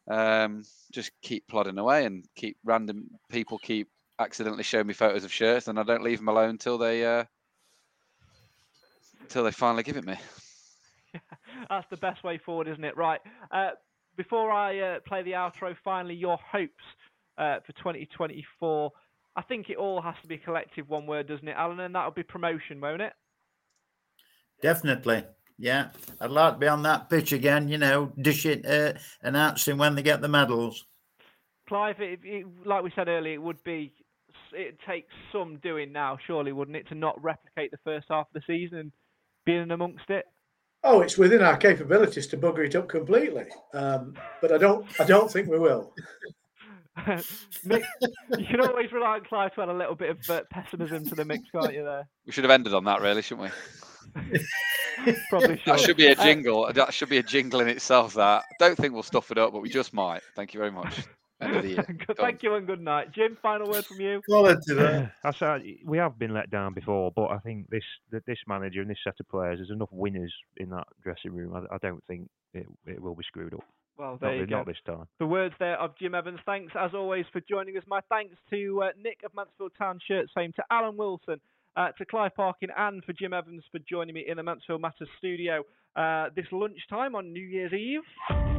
[0.10, 3.90] um, just keep plodding away and keep random people keep
[4.20, 7.24] accidentally show me photos of shirts, and I don't leave them alone until they uh,
[9.22, 10.18] until they finally give it me.
[11.70, 12.98] That's the best way forward, isn't it?
[12.98, 13.22] Right.
[13.52, 13.72] Uh,
[14.18, 16.84] before I uh, play the outro, finally, your hopes
[17.38, 18.92] uh, for 2024.
[19.36, 21.80] I think it all has to be collective, one word, doesn't it, Alan?
[21.80, 23.14] And that'll be promotion, won't it?
[24.62, 25.24] Definitely.
[25.58, 25.90] Yeah.
[26.20, 29.96] I'd like to be on that pitch again, you know, dishing, it, uh, announcing when
[29.96, 30.86] they get the medals.
[31.68, 33.94] Clive, it, it, like we said earlier, it would be,
[34.54, 38.34] it takes some doing now, surely, wouldn't it, to not replicate the first half of
[38.34, 38.92] the season and
[39.46, 40.26] being amongst it?
[40.84, 44.86] Oh, it's within our capabilities to bugger it up completely, um, but I don't.
[45.00, 45.94] I don't think we will.
[47.66, 47.84] Nick,
[48.38, 51.16] you can always rely on Clive to add a little bit of uh, pessimism to
[51.16, 51.84] the mix, can't you?
[51.84, 52.08] There.
[52.26, 54.40] We should have ended on that, really, shouldn't we?
[55.30, 55.66] Probably should.
[55.66, 56.72] That should be a Uh, jingle.
[56.74, 58.14] that should be a jingle in itself.
[58.16, 60.22] That I don't think we'll stuff it up, but we just might.
[60.36, 61.04] Thank you very much.
[61.42, 61.98] End of the year.
[62.18, 63.38] Thank you and good night, Jim.
[63.42, 64.22] Final word from you.
[65.24, 68.82] I said we have been let down before, but I think this that this manager
[68.82, 71.56] and this set of players, there's enough winners in that dressing room.
[71.56, 73.64] I, I don't think it, it will be screwed up.
[73.98, 74.58] Well, Not there you go.
[74.58, 75.06] Not this time.
[75.20, 76.40] The words there of Jim Evans.
[76.46, 77.84] Thanks as always for joining us.
[77.88, 81.42] My thanks to uh, Nick of Mansfield Town Shirts Same, to Alan Wilson,
[81.76, 85.10] uh, to Clive Parkin, and for Jim Evans for joining me in the Mansfield Matters
[85.18, 85.64] studio
[85.96, 88.59] uh, this lunchtime on New Year's Eve.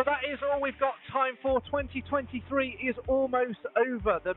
[0.00, 1.60] But that is all we've got time for.
[1.60, 4.18] 2023 is almost over.
[4.24, 4.32] The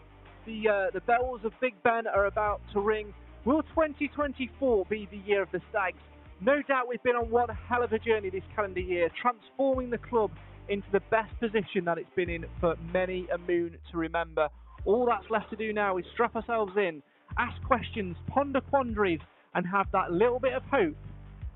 [0.45, 3.14] the uh, the bells of Big Ben are about to ring.
[3.45, 5.99] Will 2024 be the year of the Stags?
[6.41, 9.99] No doubt we've been on one hell of a journey this calendar year, transforming the
[9.99, 10.31] club
[10.68, 14.49] into the best position that it's been in for many a moon to remember.
[14.84, 17.02] All that's left to do now is strap ourselves in,
[17.38, 19.22] ask questions, ponder quandaries,
[19.56, 20.98] and have that little bit of hope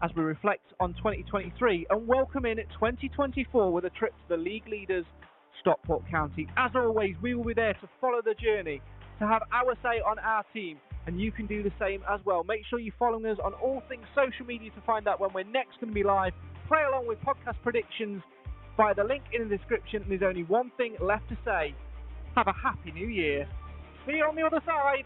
[0.04, 4.68] as we reflect on 2023 and welcome in 2024 with a trip to the league
[4.68, 5.06] leaders,
[5.62, 6.48] Stockport County.
[6.56, 8.80] As always, we will be there to follow the journey,
[9.20, 12.44] to have our say on our team, and you can do the same as well.
[12.44, 15.46] Make sure you're following us on all things social media to find out when we're
[15.46, 16.34] next going to be live.
[16.68, 18.22] Play along with podcast predictions
[18.76, 21.74] via the link in the description, and there's only one thing left to say.
[22.36, 23.48] Have a happy new year.
[24.06, 25.06] See you on the other side.